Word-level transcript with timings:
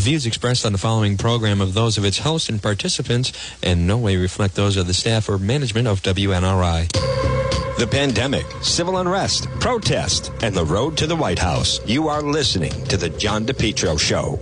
The 0.00 0.04
views 0.04 0.24
expressed 0.24 0.64
on 0.64 0.72
the 0.72 0.78
following 0.78 1.18
program 1.18 1.60
of 1.60 1.74
those 1.74 1.98
of 1.98 2.06
its 2.06 2.20
hosts 2.20 2.48
and 2.48 2.62
participants 2.62 3.34
in 3.62 3.86
no 3.86 3.98
way 3.98 4.16
reflect 4.16 4.54
those 4.54 4.78
of 4.78 4.86
the 4.86 4.94
staff 4.94 5.28
or 5.28 5.36
management 5.36 5.86
of 5.86 6.00
WNRI. 6.00 6.90
The 7.76 7.86
pandemic, 7.86 8.46
civil 8.62 8.96
unrest, 8.96 9.50
protest, 9.60 10.32
and 10.40 10.54
the 10.54 10.64
road 10.64 10.96
to 10.96 11.06
the 11.06 11.16
White 11.16 11.38
House. 11.38 11.80
You 11.84 12.08
are 12.08 12.22
listening 12.22 12.72
to 12.86 12.96
The 12.96 13.10
John 13.10 13.44
DePetro 13.44 14.00
Show. 14.00 14.40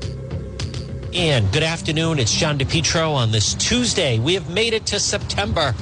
And 1.12 1.50
good 1.52 1.64
afternoon. 1.64 2.20
It's 2.20 2.32
John 2.32 2.56
DePetro 2.56 3.12
on 3.12 3.32
this 3.32 3.54
Tuesday. 3.54 4.20
We 4.20 4.34
have 4.34 4.48
made 4.48 4.74
it 4.74 4.86
to 4.86 5.00
September. 5.00 5.74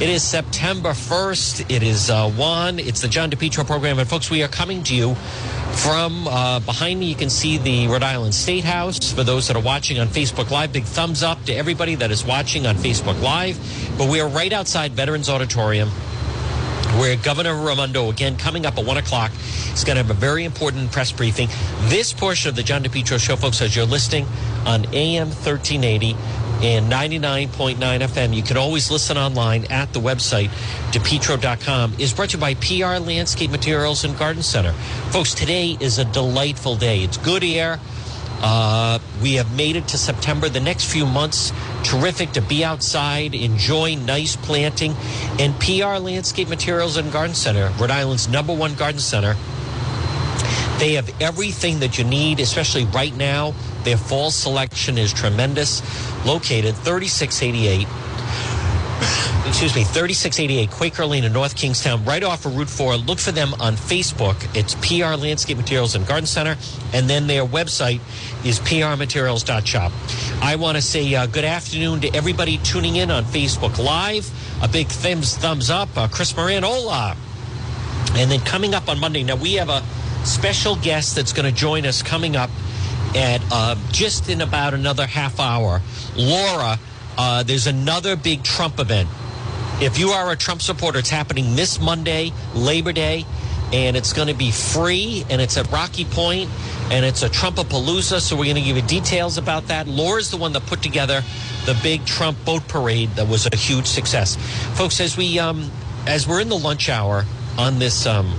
It 0.00 0.08
is 0.10 0.22
September 0.22 0.90
1st. 0.90 1.74
It 1.74 1.82
is 1.82 2.08
uh, 2.08 2.30
1. 2.30 2.78
It's 2.78 3.00
the 3.00 3.08
John 3.08 3.32
DePetro 3.32 3.66
program. 3.66 3.98
And 3.98 4.08
folks, 4.08 4.30
we 4.30 4.44
are 4.44 4.48
coming 4.48 4.84
to 4.84 4.94
you 4.94 5.16
from 5.72 6.28
uh, 6.28 6.60
behind 6.60 7.00
me. 7.00 7.06
You 7.06 7.16
can 7.16 7.28
see 7.28 7.58
the 7.58 7.88
Rhode 7.88 8.04
Island 8.04 8.32
State 8.32 8.62
House. 8.62 9.12
For 9.12 9.24
those 9.24 9.48
that 9.48 9.56
are 9.56 9.62
watching 9.62 9.98
on 9.98 10.06
Facebook 10.06 10.52
Live, 10.52 10.72
big 10.72 10.84
thumbs 10.84 11.24
up 11.24 11.44
to 11.46 11.52
everybody 11.52 11.96
that 11.96 12.12
is 12.12 12.24
watching 12.24 12.64
on 12.64 12.76
Facebook 12.76 13.20
Live. 13.20 13.58
But 13.98 14.08
we 14.08 14.20
are 14.20 14.28
right 14.28 14.52
outside 14.52 14.92
Veterans 14.92 15.28
Auditorium 15.28 15.88
where 16.98 17.16
Governor 17.16 17.54
Raimondo, 17.54 18.08
again, 18.08 18.36
coming 18.36 18.66
up 18.66 18.78
at 18.78 18.84
1 18.84 18.96
o'clock, 18.98 19.32
is 19.72 19.82
going 19.82 19.96
to 19.96 20.02
have 20.02 20.10
a 20.10 20.14
very 20.14 20.44
important 20.44 20.92
press 20.92 21.10
briefing. 21.10 21.48
This 21.88 22.12
portion 22.12 22.48
of 22.48 22.56
the 22.56 22.62
John 22.62 22.84
DePetro 22.84 23.18
show, 23.18 23.34
folks, 23.34 23.60
as 23.60 23.74
you're 23.74 23.84
listening 23.84 24.26
on 24.64 24.86
AM 24.94 25.26
1380 25.28 26.16
and 26.62 26.90
99.9 26.90 27.76
FM, 27.76 28.34
you 28.34 28.42
can 28.42 28.56
always 28.56 28.90
listen 28.90 29.16
online 29.16 29.64
at 29.70 29.92
the 29.92 30.00
website, 30.00 30.48
depetro.com, 30.90 31.94
is 31.98 32.12
brought 32.12 32.30
to 32.30 32.36
you 32.36 32.40
by 32.40 32.54
PR 32.54 33.00
Landscape 33.00 33.50
Materials 33.50 34.04
and 34.04 34.18
Garden 34.18 34.42
Center. 34.42 34.72
Folks, 35.10 35.34
today 35.34 35.76
is 35.78 35.98
a 35.98 36.04
delightful 36.04 36.74
day. 36.74 37.04
It's 37.04 37.16
good 37.16 37.44
air. 37.44 37.78
Uh, 38.40 38.98
we 39.22 39.34
have 39.34 39.56
made 39.56 39.76
it 39.76 39.88
to 39.88 39.98
September. 39.98 40.48
The 40.48 40.60
next 40.60 40.90
few 40.90 41.06
months, 41.06 41.52
terrific 41.82 42.32
to 42.32 42.40
be 42.40 42.64
outside, 42.64 43.34
enjoy 43.34 43.96
nice 43.96 44.36
planting. 44.36 44.94
And 45.38 45.58
PR 45.60 45.98
Landscape 45.98 46.48
Materials 46.48 46.96
and 46.96 47.12
Garden 47.12 47.34
Center, 47.34 47.72
Rhode 47.78 47.90
Island's 47.90 48.28
number 48.28 48.54
one 48.54 48.74
garden 48.74 49.00
center. 49.00 49.36
They 50.78 50.92
have 50.94 51.10
everything 51.20 51.80
that 51.80 51.98
you 51.98 52.04
need, 52.04 52.40
especially 52.40 52.84
right 52.86 53.14
now. 53.16 53.54
Their 53.82 53.96
fall 53.96 54.30
selection 54.30 54.96
is 54.96 55.12
tremendous. 55.12 55.82
Located 56.24 56.76
3688 56.76 57.86
excuse 59.46 59.74
me, 59.74 59.84
3688 59.84 60.70
Quaker 60.70 61.06
Lane 61.06 61.24
in 61.24 61.32
North 61.32 61.56
Kingstown, 61.56 62.04
right 62.04 62.22
off 62.22 62.46
of 62.46 62.56
Route 62.56 62.68
4. 62.68 62.96
Look 62.96 63.18
for 63.18 63.32
them 63.32 63.54
on 63.60 63.74
Facebook. 63.74 64.36
It's 64.56 64.74
PR 64.76 65.20
Landscape 65.20 65.56
Materials 65.56 65.94
and 65.94 66.06
Garden 66.06 66.26
Center. 66.26 66.56
And 66.92 67.08
then 67.08 67.26
their 67.26 67.44
website 67.44 68.00
is 68.44 68.58
prmaterials.shop. 68.60 69.92
I 70.42 70.56
want 70.56 70.76
to 70.76 70.82
say 70.82 71.14
uh, 71.14 71.26
good 71.26 71.44
afternoon 71.44 72.00
to 72.00 72.14
everybody 72.14 72.58
tuning 72.58 72.96
in 72.96 73.10
on 73.10 73.24
Facebook 73.24 73.78
Live. 73.78 74.30
A 74.62 74.68
big 74.68 74.88
thumbs, 74.88 75.36
thumbs 75.36 75.70
up. 75.70 75.88
Uh, 75.96 76.08
Chris 76.08 76.36
Moran, 76.36 76.64
hola. 76.64 77.16
And 78.14 78.30
then 78.30 78.40
coming 78.40 78.74
up 78.74 78.88
on 78.88 78.98
Monday, 78.98 79.22
now 79.22 79.36
we 79.36 79.54
have 79.54 79.68
a 79.68 79.82
special 80.24 80.76
guest 80.76 81.16
that's 81.16 81.32
going 81.32 81.46
to 81.46 81.56
join 81.56 81.86
us 81.86 82.02
coming 82.02 82.36
up 82.36 82.50
at 83.14 83.40
uh, 83.50 83.76
just 83.90 84.28
in 84.28 84.40
about 84.40 84.74
another 84.74 85.06
half 85.06 85.40
hour. 85.40 85.80
Laura, 86.16 86.78
uh, 87.16 87.42
there's 87.42 87.66
another 87.66 88.16
big 88.16 88.42
Trump 88.42 88.78
event 88.78 89.08
if 89.80 89.96
you 89.96 90.08
are 90.08 90.32
a 90.32 90.36
Trump 90.36 90.60
supporter, 90.60 90.98
it's 90.98 91.08
happening 91.08 91.54
this 91.54 91.80
Monday, 91.80 92.32
Labor 92.52 92.92
Day, 92.92 93.24
and 93.72 93.96
it's 93.96 94.12
going 94.12 94.26
to 94.26 94.34
be 94.34 94.50
free, 94.50 95.24
and 95.30 95.40
it's 95.40 95.56
at 95.56 95.70
Rocky 95.70 96.04
Point, 96.04 96.50
and 96.90 97.04
it's 97.04 97.22
a 97.22 97.28
Trumpapalooza. 97.28 98.20
So 98.20 98.34
we're 98.34 98.46
going 98.46 98.56
to 98.56 98.62
give 98.62 98.74
you 98.74 98.82
details 98.82 99.38
about 99.38 99.68
that. 99.68 99.86
Laura's 99.86 100.32
the 100.32 100.36
one 100.36 100.52
that 100.54 100.66
put 100.66 100.82
together 100.82 101.22
the 101.64 101.78
big 101.80 102.04
Trump 102.06 102.44
boat 102.44 102.66
parade 102.66 103.10
that 103.10 103.28
was 103.28 103.46
a 103.46 103.54
huge 103.54 103.86
success, 103.86 104.34
folks. 104.76 105.00
As 105.00 105.16
we 105.16 105.38
um, 105.38 105.70
as 106.08 106.26
we're 106.26 106.40
in 106.40 106.48
the 106.48 106.58
lunch 106.58 106.88
hour 106.88 107.24
on 107.56 107.78
this 107.78 108.04
um, 108.04 108.34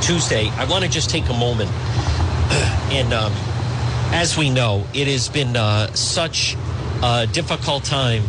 Tuesday, 0.00 0.48
I 0.50 0.64
want 0.64 0.84
to 0.84 0.90
just 0.90 1.10
take 1.10 1.28
a 1.28 1.34
moment 1.34 1.70
and. 2.90 3.12
Um, 3.12 3.32
as 4.12 4.36
we 4.36 4.50
know, 4.50 4.86
it 4.94 5.08
has 5.08 5.28
been 5.28 5.56
uh, 5.56 5.92
such 5.94 6.56
a 7.02 7.26
difficult 7.26 7.84
time 7.84 8.22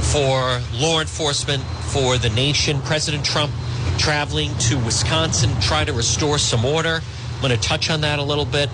for 0.00 0.60
law 0.72 1.00
enforcement, 1.00 1.62
for 1.62 2.16
the 2.18 2.30
nation. 2.30 2.80
President 2.82 3.24
Trump 3.24 3.52
traveling 3.98 4.56
to 4.58 4.78
Wisconsin, 4.78 5.50
try 5.60 5.84
to 5.84 5.92
restore 5.92 6.38
some 6.38 6.64
order. 6.64 7.00
I'm 7.34 7.40
going 7.40 7.52
to 7.52 7.60
touch 7.60 7.90
on 7.90 8.02
that 8.02 8.18
a 8.18 8.22
little 8.22 8.44
bit. 8.44 8.70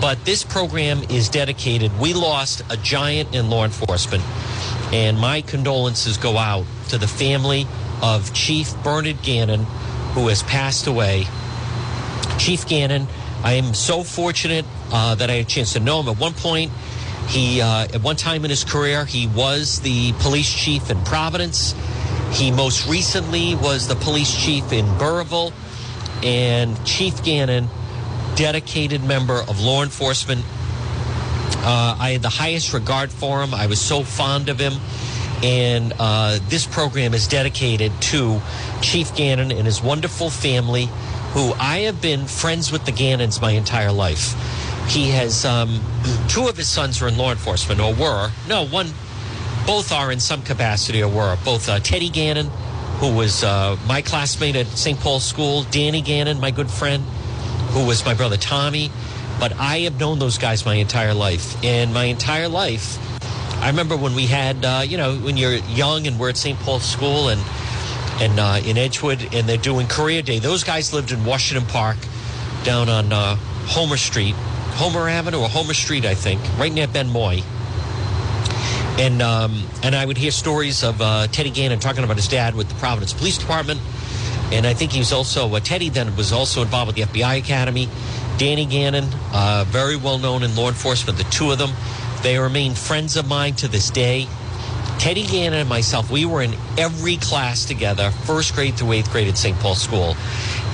But 0.00 0.24
this 0.24 0.44
program 0.44 1.02
is 1.10 1.28
dedicated. 1.28 1.98
We 1.98 2.14
lost 2.14 2.62
a 2.70 2.76
giant 2.76 3.34
in 3.34 3.50
law 3.50 3.64
enforcement, 3.64 4.22
and 4.92 5.18
my 5.18 5.40
condolences 5.40 6.18
go 6.18 6.36
out 6.36 6.66
to 6.88 6.98
the 6.98 7.08
family 7.08 7.66
of 8.02 8.32
Chief 8.32 8.74
Bernard 8.84 9.22
Gannon, 9.22 9.64
who 10.14 10.28
has 10.28 10.42
passed 10.42 10.86
away. 10.86 11.26
Chief 12.38 12.66
Gannon, 12.66 13.06
I 13.42 13.54
am 13.54 13.74
so 13.74 14.02
fortunate 14.02 14.64
uh, 14.92 15.14
that 15.16 15.30
I 15.30 15.34
had 15.34 15.46
a 15.46 15.48
chance 15.48 15.72
to 15.74 15.80
know 15.80 16.00
him. 16.00 16.08
At 16.08 16.18
one 16.18 16.34
point, 16.34 16.70
he, 17.28 17.60
uh, 17.60 17.84
at 17.84 18.02
one 18.02 18.16
time 18.16 18.44
in 18.44 18.50
his 18.50 18.64
career, 18.64 19.04
he 19.04 19.26
was 19.26 19.80
the 19.80 20.12
police 20.20 20.52
chief 20.52 20.90
in 20.90 21.02
Providence. 21.04 21.74
He 22.32 22.50
most 22.50 22.88
recently 22.88 23.54
was 23.54 23.88
the 23.88 23.96
police 23.96 24.34
chief 24.34 24.72
in 24.72 24.86
Burrillville. 24.98 25.52
And 26.22 26.82
Chief 26.86 27.22
Gannon, 27.22 27.68
dedicated 28.36 29.02
member 29.04 29.40
of 29.40 29.60
law 29.60 29.82
enforcement. 29.82 30.44
Uh, 31.58 31.96
I 31.98 32.10
had 32.10 32.22
the 32.22 32.28
highest 32.28 32.72
regard 32.72 33.10
for 33.10 33.42
him. 33.42 33.54
I 33.54 33.66
was 33.66 33.80
so 33.80 34.02
fond 34.02 34.48
of 34.48 34.58
him. 34.58 34.74
And 35.42 35.92
uh, 35.98 36.38
this 36.48 36.66
program 36.66 37.12
is 37.12 37.28
dedicated 37.28 37.92
to 38.02 38.40
Chief 38.80 39.14
Gannon 39.14 39.52
and 39.52 39.66
his 39.66 39.82
wonderful 39.82 40.30
family, 40.30 40.88
who 41.36 41.52
I 41.58 41.80
have 41.80 42.00
been 42.00 42.26
friends 42.26 42.72
with 42.72 42.86
the 42.86 42.92
Gannons 42.92 43.42
my 43.42 43.50
entire 43.50 43.92
life. 43.92 44.32
He 44.88 45.10
has 45.10 45.44
um, 45.44 45.82
two 46.28 46.48
of 46.48 46.56
his 46.56 46.66
sons 46.66 47.02
are 47.02 47.08
in 47.08 47.18
law 47.18 47.30
enforcement, 47.30 47.78
or 47.78 47.92
were. 47.92 48.30
No, 48.48 48.64
one, 48.64 48.86
both 49.66 49.92
are 49.92 50.10
in 50.10 50.18
some 50.18 50.40
capacity, 50.40 51.02
or 51.02 51.10
were. 51.10 51.36
Both 51.44 51.68
uh, 51.68 51.78
Teddy 51.80 52.08
Gannon, 52.08 52.46
who 53.00 53.14
was 53.14 53.44
uh, 53.44 53.76
my 53.86 54.00
classmate 54.00 54.56
at 54.56 54.66
St. 54.68 54.98
Paul's 54.98 55.26
School, 55.26 55.64
Danny 55.64 56.00
Gannon, 56.00 56.40
my 56.40 56.50
good 56.50 56.70
friend, 56.70 57.02
who 57.72 57.86
was 57.86 58.02
my 58.06 58.14
brother 58.14 58.38
Tommy. 58.38 58.90
But 59.38 59.52
I 59.58 59.80
have 59.80 60.00
known 60.00 60.18
those 60.18 60.38
guys 60.38 60.64
my 60.64 60.76
entire 60.76 61.12
life. 61.12 61.62
And 61.62 61.92
my 61.92 62.04
entire 62.04 62.48
life, 62.48 62.96
I 63.62 63.68
remember 63.68 63.94
when 63.98 64.14
we 64.14 64.24
had, 64.24 64.64
uh, 64.64 64.84
you 64.86 64.96
know, 64.96 65.16
when 65.18 65.36
you're 65.36 65.56
young 65.56 66.06
and 66.06 66.18
we're 66.18 66.30
at 66.30 66.38
St. 66.38 66.58
Paul's 66.60 66.86
School 66.86 67.28
and 67.28 67.42
and 68.20 68.38
uh, 68.38 68.60
in 68.64 68.78
Edgewood, 68.78 69.34
and 69.34 69.48
they're 69.48 69.56
doing 69.56 69.86
career 69.86 70.22
day. 70.22 70.38
Those 70.38 70.64
guys 70.64 70.92
lived 70.92 71.12
in 71.12 71.24
Washington 71.24 71.68
Park, 71.68 71.96
down 72.64 72.88
on 72.88 73.12
uh, 73.12 73.36
Homer 73.66 73.96
Street, 73.96 74.34
Homer 74.76 75.08
Avenue 75.08 75.40
or 75.40 75.48
Homer 75.48 75.74
Street, 75.74 76.04
I 76.04 76.14
think, 76.14 76.40
right 76.58 76.72
near 76.72 76.86
Ben 76.86 77.08
Moy. 77.08 77.42
And 78.98 79.20
um, 79.20 79.66
and 79.82 79.94
I 79.94 80.04
would 80.04 80.16
hear 80.16 80.30
stories 80.30 80.82
of 80.82 81.00
uh, 81.00 81.26
Teddy 81.28 81.50
Gannon 81.50 81.78
talking 81.78 82.02
about 82.02 82.16
his 82.16 82.28
dad 82.28 82.54
with 82.54 82.68
the 82.68 82.74
Providence 82.76 83.12
Police 83.12 83.36
Department, 83.38 83.80
and 84.52 84.66
I 84.66 84.72
think 84.72 84.92
he 84.92 84.98
was 84.98 85.12
also 85.12 85.54
uh, 85.54 85.60
Teddy 85.60 85.90
then 85.90 86.16
was 86.16 86.32
also 86.32 86.62
involved 86.62 86.88
with 86.88 86.96
the 86.96 87.02
FBI 87.02 87.38
Academy. 87.38 87.88
Danny 88.38 88.66
Gannon, 88.66 89.04
uh, 89.32 89.64
very 89.68 89.96
well 89.96 90.18
known 90.18 90.42
in 90.42 90.56
law 90.56 90.68
enforcement. 90.68 91.18
The 91.18 91.24
two 91.24 91.50
of 91.50 91.58
them, 91.58 91.70
they 92.22 92.38
remain 92.38 92.74
friends 92.74 93.16
of 93.16 93.28
mine 93.28 93.54
to 93.56 93.68
this 93.68 93.90
day. 93.90 94.26
Teddy 94.98 95.26
Gannon 95.26 95.60
and 95.60 95.68
myself, 95.68 96.10
we 96.10 96.24
were 96.24 96.42
in 96.42 96.54
every 96.78 97.16
class 97.16 97.64
together, 97.64 98.10
first 98.10 98.54
grade 98.54 98.74
through 98.74 98.92
eighth 98.92 99.10
grade 99.12 99.28
at 99.28 99.36
St. 99.36 99.58
Paul 99.58 99.74
School. 99.74 100.16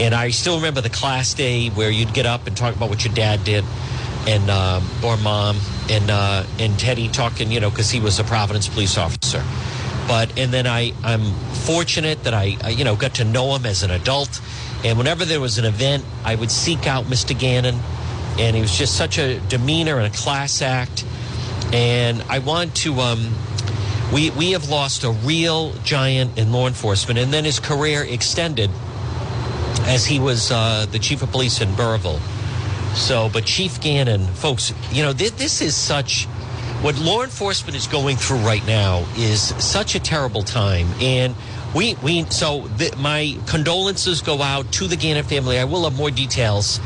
And 0.01 0.15
I 0.15 0.31
still 0.31 0.57
remember 0.57 0.81
the 0.81 0.91
class 0.91 1.35
day 1.35 1.69
where 1.69 1.91
you'd 1.91 2.15
get 2.15 2.27
up 2.27 2.47
and 2.47 2.57
talk 2.57 2.75
about 2.75 2.89
what 2.89 3.05
your 3.05 3.15
dad 3.15 3.45
did 3.45 3.65
and 4.27 4.51
um, 4.51 4.89
or 5.05 5.17
mom 5.17 5.59
and 5.91 6.11
uh, 6.11 6.45
and 6.59 6.79
Teddy 6.79 7.09
talking, 7.09 7.51
you 7.51 7.61
know, 7.61 7.71
because 7.71 7.91
he 7.91 8.01
was 8.01 8.19
a 8.19 8.25
Providence 8.25 8.69
police 8.69 8.97
officer. 8.97 9.43
But 10.09 10.39
and 10.39 10.53
then 10.53 10.67
I 10.67 10.93
I'm 11.03 11.33
fortunate 11.65 12.25
that 12.25 12.35
I, 12.35 12.57
I 12.63 12.71
you 12.71 12.85
know 12.85 12.97
got 12.97 13.17
to 13.17 13.25
know 13.25 13.55
him 13.55 13.67
as 13.67 13.83
an 13.83 13.91
adult, 13.91 14.41
and 14.85 14.99
whenever 14.99 15.25
there 15.25 15.41
was 15.41 15.59
an 15.59 15.65
event, 15.65 16.05
I 16.25 16.35
would 16.35 16.51
seek 16.51 16.87
out 16.87 17.05
Mr. 17.05 17.39
Gannon, 17.39 17.79
and 18.39 18.55
he 18.55 18.63
was 18.63 18.77
just 18.77 18.97
such 18.97 19.19
a 19.19 19.41
demeanor 19.41 19.99
and 19.99 20.13
a 20.13 20.17
class 20.17 20.63
act, 20.63 21.05
and 21.73 22.23
I 22.29 22.39
want 22.39 22.75
to 22.77 22.95
um. 23.01 23.35
We, 24.13 24.31
we 24.31 24.51
have 24.53 24.69
lost 24.69 25.05
a 25.05 25.11
real 25.11 25.73
giant 25.85 26.39
in 26.39 26.53
law 26.53 26.67
enforcement, 26.67 27.19
and 27.19 27.33
then 27.33 27.45
his 27.45 27.59
career 27.59 28.03
extended 28.05 28.71
as 29.83 30.05
he 30.05 30.19
was 30.19 30.51
uh, 30.51 30.87
the 30.91 30.99
chief 30.99 31.23
of 31.23 31.31
police 31.31 31.61
in 31.61 31.75
Burrillville. 31.75 32.21
So, 32.95 33.31
but 33.33 33.47
Chief 33.47 33.81
Gannon, 33.81 34.27
folks, 34.27 34.73
you 34.93 35.03
know, 35.03 35.15
th- 35.15 35.33
this 35.33 35.63
is 35.63 35.75
such 35.75 36.27
what 36.83 36.99
law 36.99 37.23
enforcement 37.23 37.75
is 37.75 37.87
going 37.87 38.17
through 38.17 38.39
right 38.39 38.65
now 38.67 39.07
is 39.17 39.41
such 39.65 39.95
a 39.95 40.01
terrible 40.01 40.43
time. 40.43 40.89
And 41.01 41.35
we, 41.75 41.95
we, 42.03 42.25
so 42.25 42.69
th- 42.77 42.97
my 42.99 43.39
condolences 43.47 44.21
go 44.21 44.43
out 44.43 44.71
to 44.73 44.89
the 44.89 44.97
Gannon 44.97 45.25
family. 45.25 45.59
I 45.59 45.65
will 45.65 45.85
have 45.85 45.97
more 45.97 46.11
details, 46.11 46.81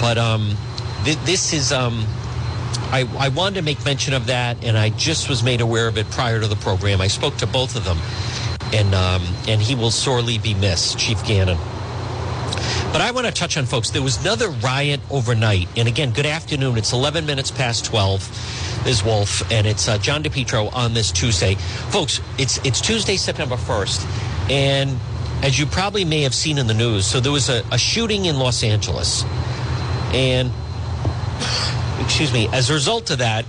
but 0.00 0.16
um, 0.16 0.56
th- 1.04 1.18
this 1.24 1.52
is, 1.52 1.72
um, 1.72 2.06
I, 2.90 3.06
I 3.18 3.28
wanted 3.28 3.56
to 3.56 3.62
make 3.62 3.84
mention 3.84 4.14
of 4.14 4.26
that, 4.26 4.64
and 4.64 4.76
I 4.76 4.88
just 4.90 5.28
was 5.28 5.42
made 5.42 5.60
aware 5.60 5.88
of 5.88 5.98
it 5.98 6.10
prior 6.10 6.40
to 6.40 6.46
the 6.46 6.56
program. 6.56 7.00
I 7.00 7.08
spoke 7.08 7.36
to 7.38 7.46
both 7.46 7.76
of 7.76 7.84
them, 7.84 7.98
and 8.72 8.94
um, 8.94 9.22
and 9.46 9.60
he 9.60 9.74
will 9.74 9.90
sorely 9.90 10.38
be 10.38 10.54
missed, 10.54 10.98
Chief 10.98 11.22
Gannon. 11.24 11.58
But 12.90 13.02
I 13.02 13.10
want 13.10 13.26
to 13.26 13.32
touch 13.32 13.58
on, 13.58 13.66
folks. 13.66 13.90
There 13.90 14.02
was 14.02 14.20
another 14.22 14.48
riot 14.48 15.00
overnight, 15.10 15.68
and 15.76 15.86
again, 15.86 16.12
good 16.12 16.24
afternoon. 16.24 16.78
It's 16.78 16.92
11 16.92 17.26
minutes 17.26 17.50
past 17.50 17.84
12. 17.84 18.66
Is 18.86 19.04
Wolf, 19.04 19.42
and 19.52 19.66
it's 19.66 19.88
uh, 19.88 19.98
John 19.98 20.22
DePetro 20.22 20.72
on 20.72 20.94
this 20.94 21.12
Tuesday, 21.12 21.56
folks. 21.90 22.20
It's 22.38 22.64
it's 22.64 22.80
Tuesday, 22.80 23.16
September 23.16 23.56
1st, 23.56 24.50
and 24.50 24.98
as 25.42 25.58
you 25.58 25.66
probably 25.66 26.04
may 26.04 26.22
have 26.22 26.34
seen 26.34 26.56
in 26.58 26.68
the 26.68 26.74
news, 26.74 27.04
so 27.04 27.20
there 27.20 27.32
was 27.32 27.50
a, 27.50 27.64
a 27.72 27.76
shooting 27.76 28.26
in 28.26 28.38
Los 28.38 28.62
Angeles, 28.62 29.24
and 30.14 30.50
excuse 32.08 32.32
me, 32.32 32.48
as 32.54 32.70
a 32.70 32.72
result 32.72 33.10
of 33.10 33.18
that, 33.18 33.44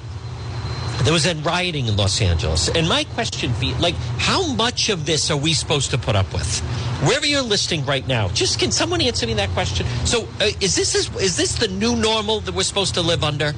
there 1.04 1.14
was 1.14 1.24
then 1.24 1.42
rioting 1.44 1.88
in 1.88 1.96
Los 1.96 2.22
Angeles. 2.22 2.68
And 2.68 2.90
my 2.90 3.06
question 3.06 3.54
for 3.54 3.64
you, 3.64 3.74
like, 3.76 3.96
how 4.18 4.52
much 4.52 4.90
of 4.90 5.06
this 5.06 5.32
are 5.32 5.38
we 5.38 5.54
supposed 5.54 5.92
to 5.92 5.98
put 5.98 6.14
up 6.14 6.34
with? 6.34 6.60
Wherever 7.02 7.26
you're 7.26 7.42
listening 7.42 7.86
right 7.86 8.06
now, 8.06 8.28
just 8.28 8.60
can 8.60 8.70
someone 8.70 9.00
answer 9.00 9.26
me 9.26 9.34
that 9.36 9.50
question? 9.52 9.88
So, 10.04 10.28
uh, 10.42 10.52
is 10.60 10.76
this 10.76 10.94
is, 10.94 11.10
is 11.16 11.38
this 11.38 11.56
the 11.56 11.70
new 11.70 11.96
normal 11.96 12.42
that 12.42 12.54
we're 12.54 12.64
supposed 12.64 12.96
to 12.96 13.02
live 13.02 13.24
under? 13.24 13.54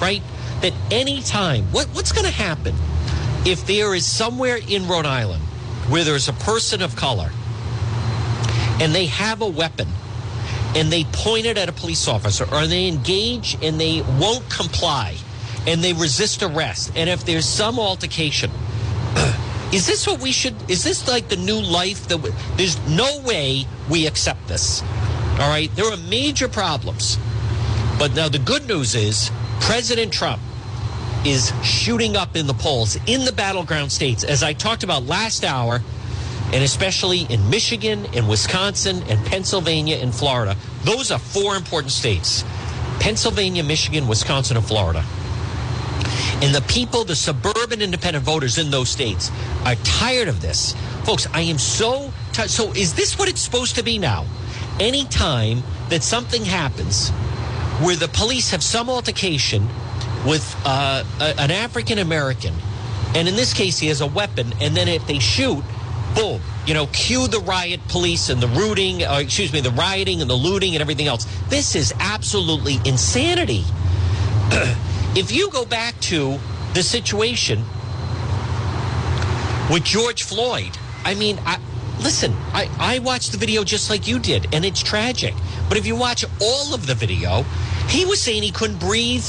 Right? 0.00 0.22
That 0.62 0.72
any 0.90 1.20
time, 1.20 1.64
what, 1.64 1.88
what's 1.88 2.10
going 2.10 2.26
to 2.26 2.32
happen 2.32 2.74
if 3.44 3.66
there 3.66 3.94
is 3.94 4.06
somewhere 4.06 4.58
in 4.68 4.88
Rhode 4.88 5.06
Island 5.06 5.42
where 5.90 6.02
there's 6.02 6.28
a 6.28 6.32
person 6.32 6.80
of 6.80 6.96
color 6.96 7.30
and 8.80 8.94
they 8.94 9.04
have 9.04 9.42
a 9.42 9.46
weapon 9.46 9.88
and 10.76 10.92
they 10.92 11.04
point 11.04 11.46
it 11.46 11.58
at 11.58 11.68
a 11.68 11.72
police 11.72 12.06
officer 12.06 12.44
or 12.52 12.66
they 12.66 12.86
engage 12.86 13.56
and 13.62 13.80
they 13.80 14.02
won't 14.18 14.48
comply 14.50 15.16
and 15.66 15.82
they 15.82 15.92
resist 15.92 16.42
arrest. 16.42 16.92
And 16.96 17.10
if 17.10 17.24
there's 17.24 17.46
some 17.46 17.78
altercation 17.78 18.50
is 19.72 19.86
this 19.86 20.06
what 20.06 20.20
we 20.20 20.32
should 20.32 20.54
is 20.70 20.84
this 20.84 21.08
like 21.08 21.28
the 21.28 21.36
new 21.36 21.60
life 21.60 22.08
that 22.08 22.18
we, 22.18 22.30
there's 22.56 22.78
no 22.88 23.20
way 23.22 23.66
we 23.88 24.06
accept 24.06 24.46
this 24.48 24.82
all 25.40 25.48
right? 25.48 25.74
There 25.74 25.90
are 25.90 25.96
major 25.96 26.48
problems. 26.48 27.18
But 27.98 28.14
now 28.14 28.28
the 28.28 28.38
good 28.38 28.68
news 28.68 28.94
is 28.94 29.30
president 29.60 30.12
trump 30.12 30.40
is 31.24 31.52
shooting 31.62 32.16
up 32.16 32.36
in 32.36 32.46
the 32.46 32.54
polls 32.54 32.96
in 33.06 33.24
the 33.24 33.32
battleground 33.32 33.92
states. 33.92 34.24
As 34.24 34.42
i 34.42 34.52
talked 34.52 34.84
about 34.84 35.04
last 35.04 35.44
hour 35.44 35.82
and 36.52 36.64
especially 36.64 37.20
in 37.30 37.48
Michigan, 37.48 38.06
in 38.12 38.26
Wisconsin, 38.26 39.02
and 39.08 39.24
Pennsylvania, 39.26 39.96
and 39.96 40.14
Florida. 40.14 40.56
Those 40.84 41.10
are 41.10 41.18
four 41.18 41.56
important 41.56 41.92
states 41.92 42.44
Pennsylvania, 42.98 43.62
Michigan, 43.62 44.06
Wisconsin, 44.06 44.56
and 44.56 44.66
Florida. 44.66 45.04
And 46.42 46.54
the 46.54 46.62
people, 46.62 47.04
the 47.04 47.16
suburban 47.16 47.82
independent 47.82 48.24
voters 48.24 48.58
in 48.58 48.70
those 48.70 48.88
states, 48.88 49.30
are 49.64 49.74
tired 49.76 50.28
of 50.28 50.40
this. 50.40 50.74
Folks, 51.04 51.26
I 51.32 51.42
am 51.42 51.58
so 51.58 52.12
tired. 52.32 52.50
So, 52.50 52.72
is 52.72 52.94
this 52.94 53.18
what 53.18 53.28
it's 53.28 53.40
supposed 53.40 53.76
to 53.76 53.82
be 53.82 53.98
now? 53.98 54.26
Anytime 54.78 55.62
that 55.90 56.02
something 56.02 56.44
happens 56.44 57.10
where 57.80 57.96
the 57.96 58.08
police 58.08 58.50
have 58.50 58.62
some 58.62 58.88
altercation 58.88 59.66
with 60.26 60.54
uh, 60.64 61.04
a, 61.20 61.40
an 61.40 61.50
African 61.50 61.98
American, 61.98 62.54
and 63.14 63.28
in 63.28 63.36
this 63.36 63.52
case, 63.52 63.78
he 63.78 63.88
has 63.88 64.00
a 64.00 64.06
weapon, 64.06 64.52
and 64.60 64.76
then 64.76 64.88
if 64.88 65.06
they 65.06 65.18
shoot, 65.18 65.62
boom, 66.14 66.40
you 66.66 66.74
know, 66.74 66.86
cue 66.86 67.28
the 67.28 67.40
riot 67.40 67.80
police 67.88 68.28
and 68.28 68.40
the 68.40 68.48
rooting, 68.48 69.04
uh, 69.04 69.18
excuse 69.18 69.52
me, 69.52 69.60
the 69.60 69.70
rioting 69.70 70.20
and 70.20 70.30
the 70.30 70.34
looting 70.34 70.74
and 70.74 70.82
everything 70.82 71.06
else. 71.06 71.26
This 71.48 71.74
is 71.74 71.92
absolutely 71.98 72.78
insanity. 72.84 73.64
if 75.16 75.32
you 75.32 75.50
go 75.50 75.64
back 75.64 75.98
to 76.00 76.38
the 76.74 76.82
situation 76.82 77.64
with 79.70 79.84
George 79.84 80.22
Floyd, 80.22 80.76
I 81.04 81.14
mean, 81.14 81.38
I, 81.46 81.58
listen, 82.00 82.34
I, 82.52 82.68
I 82.78 82.98
watched 82.98 83.32
the 83.32 83.38
video 83.38 83.64
just 83.64 83.90
like 83.90 84.06
you 84.06 84.18
did, 84.18 84.52
and 84.54 84.64
it's 84.64 84.82
tragic. 84.82 85.34
But 85.68 85.78
if 85.78 85.86
you 85.86 85.96
watch 85.96 86.24
all 86.40 86.74
of 86.74 86.86
the 86.86 86.94
video, 86.94 87.42
he 87.88 88.04
was 88.04 88.20
saying 88.20 88.42
he 88.42 88.50
couldn't 88.50 88.80
breathe 88.80 89.24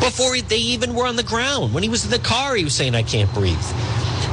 before 0.00 0.36
they 0.40 0.56
even 0.56 0.94
were 0.94 1.06
on 1.06 1.16
the 1.16 1.22
ground. 1.22 1.74
When 1.74 1.82
he 1.82 1.88
was 1.88 2.04
in 2.04 2.10
the 2.10 2.18
car, 2.18 2.56
he 2.56 2.64
was 2.64 2.74
saying, 2.74 2.94
I 2.94 3.02
can't 3.02 3.32
breathe. 3.34 3.56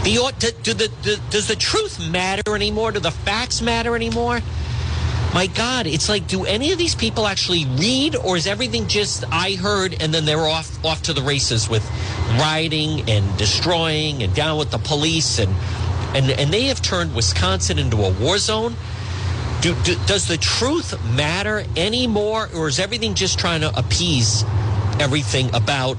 The, 0.04 0.34
do, 0.40 0.52
do 0.64 0.74
the, 0.74 0.92
do, 1.04 1.16
does 1.30 1.48
the 1.48 1.56
truth 1.56 2.00
matter 2.10 2.56
anymore? 2.56 2.92
Do 2.92 3.00
the 3.00 3.12
facts 3.12 3.62
matter 3.62 3.96
anymore? 3.96 4.42
My 5.34 5.46
God, 5.46 5.86
it's 5.86 6.10
like, 6.10 6.28
do 6.28 6.46
any 6.46 6.72
of 6.72 6.80
these 6.80 6.96
people 6.96 7.28
actually 7.28 7.66
read, 7.66 8.16
or 8.16 8.36
is 8.36 8.48
everything 8.48 8.88
just 8.88 9.24
I 9.32 9.52
heard 9.52 10.02
and 10.02 10.12
then 10.12 10.26
they're 10.26 10.48
off 10.48 10.84
off 10.84 11.04
to 11.04 11.14
the 11.14 11.22
races 11.22 11.70
with 11.70 11.88
rioting 12.40 13.08
and 13.08 13.38
destroying 13.38 14.24
and 14.24 14.34
down 14.34 14.58
with 14.58 14.72
the 14.72 14.80
police 14.80 15.38
and 15.38 15.54
and 16.16 16.32
and 16.32 16.52
they 16.52 16.64
have 16.64 16.82
turned 16.82 17.14
Wisconsin 17.14 17.78
into 17.78 17.98
a 17.98 18.12
war 18.14 18.40
zone? 18.40 18.76
Do, 19.62 19.76
do, 19.84 19.96
does 20.08 20.28
the 20.28 20.38
truth 20.38 20.98
matter 21.14 21.64
anymore, 21.78 22.50
or 22.56 22.68
is 22.68 22.80
everything 22.80 23.14
just 23.14 23.38
trying 23.38 23.62
to 23.62 23.78
appease 23.78 24.44
everything 25.00 25.54
about 25.54 25.98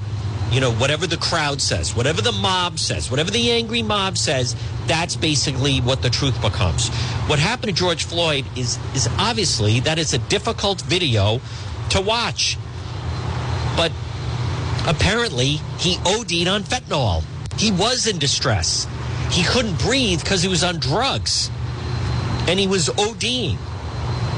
you 0.51 0.61
know, 0.61 0.73
whatever 0.73 1.07
the 1.07 1.17
crowd 1.17 1.61
says, 1.61 1.95
whatever 1.95 2.21
the 2.21 2.33
mob 2.33 2.79
says, 2.79 3.11
whatever 3.11 3.31
the 3.31 3.53
angry 3.53 3.83
mob 3.83 4.19
says, 4.19 4.57
that's 4.87 5.15
basically 5.15 5.81
what 5.81 6.03
the 6.03 6.11
truth 6.11 6.41
becomes. 6.43 6.89
What 7.29 7.39
happened 7.39 7.75
to 7.75 7.79
George 7.79 8.05
Floyd 8.05 8.45
is 8.57 8.79
is 8.95 9.09
obviously 9.19 9.81
that 9.81 9.99
is 9.99 10.13
a 10.13 10.19
difficult 10.19 10.81
video 10.83 11.41
to 11.91 12.01
watch. 12.01 12.59
But 13.77 13.93
apparently 14.87 15.61
he 15.79 15.99
OD'd 16.05 16.49
on 16.49 16.65
fentanyl. 16.65 17.23
He 17.57 17.71
was 17.71 18.09
in 18.09 18.19
distress. 18.19 18.89
He 19.31 19.45
couldn't 19.45 19.79
breathe 19.79 20.21
because 20.21 20.43
he 20.43 20.49
was 20.49 20.65
on 20.65 20.81
drugs. 20.81 21.51
And 22.49 22.59
he 22.59 22.67
was 22.67 22.89
ODing. 22.89 23.57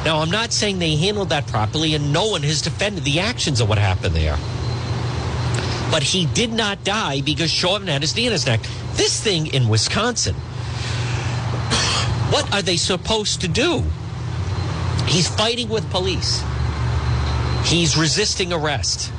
Now, 0.04 0.18
I'm 0.18 0.30
not 0.30 0.52
saying 0.52 0.80
they 0.80 0.96
handled 0.96 1.28
that 1.28 1.46
properly, 1.46 1.94
and 1.94 2.12
no 2.12 2.26
one 2.26 2.42
has 2.42 2.60
defended 2.60 3.04
the 3.04 3.20
actions 3.20 3.60
of 3.60 3.68
what 3.68 3.78
happened 3.78 4.14
there 4.16 4.36
but 5.92 6.02
he 6.02 6.24
did 6.24 6.50
not 6.50 6.82
die 6.84 7.20
because 7.20 7.50
Chauvin 7.50 7.86
had 7.86 8.00
his 8.00 8.16
knee 8.16 8.24
in 8.24 8.32
his 8.32 8.46
neck. 8.46 8.60
This 8.94 9.20
thing 9.22 9.48
in 9.48 9.68
Wisconsin, 9.68 10.34
what 12.32 12.50
are 12.54 12.62
they 12.62 12.78
supposed 12.78 13.42
to 13.42 13.48
do? 13.48 13.84
He's 15.06 15.28
fighting 15.28 15.68
with 15.68 15.88
police. 15.90 16.42
He's 17.66 17.94
resisting 17.94 18.54
arrest. 18.54 19.12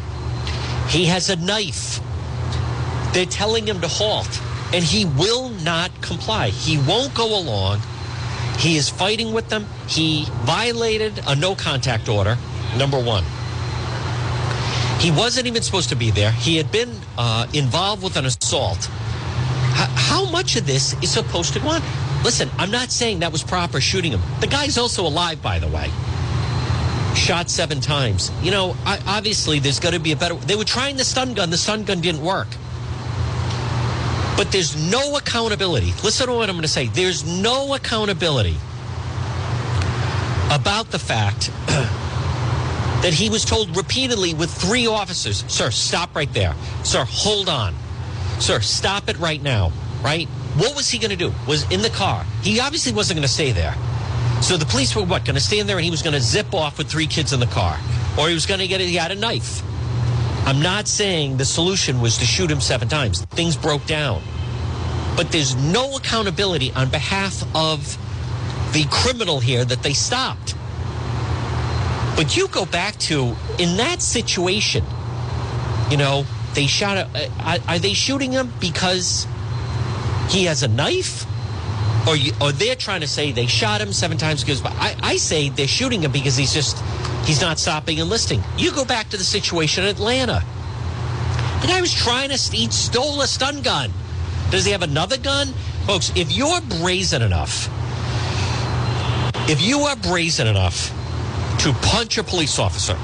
He 0.89 1.05
has 1.05 1.29
a 1.29 1.35
knife. 1.35 1.99
They're 3.13 3.27
telling 3.27 3.67
him 3.67 3.79
to 3.81 3.87
halt, 3.87 4.41
and 4.73 4.83
he 4.83 5.05
will 5.05 5.49
not 5.49 5.91
comply. 6.01 6.49
He 6.49 6.79
won't 6.79 7.13
go 7.13 7.37
along. 7.37 7.81
He 8.57 8.77
is 8.77 8.89
fighting 8.89 9.31
with 9.31 9.49
them. 9.49 9.67
He 9.87 10.25
violated 10.41 11.21
a 11.27 11.35
no 11.35 11.53
contact 11.53 12.09
order, 12.09 12.35
number 12.77 12.99
one. 12.99 13.23
He 15.03 15.11
wasn't 15.11 15.47
even 15.47 15.61
supposed 15.61 15.89
to 15.89 15.97
be 15.97 16.11
there. 16.11 16.31
He 16.31 16.55
had 16.55 16.71
been 16.71 16.97
uh, 17.17 17.45
involved 17.53 18.03
with 18.03 18.15
an 18.15 18.25
assault. 18.25 18.77
H- 18.77 19.89
how 19.95 20.29
much 20.29 20.55
of 20.55 20.65
this 20.65 20.93
is 21.03 21.11
supposed 21.11 21.51
to 21.55 21.59
go 21.59 21.67
on? 21.67 21.81
Listen, 22.23 22.49
I'm 22.57 22.71
not 22.71 22.89
saying 22.89 23.19
that 23.19 23.33
was 23.33 23.43
proper 23.43 23.81
shooting 23.81 24.13
him. 24.13 24.21
The 24.39 24.47
guy's 24.47 24.77
also 24.77 25.05
alive, 25.05 25.41
by 25.41 25.59
the 25.59 25.67
way. 25.67 25.91
Shot 27.15 27.49
seven 27.49 27.81
times. 27.81 28.31
You 28.41 28.51
know, 28.51 28.77
I, 28.85 28.97
obviously 29.05 29.59
there's 29.59 29.81
got 29.81 29.91
to 29.91 29.99
be 29.99 30.13
a 30.13 30.15
better. 30.15 30.35
They 30.35 30.55
were 30.55 30.63
trying 30.63 30.95
the 30.95 31.03
stun 31.03 31.33
gun. 31.33 31.49
The 31.49 31.57
stun 31.57 31.83
gun 31.83 31.99
didn't 31.99 32.21
work. 32.21 32.47
But 34.37 34.53
there's 34.53 34.89
no 34.89 35.17
accountability. 35.17 35.93
Listen 36.01 36.27
to 36.27 36.33
what 36.33 36.47
I'm 36.47 36.55
going 36.55 36.61
to 36.61 36.69
say. 36.69 36.87
There's 36.87 37.25
no 37.25 37.75
accountability 37.75 38.55
about 40.49 40.91
the 40.91 40.99
fact 40.99 41.51
that 43.03 43.13
he 43.13 43.29
was 43.29 43.43
told 43.43 43.75
repeatedly 43.75 44.33
with 44.33 44.49
three 44.49 44.87
officers, 44.87 45.43
sir, 45.47 45.69
stop 45.69 46.15
right 46.15 46.33
there. 46.33 46.55
Sir, 46.83 47.05
hold 47.07 47.49
on. 47.49 47.75
Sir, 48.39 48.61
stop 48.61 49.09
it 49.09 49.19
right 49.19 49.43
now. 49.43 49.71
Right? 50.01 50.27
What 50.55 50.75
was 50.75 50.89
he 50.89 50.97
going 50.97 51.11
to 51.11 51.17
do? 51.17 51.33
Was 51.45 51.69
in 51.69 51.81
the 51.81 51.89
car. 51.89 52.25
He 52.41 52.59
obviously 52.61 52.93
wasn't 52.93 53.17
going 53.17 53.27
to 53.27 53.33
stay 53.33 53.51
there. 53.51 53.75
So 54.41 54.55
the 54.55 54.65
police 54.65 54.95
were 54.95 55.03
what? 55.03 55.25
Going 55.25 55.35
to 55.35 55.41
stand 55.41 55.67
there 55.67 55.77
and 55.77 55.83
he 55.83 55.91
was 55.91 56.01
going 56.01 56.13
to 56.13 56.21
zip 56.21 56.53
off 56.53 56.77
with 56.77 56.89
three 56.89 57.07
kids 57.07 57.33
in 57.33 57.39
the 57.39 57.47
car. 57.47 57.77
Or 58.17 58.29
he 58.29 58.33
was 58.33 58.45
going 58.45 58.61
to 58.61 58.67
get, 58.67 58.79
he 58.79 58.95
had 58.95 59.11
a 59.11 59.15
knife. 59.15 59.61
I'm 60.47 60.61
not 60.61 60.87
saying 60.87 61.37
the 61.37 61.45
solution 61.45 61.99
was 61.99 62.17
to 62.17 62.25
shoot 62.25 62.49
him 62.49 62.61
seven 62.61 62.87
times. 62.87 63.21
Things 63.25 63.57
broke 63.57 63.85
down. 63.85 64.21
But 65.15 65.31
there's 65.31 65.55
no 65.55 65.95
accountability 65.97 66.71
on 66.73 66.89
behalf 66.89 67.43
of 67.55 67.97
the 68.73 68.85
criminal 68.89 69.39
here 69.39 69.63
that 69.65 69.83
they 69.83 69.93
stopped. 69.93 70.55
But 72.15 72.37
you 72.37 72.47
go 72.47 72.65
back 72.65 72.97
to 72.99 73.35
in 73.57 73.77
that 73.77 74.01
situation, 74.01 74.83
you 75.89 75.97
know, 75.97 76.25
they 76.53 76.67
shot. 76.67 76.97
A, 76.97 77.31
are, 77.39 77.57
are 77.67 77.79
they 77.79 77.93
shooting 77.93 78.31
him 78.31 78.53
because 78.59 79.27
he 80.29 80.45
has 80.45 80.61
a 80.61 80.67
knife, 80.67 81.25
or 82.07 82.15
you, 82.15 82.33
or 82.39 82.51
they're 82.51 82.75
trying 82.75 83.01
to 83.01 83.07
say 83.07 83.31
they 83.31 83.47
shot 83.47 83.81
him 83.81 83.91
seven 83.91 84.17
times 84.17 84.43
because? 84.43 84.63
I, 84.63 84.95
I 85.01 85.17
say 85.17 85.49
they're 85.49 85.67
shooting 85.67 86.03
him 86.03 86.11
because 86.11 86.37
he's 86.37 86.53
just 86.53 86.77
he's 87.25 87.41
not 87.41 87.57
stopping 87.57 87.99
and 87.99 88.09
listening. 88.09 88.43
You 88.57 88.71
go 88.71 88.85
back 88.85 89.09
to 89.09 89.17
the 89.17 89.23
situation 89.23 89.83
in 89.83 89.89
Atlanta. 89.89 90.43
The 91.61 91.67
guy 91.67 91.81
was 91.81 91.93
trying 91.93 92.29
to, 92.29 92.35
he 92.35 92.69
stole 92.69 93.21
a 93.21 93.27
stun 93.27 93.61
gun. 93.61 93.89
Does 94.51 94.65
he 94.65 94.71
have 94.71 94.83
another 94.83 95.17
gun? 95.17 95.47
Folks, 95.87 96.11
if 96.15 96.31
you're 96.31 96.61
brazen 96.61 97.21
enough, 97.21 97.69
if 99.49 99.61
you 99.61 99.79
are 99.79 99.95
brazen 99.95 100.45
enough 100.45 100.91
to 101.63 101.71
punch 101.75 102.17
a 102.17 102.23
police 102.23 102.59
officer, 102.59 102.97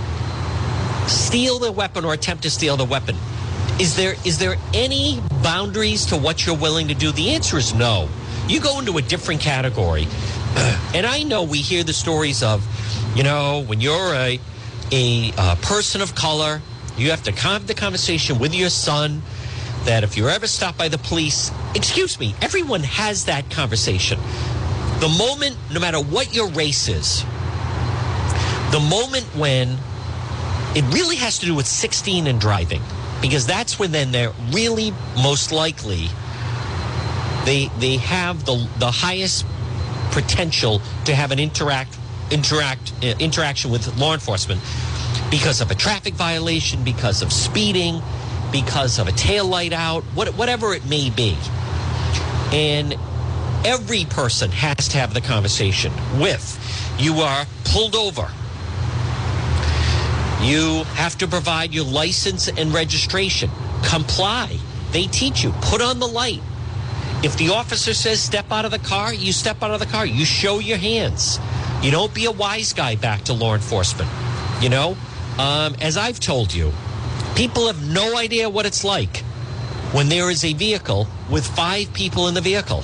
steal 1.07 1.59
the 1.59 1.71
weapon 1.71 2.03
or 2.03 2.11
attempt 2.11 2.43
to 2.43 2.49
steal 2.49 2.75
the 2.75 2.83
weapon, 2.83 3.15
is 3.79 3.95
there 3.95 4.15
is 4.25 4.37
there 4.37 4.57
any 4.73 5.21
boundaries 5.41 6.05
to 6.07 6.17
what 6.17 6.45
you're 6.45 6.57
willing 6.57 6.89
to 6.89 6.93
do? 6.93 7.13
The 7.13 7.29
answer 7.29 7.57
is 7.57 7.73
no. 7.73 8.09
You 8.49 8.59
go 8.59 8.77
into 8.79 8.97
a 8.97 9.01
different 9.01 9.39
category. 9.39 10.07
And 10.93 11.05
I 11.05 11.23
know 11.23 11.43
we 11.43 11.59
hear 11.59 11.83
the 11.83 11.93
stories 11.93 12.41
of, 12.41 12.65
you 13.15 13.23
know, 13.23 13.63
when 13.63 13.79
you're 13.79 14.13
a 14.13 14.41
a 14.91 15.31
uh, 15.37 15.55
person 15.61 16.01
of 16.01 16.15
color, 16.15 16.61
you 16.97 17.11
have 17.11 17.23
to 17.23 17.31
have 17.31 17.65
the 17.65 17.75
conversation 17.75 18.39
with 18.39 18.53
your 18.53 18.69
son 18.69 19.21
that 19.85 20.03
if 20.03 20.17
you're 20.17 20.31
ever 20.31 20.47
stopped 20.47 20.77
by 20.77 20.89
the 20.89 20.97
police, 20.97 21.49
excuse 21.75 22.19
me, 22.19 22.35
everyone 22.41 22.83
has 22.83 23.23
that 23.25 23.49
conversation. 23.51 24.19
The 24.99 25.15
moment, 25.17 25.55
no 25.71 25.79
matter 25.79 26.01
what 26.01 26.33
your 26.33 26.49
race 26.49 26.89
is, 26.89 27.23
the 28.71 28.79
moment 28.79 29.25
when 29.35 29.77
it 30.75 30.83
really 30.93 31.15
has 31.17 31.39
to 31.39 31.45
do 31.45 31.55
with 31.55 31.67
16 31.67 32.27
and 32.27 32.39
driving, 32.39 32.81
because 33.21 33.45
that's 33.45 33.79
when 33.79 33.91
then 33.91 34.11
they're 34.11 34.33
really 34.51 34.93
most 35.15 35.51
likely 35.51 36.07
they 37.45 37.69
they 37.79 37.97
have 37.97 38.45
the 38.45 38.67
the 38.77 38.91
highest 38.91 39.45
potential 40.11 40.81
to 41.05 41.15
have 41.15 41.31
an 41.31 41.39
interact 41.39 41.97
interact 42.31 42.93
uh, 43.03 43.07
interaction 43.19 43.71
with 43.71 43.97
law 43.97 44.13
enforcement 44.13 44.61
because 45.29 45.61
of 45.61 45.71
a 45.71 45.75
traffic 45.75 46.13
violation, 46.13 46.83
because 46.83 47.21
of 47.21 47.31
speeding, 47.31 48.01
because 48.51 48.99
of 48.99 49.07
a 49.07 49.11
tail 49.11 49.45
light 49.45 49.73
out, 49.73 50.03
what, 50.15 50.29
whatever 50.29 50.73
it 50.73 50.85
may 50.87 51.09
be. 51.09 51.37
And 52.51 52.95
every 53.65 54.05
person 54.05 54.51
has 54.51 54.87
to 54.89 54.97
have 54.97 55.13
the 55.13 55.21
conversation 55.21 55.91
with 56.19 56.55
you 56.99 57.15
are 57.15 57.45
pulled 57.65 57.95
over. 57.95 58.31
You 60.41 60.83
have 60.95 61.17
to 61.17 61.27
provide 61.27 61.73
your 61.73 61.85
license 61.85 62.47
and 62.47 62.73
registration. 62.73 63.49
Comply. 63.83 64.57
They 64.91 65.07
teach 65.07 65.43
you. 65.43 65.51
Put 65.61 65.81
on 65.81 65.99
the 65.99 66.07
light. 66.07 66.41
If 67.21 67.37
the 67.37 67.49
officer 67.49 67.93
says 67.93 68.21
step 68.21 68.49
out 68.49 68.63
of 68.63 68.71
the 68.71 68.79
car, 68.79 69.13
you 69.13 69.33
step 69.33 69.61
out 69.61 69.71
of 69.71 69.79
the 69.81 69.85
car. 69.85 70.05
You 70.05 70.23
show 70.23 70.59
your 70.59 70.77
hands. 70.77 71.39
You 71.81 71.91
don't 71.91 72.13
be 72.13 72.25
a 72.25 72.31
wise 72.31 72.71
guy 72.71 72.95
back 72.95 73.23
to 73.23 73.33
law 73.33 73.53
enforcement. 73.53 74.09
You 74.61 74.69
know, 74.69 74.97
um, 75.37 75.75
as 75.81 75.97
I've 75.97 76.19
told 76.19 76.53
you, 76.53 76.71
people 77.35 77.67
have 77.67 77.85
no 77.89 78.17
idea 78.17 78.49
what 78.49 78.65
it's 78.65 78.83
like 78.83 79.17
when 79.91 80.07
there 80.07 80.29
is 80.29 80.45
a 80.45 80.53
vehicle 80.53 81.07
with 81.29 81.45
five 81.45 81.93
people 81.93 82.27
in 82.27 82.33
the 82.33 82.41
vehicle, 82.41 82.83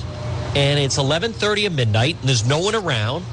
and 0.54 0.78
it's 0.78 0.98
11:30 0.98 1.66
at 1.66 1.72
midnight, 1.72 2.16
and 2.20 2.28
there's 2.28 2.46
no 2.46 2.58
one 2.58 2.74
around, 2.74 3.24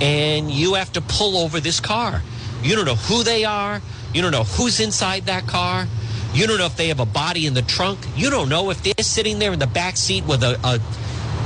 and 0.00 0.50
you 0.50 0.74
have 0.74 0.92
to 0.92 1.00
pull 1.00 1.36
over 1.36 1.60
this 1.60 1.80
car. 1.80 2.22
You 2.64 2.74
don't 2.74 2.86
know 2.86 2.94
who 2.94 3.22
they 3.22 3.44
are. 3.44 3.82
You 4.14 4.22
don't 4.22 4.32
know 4.32 4.44
who's 4.44 4.80
inside 4.80 5.26
that 5.26 5.46
car. 5.46 5.86
You 6.32 6.46
don't 6.46 6.56
know 6.56 6.64
if 6.64 6.76
they 6.76 6.88
have 6.88 6.98
a 6.98 7.06
body 7.06 7.46
in 7.46 7.52
the 7.52 7.60
trunk. 7.60 7.98
You 8.16 8.30
don't 8.30 8.48
know 8.48 8.70
if 8.70 8.82
they're 8.82 9.04
sitting 9.04 9.38
there 9.38 9.52
in 9.52 9.58
the 9.58 9.66
back 9.66 9.98
seat 9.98 10.24
with 10.24 10.42
a, 10.42 10.58
a 10.64 10.80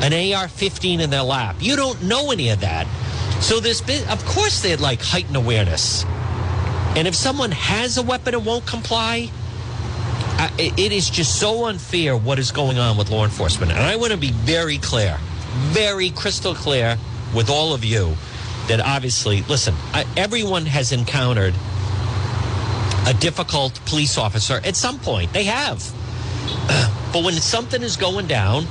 an 0.01 0.13
AR-15 0.13 1.01
in 1.01 1.11
their 1.11 1.25
lap. 1.25 1.57
You 1.59 1.75
don't 1.75 2.05
know 2.05 2.31
any 2.31 2.51
of 2.51 2.61
that. 2.61 2.87
So 3.43 3.59
this, 3.59 3.81
of 4.09 4.25
course, 4.27 4.63
they'd 4.63 4.79
like 4.79 5.03
heightened 5.03 5.37
awareness. 5.37 6.05
And 6.97 7.09
if 7.09 7.17
someone 7.17 7.51
has 7.51 7.99
a 7.99 8.03
weapon 8.03 8.35
and 8.35 8.47
won't 8.47 8.65
comply, 8.65 9.29
it 10.57 10.93
is 10.93 11.11
just 11.11 11.41
so 11.41 11.67
unfair 11.67 12.17
what 12.17 12.39
is 12.39 12.53
going 12.53 12.79
on 12.79 12.97
with 12.97 13.11
law 13.11 13.25
enforcement. 13.25 13.73
And 13.73 13.81
I 13.81 13.97
want 13.97 14.13
to 14.13 14.19
be 14.19 14.31
very 14.31 14.79
clear, 14.79 15.19
very 15.73 16.11
crystal 16.11 16.55
clear 16.55 16.97
with 17.35 17.51
all 17.51 17.75
of 17.75 17.85
you 17.85 18.15
that 18.69 18.81
obviously, 18.81 19.43
listen, 19.43 19.75
everyone 20.17 20.67
has 20.67 20.93
encountered 20.93 21.55
a 23.07 23.15
difficult 23.15 23.81
police 23.87 24.19
officer 24.19 24.61
at 24.65 24.77
some 24.77 24.99
point. 24.99 25.33
They 25.33 25.45
have. 25.45 25.83
But 27.11 27.25
when 27.25 27.33
something 27.33 27.83
is 27.83 27.97
going 27.97 28.27
down, 28.27 28.67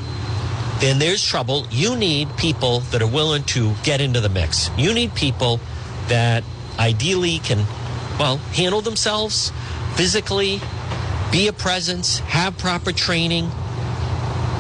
then 0.80 1.00
there's 1.00 1.26
trouble. 1.26 1.66
You 1.72 1.96
need 1.96 2.38
people 2.38 2.82
that 2.92 3.02
are 3.02 3.08
willing 3.08 3.44
to 3.46 3.74
get 3.84 4.00
into 4.00 4.22
the 4.22 4.30
mix. 4.30 4.70
You 4.78 4.94
need 4.94 5.16
people 5.16 5.60
that 6.08 6.44
ideally 6.78 7.40
can, 7.40 7.66
well, 8.20 8.38
handle 8.54 8.82
themselves 8.82 9.52
physically, 9.96 10.62
be 11.32 11.48
a 11.48 11.54
presence, 11.54 12.20
have 12.20 12.60
proper 12.60 12.92
training, 12.92 13.46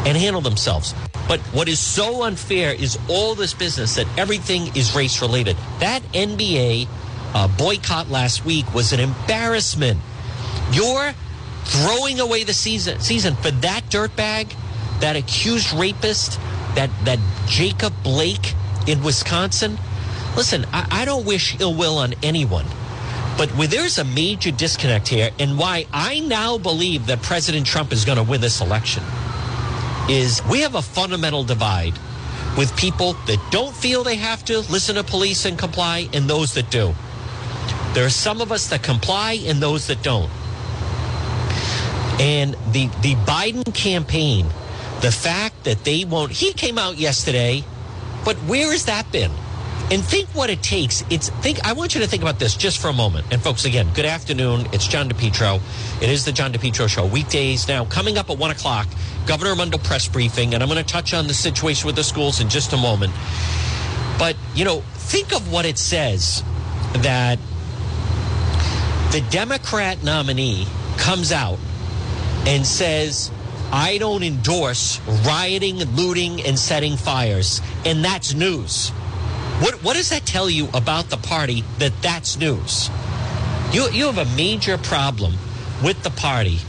and 0.05 0.17
handle 0.17 0.41
themselves. 0.41 0.95
But 1.27 1.41
what 1.51 1.67
is 1.67 1.79
so 1.79 2.23
unfair 2.23 2.73
is 2.73 2.97
all 3.09 3.35
this 3.35 3.53
business 3.53 3.95
that 3.95 4.07
everything 4.17 4.75
is 4.75 4.95
race 4.95 5.21
related. 5.21 5.57
That 5.79 6.01
NBA 6.13 6.87
uh, 7.33 7.47
boycott 7.57 8.09
last 8.09 8.45
week 8.45 8.73
was 8.73 8.93
an 8.93 8.99
embarrassment. 8.99 9.99
You're 10.71 11.13
throwing 11.65 12.19
away 12.19 12.43
the 12.43 12.53
season 12.53 12.99
season 13.01 13.35
for 13.35 13.51
that 13.51 13.83
dirtbag, 13.89 14.53
that 15.01 15.15
accused 15.15 15.73
rapist, 15.73 16.39
that 16.75 16.89
that 17.03 17.19
Jacob 17.47 17.93
Blake 18.03 18.53
in 18.87 19.03
Wisconsin. 19.03 19.77
Listen, 20.35 20.65
I, 20.71 20.87
I 21.01 21.05
don't 21.05 21.25
wish 21.25 21.59
ill 21.59 21.73
will 21.73 21.97
on 21.97 22.13
anyone. 22.23 22.65
But 23.37 23.49
where 23.51 23.67
there's 23.67 23.99
a 23.99 24.03
major 24.03 24.49
disconnect 24.49 25.07
here, 25.07 25.29
and 25.37 25.59
why 25.59 25.85
I 25.93 26.21
now 26.21 26.57
believe 26.57 27.05
that 27.05 27.21
President 27.21 27.67
Trump 27.67 27.91
is 27.91 28.03
going 28.03 28.17
to 28.17 28.23
win 28.23 28.41
this 28.41 28.61
election, 28.61 29.03
is 30.09 30.41
we 30.49 30.61
have 30.61 30.75
a 30.75 30.81
fundamental 30.81 31.43
divide 31.43 31.93
with 32.57 32.75
people 32.77 33.13
that 33.27 33.39
don't 33.51 33.75
feel 33.75 34.03
they 34.03 34.15
have 34.15 34.43
to 34.45 34.59
listen 34.71 34.95
to 34.95 35.03
police 35.03 35.45
and 35.45 35.57
comply, 35.59 36.07
and 36.13 36.29
those 36.29 36.53
that 36.53 36.71
do. 36.71 36.93
There 37.93 38.05
are 38.05 38.09
some 38.09 38.41
of 38.41 38.51
us 38.51 38.67
that 38.69 38.83
comply 38.83 39.33
and 39.45 39.59
those 39.61 39.87
that 39.87 40.01
don't. 40.03 40.29
And 42.19 42.53
the 42.71 42.87
the 43.01 43.15
Biden 43.25 43.73
campaign, 43.73 44.47
the 45.01 45.11
fact 45.11 45.63
that 45.65 45.83
they 45.83 46.03
won't 46.05 46.31
he 46.31 46.53
came 46.53 46.77
out 46.77 46.97
yesterday, 46.97 47.63
but 48.25 48.35
where 48.47 48.71
has 48.71 48.85
that 48.85 49.11
been? 49.11 49.31
And 49.89 50.03
think 50.03 50.27
what 50.35 50.49
it 50.49 50.61
takes. 50.61 51.05
It's 51.09 51.29
think 51.29 51.65
I 51.65 51.71
want 51.71 51.95
you 51.95 52.01
to 52.01 52.07
think 52.07 52.21
about 52.21 52.39
this 52.39 52.57
just 52.57 52.79
for 52.79 52.89
a 52.89 52.93
moment. 52.93 53.27
And 53.31 53.41
folks, 53.41 53.63
again, 53.63 53.89
good 53.93 54.05
afternoon. 54.05 54.67
It's 54.73 54.85
John 54.85 55.09
DePetro. 55.09 55.61
It 56.01 56.09
is 56.09 56.25
the 56.25 56.33
John 56.33 56.51
DePetro 56.51 56.89
show. 56.89 57.05
Weekdays 57.05 57.69
now 57.69 57.85
coming 57.85 58.17
up 58.17 58.29
at 58.29 58.37
one 58.37 58.51
o'clock, 58.51 58.87
Governor 59.25 59.51
Raimondo 59.51 59.77
press 59.77 60.05
briefing, 60.09 60.53
and 60.53 60.61
I'm 60.61 60.67
going 60.67 60.83
to 60.83 60.91
touch 60.91 61.13
on 61.13 61.27
the 61.27 61.33
situation 61.33 61.85
with 61.85 61.95
the 61.95 62.03
schools 62.03 62.41
in 62.41 62.49
just 62.49 62.73
a 62.73 62.77
moment. 62.77 63.13
But 64.19 64.35
you 64.55 64.65
know, 64.65 64.81
think 64.95 65.33
of 65.33 65.49
what 65.53 65.65
it 65.65 65.77
says 65.77 66.43
that 66.95 67.39
the 69.11 69.25
Democrat 69.29 70.03
nominee 70.03 70.67
comes 70.97 71.31
out 71.31 71.59
and 72.45 72.65
says, 72.65 73.31
I 73.71 73.99
don't 73.99 74.23
endorse 74.23 74.99
rioting, 75.25 75.77
looting, 75.95 76.41
and 76.41 76.59
setting 76.59 76.97
fires. 76.97 77.61
And 77.85 78.03
that's 78.03 78.33
news. 78.33 78.91
What, 79.59 79.83
what 79.83 79.95
does 79.95 80.09
that 80.09 80.25
tell 80.25 80.49
you 80.49 80.69
about 80.73 81.09
the 81.09 81.17
party 81.17 81.63
that 81.79 82.01
that's 82.01 82.37
news? 82.37 82.89
You, 83.71 83.89
you 83.89 84.05
have 84.05 84.19
a 84.19 84.35
major 84.35 84.77
problem 84.77 85.33
with 85.83 86.03
the 86.03 86.11
party 86.11 86.59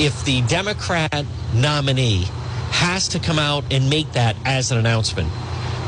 if 0.00 0.24
the 0.24 0.42
Democrat 0.42 1.26
nominee 1.54 2.24
has 2.70 3.08
to 3.08 3.18
come 3.18 3.38
out 3.38 3.64
and 3.72 3.90
make 3.90 4.12
that 4.12 4.36
as 4.44 4.70
an 4.70 4.78
announcement 4.78 5.30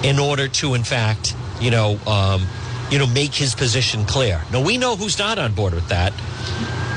in 0.03 0.19
order 0.19 0.49
to, 0.49 0.75
in 0.75 0.85
fact, 0.85 1.35
you 1.61 1.71
know, 1.71 1.99
um, 2.07 2.47
you 2.91 2.99
know, 2.99 3.07
make 3.07 3.33
his 3.33 3.55
position 3.55 4.05
clear. 4.05 4.43
Now 4.53 4.63
we 4.63 4.77
know 4.77 4.97
who's 4.97 5.19
not 5.19 5.39
on 5.39 5.55
board 5.55 5.73
with 5.73 5.89
that, 5.89 6.13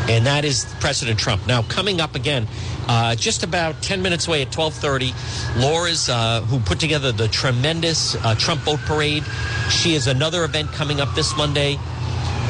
and 0.09 0.25
that 0.25 0.45
is 0.45 0.65
President 0.79 1.19
Trump. 1.19 1.47
Now 1.47 1.61
coming 1.63 2.01
up 2.01 2.15
again, 2.15 2.47
uh, 2.87 3.15
just 3.15 3.43
about 3.43 3.81
ten 3.81 4.01
minutes 4.01 4.27
away 4.27 4.41
at 4.41 4.51
twelve 4.51 4.73
thirty, 4.73 5.13
Laura's 5.57 6.09
uh, 6.09 6.41
who 6.41 6.59
put 6.59 6.79
together 6.79 7.11
the 7.11 7.27
tremendous 7.27 8.15
uh, 8.15 8.35
Trump 8.35 8.65
boat 8.65 8.79
parade. 8.81 9.23
She 9.69 9.93
has 9.93 10.07
another 10.07 10.43
event 10.43 10.71
coming 10.71 10.99
up 10.99 11.13
this 11.15 11.35
Monday. 11.37 11.77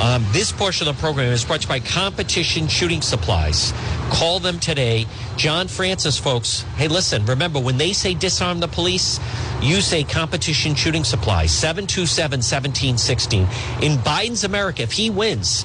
Um, 0.02 0.26
this 0.32 0.52
portion 0.52 0.88
of 0.88 0.96
the 0.96 1.00
program 1.00 1.32
is 1.32 1.46
brought 1.46 1.62
to 1.62 1.66
you 1.66 1.70
by 1.70 1.80
Competition 1.80 2.68
Shooting 2.68 3.02
Supplies. 3.02 3.74
Call 4.10 4.40
them 4.40 4.60
today. 4.60 5.06
John 5.38 5.68
Francis, 5.68 6.18
folks. 6.18 6.62
Hey, 6.78 6.88
listen, 6.88 7.26
remember, 7.26 7.60
when 7.60 7.78
they 7.78 7.94
say 7.94 8.16
disarm 8.16 8.60
the 8.60 8.68
police, 8.68 9.20
you 9.62 9.82
say 9.82 10.04
Competition 10.04 10.74
Shooting 10.74 11.04
Supplies, 11.04 11.52
727 11.52 12.40
1716. 12.40 13.42
In 13.84 13.98
Biden's 14.00 14.44
America, 14.44 14.82
if 14.82 14.92
he 14.92 15.12
wins, 15.12 15.64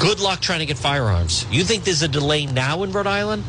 good 0.00 0.18
luck 0.18 0.40
trying 0.40 0.60
to 0.60 0.66
get 0.66 0.78
firearms. 0.78 1.46
You 1.50 1.62
think 1.62 1.84
there's 1.84 2.02
a 2.02 2.08
delay 2.08 2.46
now 2.46 2.82
in 2.82 2.90
Rhode 2.90 3.06
Island? 3.06 3.44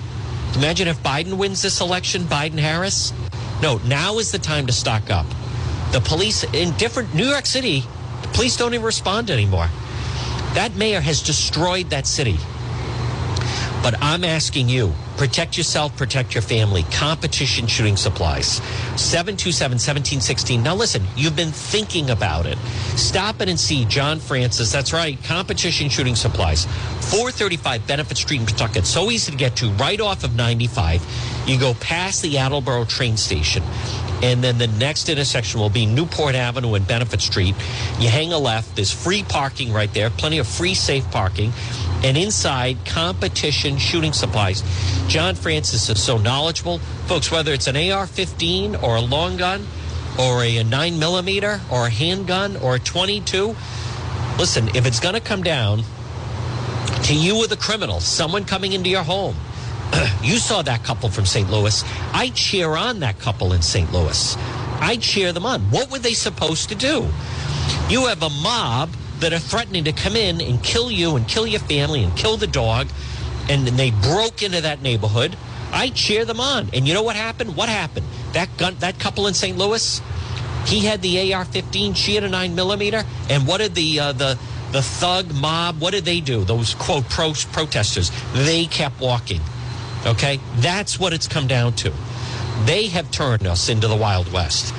Imagine 0.56 0.90
if 0.90 1.02
Biden 1.02 1.38
wins 1.38 1.62
this 1.62 1.80
election, 1.80 2.24
Biden 2.24 2.60
Harris. 2.60 3.14
No, 3.62 3.78
now 3.86 4.20
is 4.20 4.32
the 4.32 4.38
time 4.38 4.68
to 4.68 4.74
stock 4.74 5.10
up. 5.10 5.26
The 5.94 6.02
police 6.02 6.44
in 6.44 6.76
different 6.78 7.16
New 7.16 7.26
York 7.26 7.46
City, 7.46 7.86
the 8.22 8.28
police 8.34 8.58
don't 8.58 8.74
even 8.74 8.86
respond 8.86 9.32
anymore. 9.32 9.70
That 10.54 10.76
mayor 10.76 11.00
has 11.00 11.22
destroyed 11.22 11.90
that 11.92 12.06
city. 12.06 12.38
But 13.84 13.96
I'm 14.02 14.24
asking 14.24 14.70
you 14.70 14.94
protect 15.18 15.58
yourself, 15.58 15.96
protect 15.98 16.34
your 16.34 16.42
family. 16.42 16.84
Competition 16.92 17.68
shooting 17.68 17.96
supplies. 17.96 18.54
727 18.98 19.76
1716. 19.76 20.64
Now, 20.64 20.76
listen, 20.76 21.04
you've 21.16 21.36
been 21.36 21.52
thinking 21.52 22.10
about 22.10 22.46
it. 22.46 22.58
Stop 22.96 23.42
it 23.42 23.50
and 23.50 23.60
see 23.60 23.86
John 23.86 24.20
Francis. 24.20 24.72
That's 24.72 24.94
right, 24.94 25.22
competition 25.24 25.90
shooting 25.90 26.16
supplies. 26.16 26.66
435 27.12 27.86
Benefit 27.88 28.18
Street 28.18 28.40
in 28.40 28.48
Pawtucket. 28.48 28.86
So 28.86 29.12
easy 29.12 29.32
to 29.32 29.38
get 29.38 29.56
to, 29.58 29.70
right 29.72 30.00
off 30.00 30.24
of 30.24 30.36
95. 30.36 31.06
You 31.46 31.60
go 31.60 31.74
past 31.76 32.22
the 32.22 32.38
Attleboro 32.38 32.86
train 32.86 33.18
station. 33.18 33.64
And 34.22 34.44
then 34.44 34.58
the 34.58 34.68
next 34.68 35.10
intersection 35.10 35.60
will 35.60 35.70
be 35.70 35.86
Newport 35.86 36.36
Avenue 36.36 36.76
and 36.76 36.88
Benefit 36.88 37.22
Street. 37.22 37.56
You 38.00 38.10
hang 38.10 38.32
a 38.34 38.38
left. 38.38 38.76
There's 38.76 38.92
free 38.92 39.24
parking 39.24 39.74
right 39.74 39.92
there, 39.94 40.10
plenty 40.10 40.38
of 40.38 40.48
free, 40.48 40.76
safe 40.76 41.10
parking. 41.12 41.52
And 42.04 42.18
inside, 42.18 42.78
competition 42.86 43.78
shooting 43.78 44.14
supplies. 44.14 44.64
John 45.08 45.36
Francis 45.36 45.90
is 45.90 46.02
so 46.02 46.18
knowledgeable. 46.18 46.80
Folks, 47.08 47.32
whether 47.32 47.54
it's 47.54 47.68
an 47.68 47.76
AR 47.76 48.08
15 48.08 48.76
or 48.76 48.96
a 48.96 49.02
long 49.02 49.38
gun 49.38 49.66
or 50.20 50.44
a, 50.44 50.58
a 50.58 50.64
9 50.64 51.00
millimeter 51.00 51.62
or 51.72 51.88
a 51.88 51.90
handgun 51.90 52.58
or 52.58 52.76
a 52.76 52.80
22, 52.80 53.56
listen, 54.38 54.68
if 54.76 54.86
it's 54.86 55.00
going 55.00 55.16
to 55.16 55.22
come 55.22 55.44
down 55.44 55.84
to 57.04 57.16
you 57.16 57.40
with 57.40 57.52
a 57.52 57.58
criminal, 57.58 58.00
someone 58.00 58.46
coming 58.46 58.74
into 58.74 58.90
your 58.90 59.04
home, 59.04 59.36
you 60.24 60.38
saw 60.38 60.62
that 60.62 60.84
couple 60.84 61.10
from 61.10 61.26
St. 61.26 61.50
Louis. 61.50 61.84
I 62.14 62.30
cheer 62.30 62.76
on 62.76 63.00
that 63.00 63.20
couple 63.20 63.54
in 63.54 63.62
St. 63.62 63.92
Louis. 63.92 64.36
I 64.80 64.98
cheer 65.00 65.32
them 65.32 65.46
on. 65.46 65.62
What 65.72 65.92
were 65.92 66.00
they 66.00 66.14
supposed 66.14 66.70
to 66.70 66.76
do? 66.76 67.08
You 67.90 68.08
have 68.08 68.24
a 68.24 68.30
mob 68.30 68.90
that 69.20 69.34
are 69.34 69.40
threatening 69.40 69.84
to 69.84 69.92
come 69.92 70.16
in 70.16 70.42
and 70.42 70.64
kill 70.64 70.90
you 70.90 71.16
and 71.16 71.28
kill 71.28 71.46
your 71.46 71.60
family 71.60 72.04
and 72.04 72.16
kill 72.18 72.38
the 72.38 72.48
dog, 72.48 72.88
and 73.50 73.68
they 73.68 73.92
broke 73.92 74.42
into 74.42 74.62
that 74.62 74.82
neighborhood. 74.82 75.38
I 75.72 75.90
cheer 75.90 76.26
them 76.26 76.40
on. 76.40 76.70
And 76.74 76.88
you 76.88 76.94
know 76.94 77.04
what 77.04 77.16
happened? 77.16 77.56
What 77.56 77.70
happened? 77.70 78.06
That 78.34 78.50
gun, 78.58 78.76
that 78.80 79.00
couple 79.00 79.28
in 79.28 79.34
St. 79.34 79.58
Louis, 79.58 80.02
he 80.66 80.80
had 80.80 81.02
the 81.02 81.34
AR-15, 81.34 81.96
she 81.96 82.16
had 82.16 82.24
a 82.24 82.30
nine 82.30 82.56
millimeter, 82.56 83.04
and 83.30 83.48
what 83.48 83.60
did 83.60 83.76
the 83.76 84.00
uh, 84.00 84.12
the 84.14 84.38
the 84.72 84.82
thug 84.82 85.34
mob? 85.34 85.80
What 85.82 85.92
did 85.92 86.06
they 86.06 86.22
do? 86.22 86.44
Those 86.44 86.76
quote 86.76 87.08
pro- 87.10 87.34
protesters. 87.52 88.12
They 88.34 88.66
kept 88.66 89.00
walking. 89.02 89.42
Okay? 90.06 90.40
That's 90.58 91.00
what 91.00 91.14
it's 91.14 91.28
come 91.28 91.48
down 91.48 91.74
to. 91.78 91.94
They 92.66 92.88
have 92.88 93.10
turned 93.12 93.48
us 93.48 93.70
into 93.70 93.88
the 93.88 93.96
Wild 93.96 94.32
West. 94.32 94.74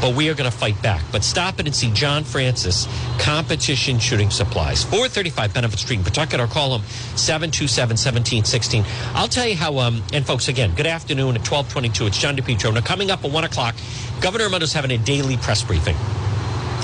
But 0.00 0.14
we 0.14 0.28
are 0.28 0.34
going 0.34 0.48
to 0.48 0.56
fight 0.56 0.80
back. 0.80 1.02
But 1.10 1.24
stop 1.24 1.58
it 1.58 1.66
and 1.66 1.74
see 1.74 1.90
John 1.90 2.22
Francis, 2.22 2.86
Competition 3.18 3.98
Shooting 3.98 4.30
Supplies, 4.30 4.84
435 4.84 5.52
Benefit 5.52 5.78
Street 5.80 5.98
in 5.98 6.04
Pawtucket, 6.04 6.38
or 6.38 6.46
call 6.46 6.78
him 6.78 6.82
727 7.16 7.96
1716. 7.96 8.84
I'll 9.14 9.26
tell 9.26 9.46
you 9.48 9.56
how, 9.56 9.78
um, 9.78 10.04
and 10.12 10.24
folks, 10.24 10.46
again, 10.46 10.72
good 10.76 10.86
afternoon 10.86 11.34
at 11.34 11.40
1222. 11.40 12.06
It's 12.06 12.18
John 12.18 12.36
DePetro. 12.36 12.72
Now, 12.72 12.80
coming 12.80 13.10
up 13.10 13.24
at 13.24 13.32
1 13.32 13.44
o'clock, 13.44 13.74
Governor 14.20 14.48
Raimondo's 14.48 14.72
having 14.72 14.92
a 14.92 14.98
daily 14.98 15.36
press 15.36 15.64
briefing. 15.64 15.96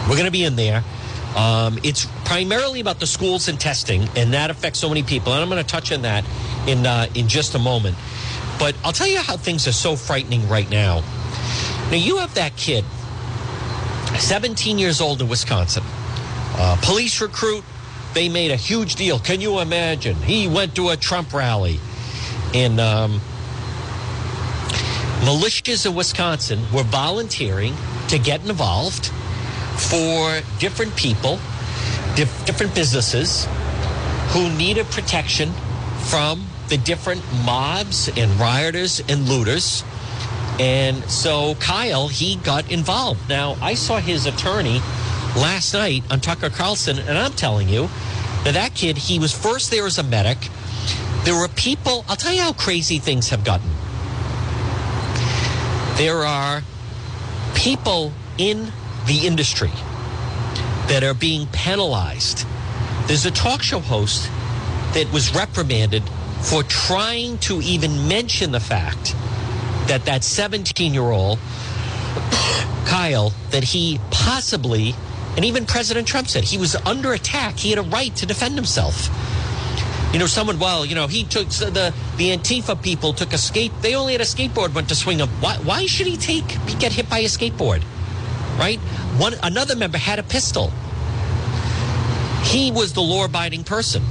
We're 0.09 0.17
going 0.17 0.25
to 0.25 0.33
be 0.33 0.45
in 0.45 0.57
there. 0.57 0.83
Um, 1.37 1.79
it's 1.85 2.07
primarily 2.25 2.81
about 2.81 3.01
the 3.01 3.07
schools 3.07 3.49
and 3.49 3.61
testing, 3.61 4.09
and 4.17 4.33
that 4.35 4.51
affects 4.51 4.79
so 4.79 4.89
many 4.89 5.03
people. 5.03 5.33
And 5.33 5.43
I'm 5.43 5.49
going 5.49 5.63
to 5.63 5.69
touch 5.69 5.93
on 5.93 6.03
that 6.03 6.25
in 6.67 6.87
uh, 6.87 7.07
in 7.15 7.29
just 7.29 7.55
a 7.55 7.59
moment. 7.59 7.97
But 8.59 8.77
I'll 8.85 8.93
tell 8.93 9.07
you 9.07 9.21
how 9.21 9.37
things 9.37 9.67
are 9.67 9.73
so 9.73 9.97
frightening 9.97 10.49
right 10.49 10.69
now. 10.71 11.03
Now 11.91 11.97
you 11.97 12.19
have 12.19 12.35
that 12.35 12.57
kid, 12.57 12.85
17 14.19 14.79
years 14.79 15.01
old 15.01 15.21
in 15.21 15.29
Wisconsin, 15.29 15.83
uh, 16.57 16.79
police 16.83 17.21
recruit. 17.21 17.65
They 18.15 18.29
made 18.29 18.53
a 18.53 18.57
huge 18.57 18.95
deal. 18.95 19.19
Can 19.19 19.41
you 19.41 19.59
imagine? 19.59 20.15
He 20.17 20.47
went 20.47 20.77
to 20.77 20.91
a 20.91 20.97
Trump 20.97 21.35
rally, 21.35 21.81
and 22.55 22.79
um, 22.79 23.21
militias 25.25 25.85
in 25.85 25.95
Wisconsin 25.95 26.61
were 26.73 26.85
volunteering 26.85 27.75
to 28.09 28.19
get 28.19 28.41
involved 28.49 29.07
for 29.77 30.41
different 30.59 30.95
people, 30.95 31.39
dif- 32.17 32.47
different 32.47 32.75
businesses 32.75 33.47
who 34.29 34.51
needed 34.57 34.87
protection 34.87 35.53
from 36.09 36.47
the 36.69 36.77
different 36.79 37.23
mobs 37.45 38.09
and 38.17 38.31
rioters 38.39 39.01
and 39.09 39.29
looters. 39.29 39.85
And 40.59 41.05
so 41.11 41.55
Kyle, 41.57 42.09
he 42.09 42.37
got 42.37 42.71
involved. 42.71 43.29
Now, 43.29 43.57
I 43.61 43.75
saw 43.75 43.99
his 43.99 44.27
attorney 44.27 44.81
last 45.37 45.75
night 45.75 46.05
on 46.11 46.21
Tucker 46.21 46.51
Carlson, 46.51 46.99
and 46.99 47.19
I'm 47.19 47.33
telling 47.33 47.69
you 47.69 47.89
that 48.45 48.55
that 48.55 48.75
kid, 48.75 48.97
he 48.97 49.19
was 49.19 49.33
first 49.33 49.71
there 49.71 49.87
as 49.87 49.99
a 49.99 50.03
medic. 50.03 50.39
There 51.25 51.35
were 51.35 51.49
people, 51.49 52.05
I'll 52.09 52.17
tell 52.17 52.33
you 52.33 52.43
how 52.43 52.53
crazy 52.53 52.99
things 52.99 53.31
have 53.31 53.45
gotten. 53.45 53.71
There 55.97 56.25
are 56.25 56.63
people 57.55 58.13
in 58.37 58.73
the 59.07 59.27
industry 59.27 59.71
that 60.89 61.03
are 61.03 61.15
being 61.15 61.47
penalized. 61.49 62.47
There's 63.07 63.27
a 63.27 63.31
talk 63.31 63.63
show 63.63 63.81
host 63.81 64.31
that 64.95 65.11
was 65.13 65.35
reprimanded 65.35 66.03
for 66.41 66.63
trying 66.63 67.39
to 67.39 67.61
even 67.63 68.07
mention 68.09 68.53
the 68.53 68.61
fact 68.61 69.15
that 69.89 70.05
that 70.05 70.25
17 70.25 70.95
year 70.95 71.11
old 71.11 71.39
Kyle 72.87 73.33
that 73.51 73.65
he 73.65 73.99
possibly 74.11 74.95
and 75.37 75.45
even 75.45 75.67
President 75.67 76.07
Trump 76.07 76.29
said 76.29 76.45
he 76.45 76.59
was 76.59 76.77
under 76.77 77.13
attack. 77.13 77.59
He 77.59 77.71
had 77.71 77.79
a 77.79 77.83
right 77.83 78.15
to 78.17 78.27
defend 78.27 78.55
himself. 78.55 79.09
You 80.13 80.21
know, 80.21 80.27
someone, 80.27 80.61
well, 80.61 80.87
you 80.87 80.95
know, 80.95 81.09
he 81.09 81.25
took 81.25 81.49
the 81.49 81.93
the 82.17 82.37
Antifa 82.37 82.81
people 82.81 83.13
took 83.13 83.33
a 83.33 83.39
skate. 83.39 83.73
They 83.81 83.97
only 83.97 84.13
had 84.13 84.21
a 84.21 84.25
skateboard, 84.25 84.73
went 84.73 84.89
to 84.91 84.95
swing 84.95 85.19
him. 85.19 85.29
Why, 85.41 85.57
why 85.57 85.87
should 85.87 86.07
he 86.07 86.17
take 86.17 86.47
get 86.79 86.93
hit 86.93 87.11
by 87.11 87.19
a 87.19 87.25
skateboard? 87.25 87.83
Right? 88.59 88.79
One 89.19 89.35
another 89.43 89.77
member 89.77 89.99
had 89.99 90.19
a 90.19 90.23
pistol. 90.23 90.73
He 92.45 92.71
was 92.71 92.93
the 92.93 93.01
law-abiding 93.01 93.65
person. 93.65 94.03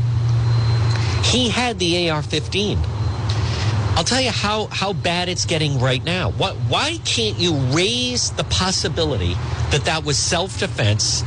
He 1.23 1.49
had 1.49 1.79
the 1.79 2.09
AR-15. 2.09 2.77
I'll 3.95 4.03
tell 4.03 4.21
you 4.21 4.31
how 4.31 4.65
how 4.67 4.91
bad 4.93 5.29
it's 5.29 5.45
getting 5.45 5.79
right 5.79 6.03
now. 6.03 6.31
What? 6.31 6.55
Why 6.67 6.97
can't 7.05 7.37
you 7.37 7.53
raise 7.53 8.31
the 8.31 8.43
possibility 8.45 9.35
that 9.69 9.85
that 9.85 10.03
was 10.03 10.17
self-defense, 10.17 11.23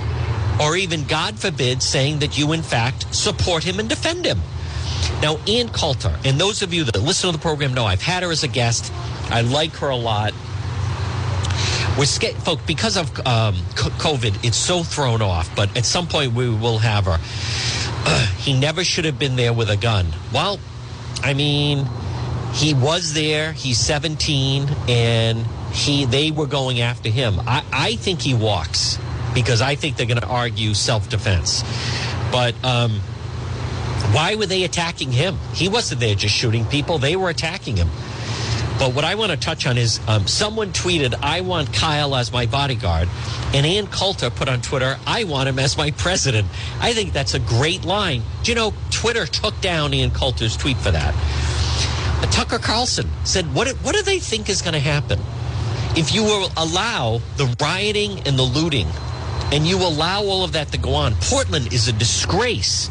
or 0.61 0.77
even, 0.77 1.05
God 1.05 1.39
forbid, 1.39 1.81
saying 1.83 2.19
that 2.19 2.37
you 2.37 2.53
in 2.53 2.63
fact 2.63 3.15
support 3.15 3.63
him 3.63 3.79
and 3.79 3.89
defend 3.89 4.25
him? 4.27 4.41
Now, 5.23 5.39
Ann 5.47 5.69
Coulter, 5.69 6.19
and 6.25 6.41
those 6.41 6.63
of 6.63 6.75
you 6.75 6.85
that 6.85 7.01
listen 7.01 7.31
to 7.31 7.37
the 7.37 7.41
program 7.41 7.73
know 7.73 7.85
I've 7.87 8.03
had 8.03 8.25
her 8.25 8.31
as 8.33 8.43
a 8.43 8.49
guest. 8.49 8.93
I 9.31 9.43
like 9.43 9.73
her 9.77 9.89
a 9.89 9.97
lot. 9.97 10.35
We're 11.99 12.05
scared, 12.05 12.37
folks, 12.37 12.63
because 12.67 12.99
of 12.99 13.09
um, 13.27 13.55
COVID, 13.75 14.45
it's 14.45 14.59
so 14.59 14.83
thrown 14.83 15.23
off. 15.23 15.55
But 15.57 15.75
at 15.79 15.87
some 15.87 16.07
point, 16.07 16.35
we 16.35 16.51
will 16.51 16.79
have 16.79 17.07
her. 17.07 17.19
Uh, 17.19 18.27
he 18.39 18.59
never 18.59 18.85
should 18.85 19.07
have 19.07 19.19
been 19.19 19.37
there 19.37 19.55
with 19.55 19.71
a 19.71 19.79
gun. 19.79 20.07
Well, 20.33 20.61
I 21.23 21.33
mean, 21.33 21.87
he 22.53 22.75
was 22.75 23.15
there. 23.15 23.53
He's 23.53 23.79
17, 23.79 24.69
and 24.89 25.47
he 25.73 26.05
they 26.05 26.31
were 26.31 26.47
going 26.47 26.81
after 26.81 27.09
him. 27.09 27.41
I, 27.41 27.65
I 27.73 27.97
think 27.97 28.21
he 28.21 28.35
walks 28.35 28.99
because 29.35 29.63
I 29.63 29.75
think 29.75 29.97
they're 29.97 30.07
going 30.07 30.21
to 30.21 30.27
argue 30.27 30.75
self 30.75 31.09
defense. 31.09 31.63
But 32.31 32.55
um, 32.63 33.01
why 34.13 34.35
were 34.35 34.47
they 34.47 34.65
attacking 34.65 35.13
him? 35.13 35.37
He 35.55 35.69
wasn't 35.69 36.01
there 36.01 36.15
just 36.15 36.35
shooting 36.35 36.65
people, 36.67 36.99
they 36.99 37.17
were 37.17 37.31
attacking 37.31 37.77
him. 37.77 37.89
But 38.79 38.95
what 38.95 39.05
I 39.05 39.15
want 39.15 39.33
to 39.33 39.39
touch 39.39 39.67
on 39.67 39.79
is 39.79 40.01
um, 40.07 40.27
someone 40.27 40.73
tweeted, 40.73 41.15
I 41.23 41.41
want 41.41 41.73
Kyle 41.73 42.15
as 42.15 42.31
my 42.31 42.47
bodyguard. 42.47 43.09
And 43.55 43.65
Ann 43.65 43.87
Coulter 43.87 44.29
put 44.29 44.49
on 44.49 44.61
Twitter, 44.61 44.99
I 45.07 45.25
want 45.25 45.49
him 45.49 45.59
as 45.59 45.79
my 45.79 45.93
president. 45.93 46.47
I 46.81 46.93
think 46.93 47.13
that's 47.13 47.35
a 47.35 47.41
great 47.41 47.85
line. 47.85 48.23
Do 48.43 48.53
you 48.53 48.55
know, 48.55 48.75
Twitter 48.91 49.25
took 49.25 49.59
down 49.61 49.95
Ann 49.95 50.11
Coulter's 50.11 50.57
tweet 50.57 50.77
for 50.77 50.91
that. 50.91 51.15
Tucker 52.37 52.59
Carlson 52.59 53.09
said, 53.25 53.55
what, 53.55 53.67
what 53.83 53.95
do 53.95 54.03
they 54.03 54.19
think 54.19 54.51
is 54.51 54.61
going 54.61 54.75
to 54.75 54.79
happen? 54.79 55.19
If 55.97 56.15
you 56.15 56.23
will 56.23 56.51
allow 56.55 57.23
the 57.39 57.57
rioting 57.59 58.21
and 58.27 58.39
the 58.39 58.43
looting 58.43 58.87
and 59.53 59.67
you 59.67 59.79
allow 59.79 60.23
all 60.23 60.45
of 60.45 60.53
that 60.53 60.71
to 60.73 60.79
go 60.79 60.93
on, 60.93 61.15
Portland 61.15 61.73
is 61.73 61.89
a 61.89 61.93
disgrace. 61.93 62.91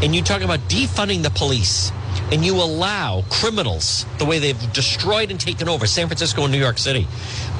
And 0.00 0.14
you 0.14 0.22
talk 0.22 0.42
about 0.42 0.60
defunding 0.68 1.24
the 1.24 1.30
police 1.30 1.90
and 2.30 2.44
you 2.44 2.54
allow 2.56 3.22
criminals 3.30 4.04
the 4.18 4.24
way 4.24 4.38
they've 4.38 4.72
destroyed 4.72 5.30
and 5.30 5.40
taken 5.40 5.68
over 5.68 5.86
San 5.86 6.08
Francisco 6.08 6.42
and 6.42 6.52
New 6.52 6.58
York 6.58 6.78
City. 6.78 7.06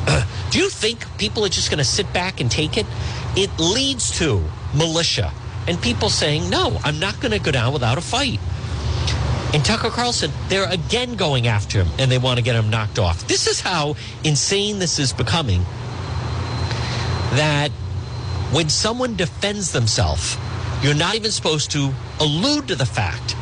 Do 0.50 0.58
you 0.58 0.68
think 0.68 1.06
people 1.18 1.44
are 1.44 1.48
just 1.48 1.70
going 1.70 1.78
to 1.78 1.84
sit 1.84 2.12
back 2.12 2.40
and 2.40 2.50
take 2.50 2.76
it? 2.76 2.86
It 3.36 3.50
leads 3.58 4.18
to 4.18 4.44
militia 4.74 5.32
and 5.66 5.80
people 5.80 6.10
saying, 6.10 6.50
no, 6.50 6.78
I'm 6.84 6.98
not 6.98 7.20
going 7.20 7.32
to 7.32 7.38
go 7.38 7.50
down 7.50 7.72
without 7.72 7.98
a 7.98 8.00
fight. 8.00 8.40
And 9.54 9.64
Tucker 9.64 9.88
Carlson, 9.88 10.30
they're 10.48 10.68
again 10.68 11.16
going 11.16 11.46
after 11.46 11.82
him 11.82 11.88
and 11.98 12.10
they 12.10 12.18
want 12.18 12.38
to 12.38 12.44
get 12.44 12.54
him 12.54 12.68
knocked 12.68 12.98
off. 12.98 13.26
This 13.26 13.46
is 13.46 13.60
how 13.60 13.96
insane 14.22 14.78
this 14.78 14.98
is 14.98 15.14
becoming. 15.14 15.62
That 17.32 17.70
when 18.50 18.68
someone 18.68 19.16
defends 19.16 19.72
themselves, 19.72 20.36
you're 20.82 20.94
not 20.94 21.14
even 21.14 21.30
supposed 21.30 21.70
to 21.72 21.92
allude 22.20 22.68
to 22.68 22.74
the 22.74 22.86
fact 22.86 23.34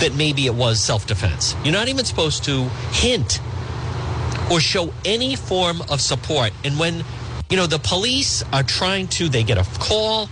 that 0.00 0.14
maybe 0.14 0.46
it 0.46 0.54
was 0.54 0.80
self 0.80 1.06
defense. 1.06 1.54
You're 1.64 1.72
not 1.72 1.88
even 1.88 2.04
supposed 2.04 2.44
to 2.44 2.64
hint 2.92 3.40
or 4.50 4.60
show 4.60 4.92
any 5.04 5.36
form 5.36 5.82
of 5.90 6.00
support. 6.00 6.52
And 6.64 6.78
when, 6.78 7.04
you 7.50 7.56
know, 7.56 7.66
the 7.66 7.78
police 7.78 8.42
are 8.52 8.62
trying 8.62 9.08
to, 9.08 9.28
they 9.28 9.42
get 9.42 9.58
a 9.58 9.66
call, 9.78 10.28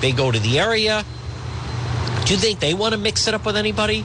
they 0.00 0.12
go 0.12 0.30
to 0.30 0.38
the 0.38 0.58
area. 0.58 1.04
Do 2.24 2.34
you 2.34 2.40
think 2.40 2.60
they 2.60 2.74
want 2.74 2.92
to 2.92 2.98
mix 2.98 3.26
it 3.26 3.34
up 3.34 3.44
with 3.44 3.56
anybody? 3.56 4.04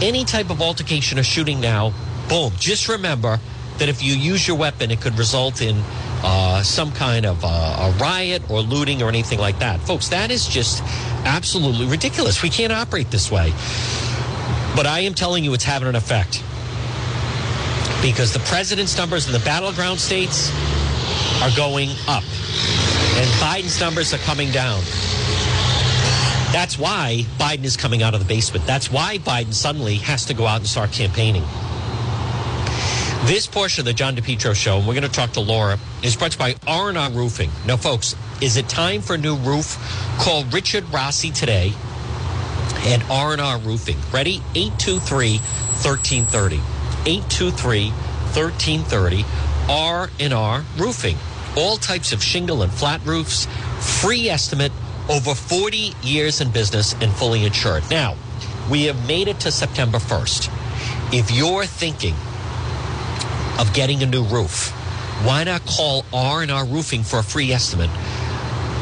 Any 0.00 0.24
type 0.24 0.50
of 0.50 0.60
altercation 0.60 1.18
or 1.18 1.22
shooting 1.22 1.60
now, 1.60 1.92
boom. 2.28 2.52
Just 2.58 2.88
remember 2.88 3.38
that 3.78 3.88
if 3.88 4.02
you 4.02 4.14
use 4.14 4.46
your 4.46 4.56
weapon, 4.56 4.90
it 4.90 5.00
could 5.00 5.16
result 5.18 5.62
in 5.62 5.76
uh, 6.24 6.62
some 6.62 6.92
kind 6.92 7.26
of 7.26 7.40
uh, 7.44 7.48
a 7.48 7.98
riot 8.00 8.42
or 8.50 8.60
looting 8.60 9.02
or 9.02 9.08
anything 9.08 9.38
like 9.38 9.58
that. 9.60 9.80
Folks, 9.80 10.08
that 10.08 10.30
is 10.30 10.46
just 10.46 10.82
absolutely 11.24 11.86
ridiculous. 11.86 12.42
We 12.42 12.50
can't 12.50 12.72
operate 12.72 13.10
this 13.10 13.30
way. 13.30 13.52
But 14.74 14.86
I 14.86 15.00
am 15.00 15.14
telling 15.14 15.44
you, 15.44 15.52
it's 15.54 15.64
having 15.64 15.88
an 15.88 15.96
effect 15.96 16.42
because 18.02 18.32
the 18.32 18.40
president's 18.40 18.96
numbers 18.96 19.26
in 19.26 19.32
the 19.32 19.38
battleground 19.40 20.00
states 20.00 20.50
are 21.42 21.50
going 21.56 21.90
up 22.08 22.24
and 23.14 23.28
Biden's 23.40 23.78
numbers 23.80 24.12
are 24.14 24.18
coming 24.18 24.50
down. 24.50 24.80
That's 26.52 26.78
why 26.78 27.24
Biden 27.38 27.64
is 27.64 27.76
coming 27.76 28.02
out 28.02 28.14
of 28.14 28.20
the 28.20 28.26
basement. 28.26 28.66
That's 28.66 28.90
why 28.90 29.18
Biden 29.18 29.54
suddenly 29.54 29.96
has 29.96 30.26
to 30.26 30.34
go 30.34 30.46
out 30.46 30.58
and 30.58 30.66
start 30.66 30.92
campaigning. 30.92 31.44
This 33.24 33.46
portion 33.46 33.82
of 33.82 33.84
the 33.86 33.92
John 33.92 34.16
DePetro 34.16 34.54
show, 34.54 34.78
and 34.78 34.86
we're 34.86 34.94
going 34.94 35.08
to 35.08 35.08
talk 35.08 35.32
to 35.32 35.40
Laura, 35.40 35.78
is 36.02 36.16
brought 36.16 36.32
to 36.32 36.48
you 36.48 36.54
by 36.56 36.70
R&R 36.70 37.10
Roofing. 37.10 37.50
Now, 37.66 37.76
folks, 37.76 38.16
is 38.40 38.56
it 38.56 38.68
time 38.68 39.00
for 39.00 39.14
a 39.14 39.18
new 39.18 39.36
roof? 39.36 39.78
Call 40.18 40.44
Richard 40.46 40.84
Rossi 40.92 41.30
today 41.30 41.72
at 42.86 43.02
R&R 43.10 43.58
Roofing. 43.58 43.98
Ready? 44.12 44.40
823-1330. 44.54 46.60
823-1330. 47.04 49.24
R&R 49.68 50.64
Roofing. 50.76 51.16
All 51.56 51.76
types 51.76 52.12
of 52.12 52.22
shingle 52.22 52.62
and 52.62 52.72
flat 52.72 53.04
roofs. 53.04 53.48
Free 54.00 54.28
estimate. 54.28 54.72
Over 55.08 55.34
40 55.34 55.92
years 56.02 56.40
in 56.40 56.50
business 56.50 56.94
and 57.00 57.12
fully 57.12 57.44
insured. 57.44 57.88
Now, 57.90 58.16
we 58.70 58.84
have 58.84 59.08
made 59.08 59.28
it 59.28 59.40
to 59.40 59.50
September 59.50 59.98
1st. 59.98 60.50
If 61.12 61.30
you're 61.30 61.66
thinking 61.66 62.14
of 63.58 63.72
getting 63.74 64.02
a 64.02 64.06
new 64.06 64.24
roof, 64.24 64.70
why 65.24 65.44
not 65.44 65.66
call 65.66 66.04
R&R 66.12 66.66
Roofing 66.66 67.02
for 67.02 67.18
a 67.18 67.22
free 67.22 67.52
estimate? 67.52 67.90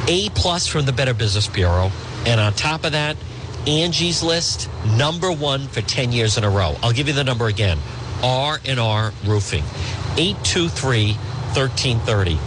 A 0.09 0.29
plus 0.31 0.67
from 0.67 0.87
the 0.87 0.93
Better 0.93 1.15
Business 1.15 1.49
Bureau. 1.49 1.91
And 2.27 2.41
on 2.41 2.53
top 2.53 2.85
of 2.85 2.93
that, 2.93 3.17
Angie's 3.67 4.23
List, 4.23 4.71
number 4.97 5.31
one 5.31 5.69
for 5.69 5.83
10 5.83 6.13
years 6.13 6.39
in 6.39 6.45
a 6.45 6.51
row. 6.51 6.77
I'll 6.83 6.93
give 6.93 7.09
you 7.09 7.15
the 7.15 7.25
number 7.25 7.47
again. 7.47 7.79
R&R 8.23 9.13
Roofing. 9.27 9.65
823-1330. 10.17 12.39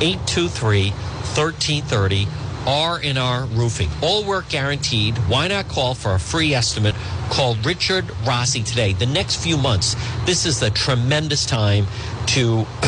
823-1330. 0.00 2.28
R&R 2.64 3.44
Roofing. 3.46 3.88
All 4.02 4.22
work 4.24 4.48
guaranteed. 4.48 5.18
Why 5.28 5.48
not 5.48 5.66
call 5.68 5.94
for 5.94 6.14
a 6.14 6.20
free 6.20 6.54
estimate? 6.54 6.94
Call 7.28 7.56
Richard 7.64 8.08
Rossi 8.24 8.62
today. 8.62 8.92
The 8.92 9.06
next 9.06 9.42
few 9.42 9.56
months, 9.56 9.96
this 10.26 10.46
is 10.46 10.62
a 10.62 10.70
tremendous 10.70 11.44
time 11.44 11.88
to, 12.28 12.64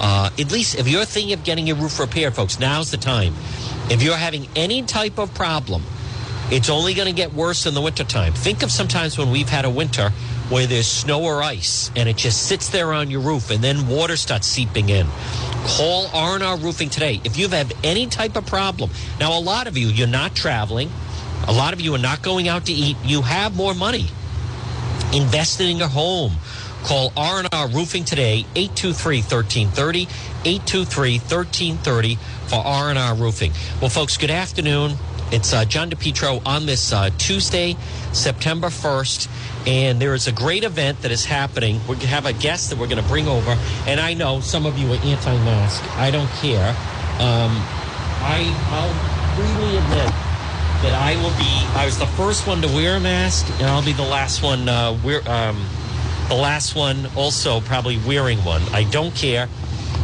uh, 0.00 0.30
at 0.38 0.52
least 0.52 0.76
if 0.76 0.86
you're 0.86 1.04
thinking 1.04 1.32
of 1.32 1.42
getting 1.42 1.66
your 1.66 1.74
roof 1.76 1.98
repaired, 1.98 2.34
folks, 2.34 2.60
now's 2.60 2.92
the 2.92 2.98
time. 2.98 3.34
If 3.90 4.00
you're 4.00 4.16
having 4.16 4.46
any 4.54 4.82
type 4.82 5.18
of 5.18 5.34
problem, 5.34 5.82
it's 6.50 6.68
only 6.68 6.94
going 6.94 7.06
to 7.06 7.14
get 7.14 7.32
worse 7.32 7.66
in 7.66 7.74
the 7.74 7.80
wintertime. 7.80 8.32
Think 8.32 8.62
of 8.62 8.70
sometimes 8.70 9.16
when 9.16 9.30
we've 9.30 9.48
had 9.48 9.64
a 9.64 9.70
winter 9.70 10.10
where 10.50 10.66
there's 10.66 10.86
snow 10.86 11.22
or 11.22 11.42
ice 11.42 11.90
and 11.96 12.08
it 12.08 12.16
just 12.16 12.46
sits 12.46 12.68
there 12.68 12.92
on 12.92 13.10
your 13.10 13.20
roof 13.20 13.50
and 13.50 13.64
then 13.64 13.88
water 13.88 14.16
starts 14.16 14.46
seeping 14.46 14.88
in. 14.90 15.06
Call 15.64 16.08
R&R 16.12 16.58
Roofing 16.58 16.90
today. 16.90 17.20
If 17.24 17.38
you 17.38 17.48
have 17.48 17.68
had 17.68 17.74
any 17.82 18.06
type 18.06 18.36
of 18.36 18.44
problem. 18.46 18.90
Now, 19.18 19.38
a 19.38 19.40
lot 19.40 19.66
of 19.66 19.78
you, 19.78 19.88
you're 19.88 20.06
not 20.06 20.34
traveling. 20.34 20.90
A 21.48 21.52
lot 21.52 21.72
of 21.72 21.80
you 21.80 21.94
are 21.94 21.98
not 21.98 22.22
going 22.22 22.48
out 22.48 22.66
to 22.66 22.72
eat. 22.72 22.96
You 23.04 23.22
have 23.22 23.56
more 23.56 23.74
money. 23.74 24.06
Invest 25.14 25.60
in 25.60 25.78
your 25.78 25.88
home. 25.88 26.32
Call 26.84 27.12
R&R 27.16 27.68
Roofing 27.68 28.04
today, 28.04 28.44
823-1330, 28.54 30.06
823-1330 30.44 32.18
for 32.18 32.56
R&R 32.56 33.14
Roofing. 33.14 33.52
Well, 33.80 33.88
folks, 33.88 34.18
good 34.18 34.30
afternoon. 34.30 34.98
It's 35.32 35.52
uh, 35.52 35.64
John 35.64 35.90
DePetro 35.90 36.42
on 36.46 36.66
this 36.66 36.92
uh, 36.92 37.10
Tuesday, 37.18 37.76
September 38.12 38.68
1st. 38.68 39.28
And 39.66 40.00
there 40.00 40.14
is 40.14 40.26
a 40.26 40.32
great 40.32 40.62
event 40.62 41.02
that 41.02 41.10
is 41.10 41.24
happening. 41.24 41.80
We 41.88 41.96
have 41.96 42.26
a 42.26 42.32
guest 42.32 42.70
that 42.70 42.78
we're 42.78 42.86
going 42.86 43.02
to 43.02 43.08
bring 43.08 43.26
over. 43.26 43.58
And 43.86 43.98
I 43.98 44.14
know 44.14 44.40
some 44.40 44.66
of 44.66 44.78
you 44.78 44.92
are 44.92 44.96
anti 44.96 45.36
mask. 45.44 45.82
I 45.96 46.10
don't 46.10 46.30
care. 46.40 46.68
Um, 46.68 47.56
I, 48.26 48.52
I'll 48.70 49.36
freely 49.36 49.76
admit 49.76 50.12
that 50.82 50.92
I 50.92 51.16
will 51.22 51.36
be, 51.38 51.78
I 51.78 51.86
was 51.86 51.98
the 51.98 52.06
first 52.06 52.46
one 52.46 52.60
to 52.60 52.68
wear 52.68 52.96
a 52.96 53.00
mask, 53.00 53.48
and 53.58 53.66
I'll 53.68 53.84
be 53.84 53.92
the 53.92 54.02
last 54.02 54.42
one, 54.42 54.68
uh, 54.68 54.98
wear, 55.02 55.26
um, 55.28 55.66
the 56.28 56.34
last 56.34 56.76
one 56.76 57.08
also 57.16 57.60
probably 57.60 57.98
wearing 58.06 58.38
one. 58.44 58.62
I 58.72 58.84
don't 58.84 59.14
care. 59.14 59.48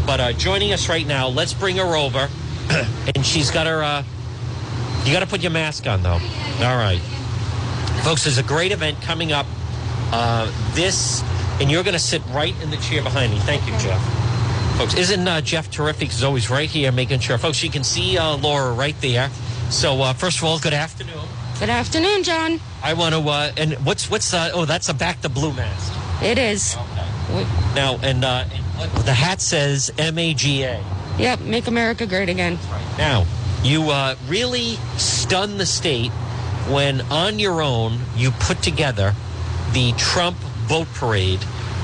But 0.06 0.20
uh, 0.20 0.33
joining 0.33 0.72
us 0.72 0.88
right 0.88 1.06
now, 1.06 1.28
let's 1.28 1.52
bring 1.52 1.76
her 1.76 1.96
over. 1.96 2.28
and 3.14 3.24
she's 3.24 3.50
got 3.50 3.66
her, 3.66 3.83
uh, 3.83 4.04
you 5.04 5.12
got 5.12 5.20
to 5.20 5.26
put 5.26 5.42
your 5.42 5.50
mask 5.50 5.86
on, 5.86 6.02
though. 6.02 6.20
All 6.60 6.76
right. 6.76 7.00
Folks, 8.04 8.24
there's 8.24 8.38
a 8.38 8.42
great 8.42 8.72
event 8.72 9.00
coming 9.02 9.32
up 9.32 9.46
uh, 10.12 10.50
this, 10.74 11.22
and 11.60 11.70
you're 11.70 11.82
going 11.82 11.94
to 11.94 11.98
sit 11.98 12.22
right 12.30 12.54
in 12.62 12.70
the 12.70 12.76
chair 12.78 13.02
behind 13.02 13.32
me. 13.32 13.38
Thank 13.40 13.66
you, 13.66 13.72
Jeff. 13.78 14.00
Folks, 14.78 14.94
isn't 14.94 15.28
uh, 15.28 15.40
Jeff 15.42 15.70
terrific? 15.70 16.08
He's 16.08 16.24
always 16.24 16.48
right 16.48 16.68
here 16.68 16.90
making 16.92 17.20
sure. 17.20 17.36
Folks, 17.36 17.62
you 17.62 17.70
can 17.70 17.84
see 17.84 18.16
uh, 18.16 18.36
Laura 18.38 18.72
right 18.72 18.98
there. 19.00 19.28
So, 19.68 20.00
uh, 20.00 20.12
first 20.14 20.38
of 20.38 20.44
all, 20.44 20.58
good 20.58 20.72
afternoon. 20.72 21.26
Good 21.58 21.68
afternoon, 21.68 22.22
John. 22.22 22.60
I 22.82 22.94
want 22.94 23.14
to, 23.14 23.20
uh, 23.20 23.52
and 23.58 23.74
what's, 23.84 24.10
what's, 24.10 24.32
uh, 24.32 24.50
oh, 24.54 24.64
that's 24.64 24.88
a 24.88 24.94
back 24.94 25.20
to 25.20 25.28
blue 25.28 25.52
mask. 25.52 25.92
It 26.22 26.38
is. 26.38 26.74
Okay. 26.76 27.46
Now, 27.74 27.98
and, 28.02 28.24
uh, 28.24 28.44
and 28.50 28.64
what, 28.94 29.04
the 29.04 29.12
hat 29.12 29.42
says 29.42 29.90
MAGA. 29.98 30.82
Yep, 31.18 31.40
make 31.40 31.66
America 31.66 32.06
great 32.06 32.30
again. 32.30 32.58
Now, 32.96 33.26
you 33.62 33.90
uh, 33.90 34.16
really 34.26 34.76
stun 34.96 35.58
the 35.58 35.66
state 35.66 36.10
when 36.68 37.00
on 37.02 37.38
your 37.38 37.60
own 37.60 37.98
you 38.16 38.30
put 38.32 38.62
together 38.62 39.14
the 39.72 39.92
Trump 39.92 40.36
boat 40.68 40.86
parade, 40.94 41.40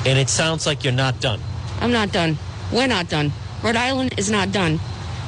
and 0.06 0.18
it 0.18 0.28
sounds 0.28 0.66
like 0.66 0.84
you're 0.84 0.92
not 0.92 1.20
done. 1.20 1.40
I'm 1.80 1.92
not 1.92 2.12
done. 2.12 2.38
We're 2.72 2.86
not 2.86 3.08
done. 3.08 3.32
Rhode 3.62 3.76
Island 3.76 4.14
is 4.18 4.30
not 4.30 4.52
done. 4.52 4.80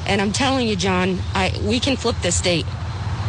And 0.06 0.20
I'm 0.22 0.32
telling 0.32 0.66
you, 0.66 0.76
John, 0.76 1.18
I 1.34 1.52
we 1.62 1.80
can 1.80 1.96
flip 1.96 2.16
this 2.22 2.36
state. 2.36 2.66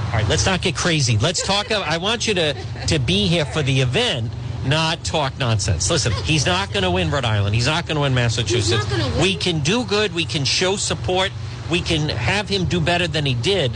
All 0.08 0.14
right, 0.14 0.28
let's 0.30 0.46
not 0.46 0.62
get 0.62 0.76
crazy. 0.76 1.18
Let's 1.18 1.46
talk. 1.46 1.72
I 1.72 1.98
want 1.98 2.28
you 2.28 2.34
to 2.36 2.56
to 2.88 3.00
be 3.00 3.28
here 3.28 3.46
for 3.46 3.62
the 3.62 3.82
event, 3.82 4.32
not 4.66 5.04
talk 5.04 5.38
nonsense. 5.38 5.90
Listen, 5.90 6.14
he's 6.24 6.46
not 6.46 6.72
going 6.72 6.84
to 6.84 6.92
win 6.92 7.12
Rhode 7.12 7.26
Island. 7.26 7.54
He's 7.54 7.68
not 7.68 7.86
going 7.86 7.96
to 7.96 8.02
win 8.02 8.14
Massachusetts. 8.14 8.84
He's 8.84 8.98
not 8.98 9.12
win. 9.14 9.22
We 9.22 9.36
can 9.36 9.60
do 9.60 9.84
good. 9.84 10.14
We 10.14 10.26
can 10.26 10.46
show 10.46 10.78
support. 10.78 11.32
We 11.70 11.82
can 11.82 12.10
have 12.10 12.50
him 12.50 12.66
do 12.66 12.80
better 12.80 13.08
than 13.08 13.26
he 13.26 13.34
did. 13.34 13.72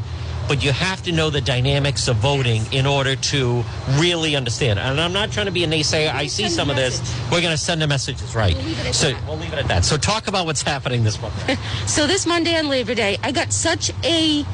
But 0.46 0.62
you 0.62 0.74
have 0.74 1.02
to 1.04 1.14
know 1.14 1.30
the 1.30 1.40
dynamics 1.40 2.10
of 2.10 2.18
voting 2.18 2.64
in 2.74 2.86
order 2.86 3.16
to 3.16 3.64
really 3.92 4.36
understand. 4.36 4.78
And 4.78 5.00
I'm 5.00 5.14
not 5.14 5.32
trying 5.32 5.46
to 5.46 5.54
be 5.54 5.64
a 5.64 5.68
naysayer. 5.68 6.14
I 6.14 6.28
see 6.28 6.50
some 6.50 6.70
of 6.70 6.76
this. 6.76 7.00
We're 7.32 7.40
going 7.40 7.56
to 7.56 7.58
send 7.58 7.82
a 7.82 7.88
message. 7.88 8.22
Right. 8.36 8.54
We'll 8.54 8.66
leave 8.66 8.80
it 8.80 8.86
at 8.88 8.96
so 8.96 9.12
that. 9.12 9.26
we'll 9.26 9.38
leave 9.38 9.54
it 9.54 9.60
at 9.60 9.68
that. 9.70 9.86
So 9.86 9.96
talk 9.96 10.28
about 10.28 10.46
what's 10.46 10.62
happening 10.62 11.04
this 11.06 11.22
month. 11.22 11.34
So 11.88 12.08
this 12.08 12.26
Monday 12.26 12.58
on 12.58 12.68
Labor 12.68 12.94
Day, 12.94 13.18
I 13.24 13.32
got 13.32 13.54
such 13.54 13.90
a 14.04 14.46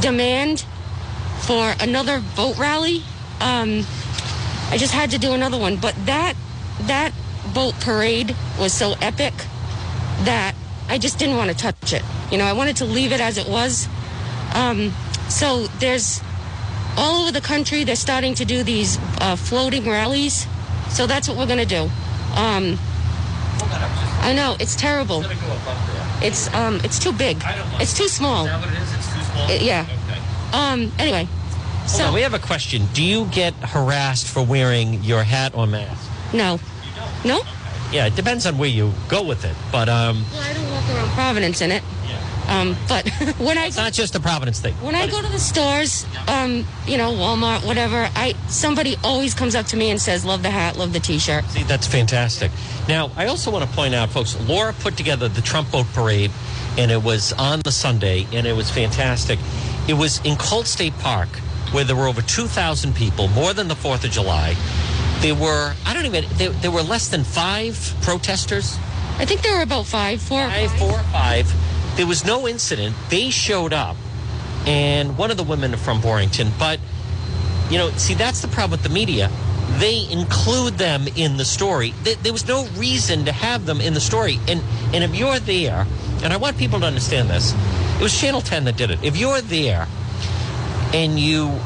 demand 0.00 0.66
for 1.40 1.74
another 1.80 2.18
vote 2.18 2.58
rally. 2.58 3.02
Um, 3.40 3.86
I 4.70 4.76
just 4.78 4.92
had 4.92 5.10
to 5.12 5.18
do 5.18 5.32
another 5.32 5.58
one. 5.58 5.76
But 5.76 5.94
that 6.04 6.34
that 6.82 7.12
boat 7.54 7.74
parade 7.80 8.36
was 8.58 8.74
so 8.74 8.94
epic 9.00 9.32
that 10.24 10.54
I 10.88 10.98
just 10.98 11.18
didn't 11.18 11.38
want 11.38 11.50
to 11.50 11.56
touch 11.56 11.92
it. 11.94 12.02
You 12.30 12.38
know, 12.38 12.44
I 12.44 12.52
wanted 12.52 12.76
to 12.76 12.84
leave 12.84 13.12
it 13.12 13.20
as 13.20 13.38
it 13.38 13.48
was. 13.48 13.88
Um, 14.54 14.92
so 15.28 15.66
there's 15.78 16.20
all 16.96 17.22
over 17.22 17.32
the 17.32 17.40
country. 17.40 17.84
They're 17.84 17.96
starting 17.96 18.34
to 18.34 18.44
do 18.44 18.62
these 18.62 18.98
uh, 19.20 19.36
floating 19.36 19.88
rallies. 19.88 20.46
So 20.90 21.06
that's 21.06 21.28
what 21.28 21.36
we're 21.36 21.46
going 21.46 21.58
to 21.58 21.64
do. 21.64 21.90
Um, 22.34 22.78
I 24.22 24.32
know 24.34 24.56
it's 24.60 24.76
terrible. 24.76 25.24
It's 26.22 26.52
um, 26.54 26.80
it's 26.84 26.98
too 26.98 27.12
big. 27.12 27.42
It's 27.80 27.96
too 27.96 28.08
small. 28.08 28.46
it 28.46 28.50
is? 28.50 28.94
It's 28.94 29.14
too 29.14 29.20
small? 29.22 29.50
Yeah. 29.50 29.86
Um, 30.52 30.92
anyway, 30.98 31.28
so 31.86 32.06
on, 32.06 32.14
we 32.14 32.22
have 32.22 32.34
a 32.34 32.38
question. 32.38 32.86
Do 32.92 33.02
you 33.02 33.26
get 33.26 33.54
harassed 33.54 34.28
for 34.28 34.44
wearing 34.44 35.02
your 35.02 35.22
hat 35.22 35.54
or 35.54 35.66
mask? 35.66 36.10
no, 36.34 36.58
no. 37.24 37.40
Yeah, 37.92 38.06
it 38.06 38.14
depends 38.14 38.46
on 38.46 38.58
where 38.58 38.68
you 38.68 38.92
go 39.08 39.22
with 39.22 39.44
it. 39.44 39.56
But 39.72 39.88
um, 39.88 40.24
Well, 40.32 40.42
I 40.42 40.52
don't 40.52 40.70
walk 40.70 40.88
around 40.90 41.08
Providence 41.10 41.60
in 41.60 41.72
it. 41.72 41.82
Um, 42.50 42.76
but 42.88 43.08
when 43.38 43.56
I 43.56 43.66
It's 43.66 43.76
not 43.76 43.92
just 43.92 44.14
a 44.16 44.20
Providence 44.20 44.60
thing. 44.60 44.74
when 44.82 44.96
I 44.96 45.06
go 45.06 45.22
to 45.22 45.28
the 45.28 45.38
stores, 45.38 46.04
um, 46.26 46.66
you 46.86 46.98
know, 46.98 47.12
Walmart, 47.12 47.64
whatever, 47.64 48.10
I 48.16 48.34
somebody 48.48 48.96
always 49.04 49.34
comes 49.34 49.54
up 49.54 49.66
to 49.66 49.76
me 49.76 49.90
and 49.90 50.00
says, 50.02 50.24
"Love 50.24 50.42
the 50.42 50.50
hat, 50.50 50.76
love 50.76 50.92
the 50.92 50.98
T-shirt." 51.00 51.44
See, 51.50 51.62
that's 51.62 51.86
fantastic. 51.86 52.50
Now, 52.88 53.12
I 53.16 53.26
also 53.26 53.52
want 53.52 53.64
to 53.68 53.76
point 53.76 53.94
out, 53.94 54.10
folks, 54.10 54.36
Laura 54.48 54.72
put 54.72 54.96
together 54.96 55.28
the 55.28 55.40
Trump 55.42 55.70
Boat 55.70 55.86
Parade, 55.94 56.32
and 56.76 56.90
it 56.90 57.00
was 57.02 57.32
on 57.34 57.60
the 57.60 57.70
Sunday, 57.72 58.26
and 58.32 58.46
it 58.46 58.56
was 58.56 58.68
fantastic. 58.68 59.38
It 59.86 59.94
was 59.94 60.20
in 60.24 60.36
Colt 60.36 60.66
State 60.66 60.96
Park, 60.98 61.28
where 61.70 61.84
there 61.84 61.94
were 61.96 62.08
over 62.08 62.20
2,000 62.22 62.94
people, 62.96 63.28
more 63.28 63.52
than 63.54 63.68
the 63.68 63.74
4th 63.76 64.02
of 64.04 64.10
July. 64.10 64.56
There 65.20 65.34
were, 65.36 65.74
I 65.86 65.94
don't 65.94 66.06
even, 66.06 66.24
there, 66.34 66.50
there 66.50 66.70
were 66.72 66.82
less 66.82 67.08
than 67.08 67.22
five 67.22 67.94
protesters. 68.02 68.76
I 69.18 69.24
think 69.24 69.42
there 69.42 69.56
were 69.56 69.62
about 69.62 69.86
five, 69.86 70.20
four, 70.20 70.42
or 70.42 70.48
Five, 70.48 70.72
four 70.78 70.98
five. 71.12 71.52
There 71.96 72.06
was 72.06 72.24
no 72.24 72.48
incident. 72.48 72.96
They 73.08 73.30
showed 73.30 73.72
up, 73.72 73.96
and 74.66 75.18
one 75.18 75.30
of 75.30 75.36
the 75.36 75.42
women 75.42 75.76
from 75.76 76.00
Barrington, 76.00 76.52
but 76.58 76.80
you 77.70 77.78
know, 77.78 77.90
see, 77.92 78.14
that's 78.14 78.40
the 78.42 78.48
problem 78.48 78.72
with 78.72 78.82
the 78.82 78.88
media. 78.92 79.30
They 79.78 80.06
include 80.10 80.74
them 80.74 81.06
in 81.14 81.36
the 81.36 81.44
story. 81.44 81.94
There 82.02 82.32
was 82.32 82.46
no 82.48 82.66
reason 82.76 83.24
to 83.26 83.32
have 83.32 83.66
them 83.66 83.80
in 83.80 83.94
the 83.94 84.00
story. 84.00 84.40
And 84.48 84.60
and 84.92 85.04
if 85.04 85.14
you're 85.14 85.38
there, 85.38 85.86
and 86.24 86.32
I 86.32 86.36
want 86.36 86.58
people 86.58 86.80
to 86.80 86.86
understand 86.86 87.30
this, 87.30 87.54
it 87.98 88.02
was 88.02 88.18
Channel 88.18 88.40
10 88.40 88.64
that 88.64 88.76
did 88.76 88.90
it. 88.90 88.98
If 89.04 89.16
you're 89.16 89.40
there 89.40 89.86
and 90.92 91.18
you 91.18 91.60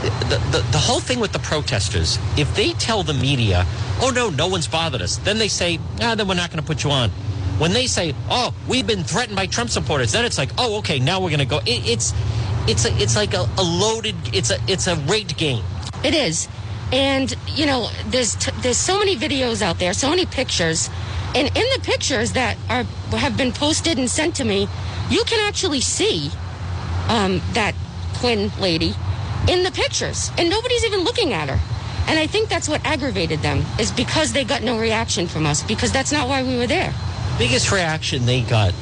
the, 0.00 0.40
the, 0.50 0.66
the 0.72 0.78
whole 0.78 1.00
thing 1.00 1.20
with 1.20 1.32
the 1.32 1.38
protesters, 1.38 2.18
if 2.36 2.54
they 2.54 2.72
tell 2.72 3.02
the 3.02 3.14
media, 3.14 3.66
oh 4.00 4.10
no, 4.14 4.30
no 4.30 4.48
one's 4.48 4.66
bothered 4.66 5.02
us, 5.02 5.18
then 5.18 5.38
they 5.38 5.48
say, 5.48 5.78
ah, 6.00 6.14
then 6.14 6.26
we're 6.26 6.34
not 6.34 6.50
going 6.50 6.62
to 6.62 6.66
put 6.66 6.84
you 6.84 6.90
on. 6.90 7.10
When 7.60 7.74
they 7.74 7.86
say, 7.86 8.14
oh, 8.30 8.54
we've 8.66 8.86
been 8.86 9.04
threatened 9.04 9.36
by 9.36 9.44
Trump 9.44 9.68
supporters, 9.68 10.12
then 10.12 10.24
it's 10.24 10.38
like, 10.38 10.48
oh, 10.56 10.78
okay, 10.78 10.98
now 10.98 11.20
we're 11.20 11.28
going 11.28 11.40
to 11.40 11.44
go. 11.44 11.58
It, 11.58 11.86
it's 11.86 12.14
it's 12.66 12.86
a, 12.86 12.96
it's 12.96 13.16
like 13.16 13.34
a, 13.34 13.46
a 13.58 13.62
loaded, 13.62 14.16
it's 14.32 14.50
a 14.50 14.58
it's 14.66 14.86
a 14.86 14.96
rigged 14.96 15.36
game. 15.36 15.62
It 16.02 16.14
is, 16.14 16.48
and 16.90 17.34
you 17.48 17.66
know, 17.66 17.90
there's 18.06 18.34
t- 18.36 18.50
there's 18.62 18.78
so 18.78 18.98
many 18.98 19.14
videos 19.14 19.60
out 19.60 19.78
there, 19.78 19.92
so 19.92 20.08
many 20.08 20.24
pictures, 20.24 20.88
and 21.34 21.48
in 21.48 21.64
the 21.76 21.80
pictures 21.82 22.32
that 22.32 22.56
are 22.70 22.84
have 23.18 23.36
been 23.36 23.52
posted 23.52 23.98
and 23.98 24.10
sent 24.10 24.36
to 24.36 24.44
me, 24.44 24.66
you 25.10 25.22
can 25.24 25.46
actually 25.46 25.82
see 25.82 26.30
um, 27.08 27.42
that 27.52 27.74
Quinn 28.14 28.50
lady 28.58 28.94
in 29.48 29.64
the 29.64 29.70
pictures, 29.70 30.30
and 30.38 30.48
nobody's 30.48 30.86
even 30.86 31.00
looking 31.00 31.34
at 31.34 31.50
her. 31.50 31.60
And 32.08 32.18
I 32.18 32.26
think 32.26 32.48
that's 32.48 32.70
what 32.70 32.82
aggravated 32.86 33.40
them 33.40 33.66
is 33.78 33.92
because 33.92 34.32
they 34.32 34.44
got 34.44 34.62
no 34.62 34.78
reaction 34.80 35.26
from 35.28 35.44
us 35.44 35.62
because 35.62 35.92
that's 35.92 36.10
not 36.10 36.26
why 36.26 36.42
we 36.42 36.56
were 36.56 36.66
there. 36.66 36.94
Biggest 37.40 37.72
reaction 37.72 38.26
they 38.26 38.42
got 38.42 38.74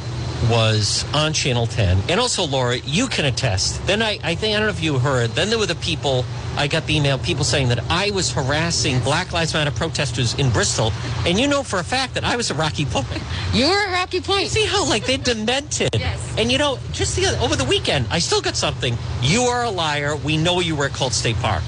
was 0.50 1.04
on 1.14 1.32
Channel 1.32 1.68
10. 1.68 1.96
And 2.08 2.18
also, 2.18 2.44
Laura, 2.44 2.78
you 2.78 3.06
can 3.06 3.24
attest. 3.24 3.86
Then 3.86 4.02
I, 4.02 4.18
I 4.24 4.34
think, 4.34 4.56
I 4.56 4.58
don't 4.58 4.66
know 4.66 4.72
if 4.72 4.82
you 4.82 4.98
heard, 4.98 5.30
then 5.30 5.48
there 5.48 5.60
were 5.60 5.66
the 5.66 5.76
people, 5.76 6.24
I 6.56 6.66
got 6.66 6.84
the 6.88 6.96
email, 6.96 7.18
people 7.18 7.44
saying 7.44 7.68
that 7.68 7.78
I 7.88 8.10
was 8.10 8.32
harassing 8.32 8.98
Black 8.98 9.32
Lives 9.32 9.54
Matter 9.54 9.70
protesters 9.70 10.34
in 10.34 10.50
Bristol. 10.50 10.92
And 11.24 11.38
you 11.38 11.46
know 11.46 11.62
for 11.62 11.78
a 11.78 11.84
fact 11.84 12.14
that 12.14 12.24
I 12.24 12.34
was 12.34 12.50
a 12.50 12.54
Rocky 12.54 12.84
Point. 12.84 13.06
You 13.52 13.68
were 13.68 13.86
a 13.90 13.92
Rocky 13.92 14.20
Point. 14.20 14.48
See 14.48 14.66
how, 14.66 14.88
like, 14.88 15.06
they're 15.06 15.18
demented. 15.18 15.90
Yes. 15.92 16.34
And 16.36 16.50
you 16.50 16.58
know, 16.58 16.80
just 16.90 17.14
the 17.14 17.26
other, 17.26 17.38
over 17.38 17.54
the 17.54 17.64
weekend, 17.64 18.08
I 18.10 18.18
still 18.18 18.40
got 18.40 18.56
something. 18.56 18.98
You 19.22 19.42
are 19.42 19.62
a 19.62 19.70
liar. 19.70 20.16
We 20.16 20.36
know 20.36 20.58
you 20.58 20.74
were 20.74 20.86
at 20.86 20.94
Colt 20.94 21.12
State 21.12 21.36
Park. 21.36 21.62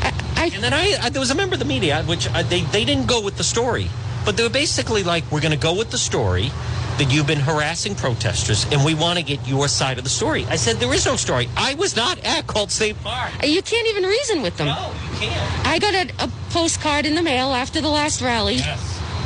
I, 0.00 0.14
I, 0.36 0.50
And 0.54 0.64
then 0.64 0.72
I, 0.72 0.96
I 1.02 1.10
there 1.10 1.20
was 1.20 1.30
a 1.30 1.34
member 1.34 1.52
of 1.52 1.58
the 1.58 1.66
media, 1.66 2.02
which 2.04 2.30
uh, 2.30 2.42
they, 2.44 2.62
they 2.62 2.86
didn't 2.86 3.08
go 3.08 3.20
with 3.20 3.36
the 3.36 3.44
story, 3.44 3.90
but 4.24 4.36
they 4.36 4.42
were 4.42 4.48
basically 4.50 5.02
like, 5.02 5.24
we're 5.30 5.40
going 5.40 5.52
to 5.52 5.58
go 5.58 5.74
with 5.76 5.90
the 5.90 5.98
story 5.98 6.50
that 6.98 7.10
you've 7.12 7.26
been 7.26 7.40
harassing 7.40 7.94
protesters, 7.94 8.66
and 8.70 8.84
we 8.84 8.94
want 8.94 9.18
to 9.18 9.24
get 9.24 9.46
your 9.48 9.68
side 9.68 9.96
of 9.96 10.04
the 10.04 10.10
story. 10.10 10.44
I 10.50 10.56
said, 10.56 10.76
there 10.76 10.92
is 10.92 11.06
no 11.06 11.16
story. 11.16 11.48
I 11.56 11.74
was 11.74 11.96
not 11.96 12.18
at 12.24 12.46
Colt 12.46 12.70
State 12.70 13.00
Park. 13.02 13.30
you 13.42 13.62
can't 13.62 13.88
even 13.88 14.04
reason 14.04 14.42
with 14.42 14.56
them. 14.58 14.66
No, 14.66 14.92
you 15.14 15.18
can't. 15.20 15.66
I 15.66 15.78
got 15.78 15.94
a, 15.94 16.24
a 16.24 16.30
postcard 16.50 17.06
in 17.06 17.14
the 17.14 17.22
mail 17.22 17.54
after 17.54 17.80
the 17.80 17.88
last 17.88 18.20
rally, 18.20 18.58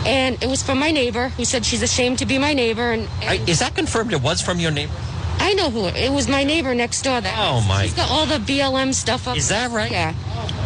and 0.06 0.40
it 0.42 0.46
was 0.48 0.62
from 0.62 0.78
my 0.78 0.92
neighbor 0.92 1.28
who 1.30 1.44
said 1.44 1.64
she's 1.64 1.82
ashamed 1.82 2.18
to 2.20 2.26
be 2.26 2.38
my 2.38 2.52
neighbor. 2.52 2.92
And, 2.92 3.08
I, 3.22 3.42
is 3.46 3.58
that 3.58 3.74
confirmed? 3.74 4.12
It 4.12 4.22
was 4.22 4.40
from 4.40 4.60
your 4.60 4.70
neighbor? 4.70 4.92
I 5.38 5.54
know 5.54 5.68
who 5.70 5.86
it 5.86 6.12
was. 6.12 6.28
My 6.28 6.44
neighbor 6.44 6.74
next 6.76 7.02
door. 7.02 7.20
That 7.20 7.34
Oh, 7.36 7.60
my- 7.66 7.82
She's 7.86 7.94
got 7.94 8.08
all 8.08 8.24
the 8.26 8.36
BLM 8.38 8.94
stuff 8.94 9.26
up. 9.26 9.36
Is 9.36 9.48
that 9.48 9.72
right? 9.72 9.90
Yeah. 9.90 10.14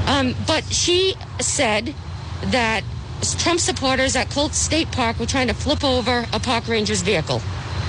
Um, 0.07 0.35
but 0.47 0.65
she 0.65 1.15
said 1.41 1.95
that 2.43 2.83
Trump 3.23 3.61
supporters 3.61 4.17
at 4.17 4.31
Colt 4.31 4.55
State 4.55 4.91
Park 4.93 5.19
were 5.19 5.27
trying 5.27 5.49
to 5.49 5.55
flip 5.55 5.85
over 5.85 6.27
a 6.33 6.41
park 6.41 6.69
ranger's 6.69 7.03
vehicle. 7.03 7.43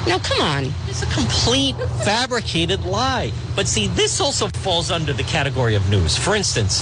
Now, 0.08 0.18
come 0.20 0.42
on. 0.42 0.72
It's 0.88 1.04
a 1.04 1.06
complete 1.08 1.76
fabricated 2.04 2.84
lie. 2.86 3.32
But 3.56 3.68
see, 3.68 3.88
this 3.88 4.20
also 4.20 4.48
falls 4.48 4.92
under 4.92 5.14
the 5.14 5.24
category 5.24 5.76
of 5.76 5.90
news. 5.90 6.18
For 6.18 6.36
instance, 6.36 6.82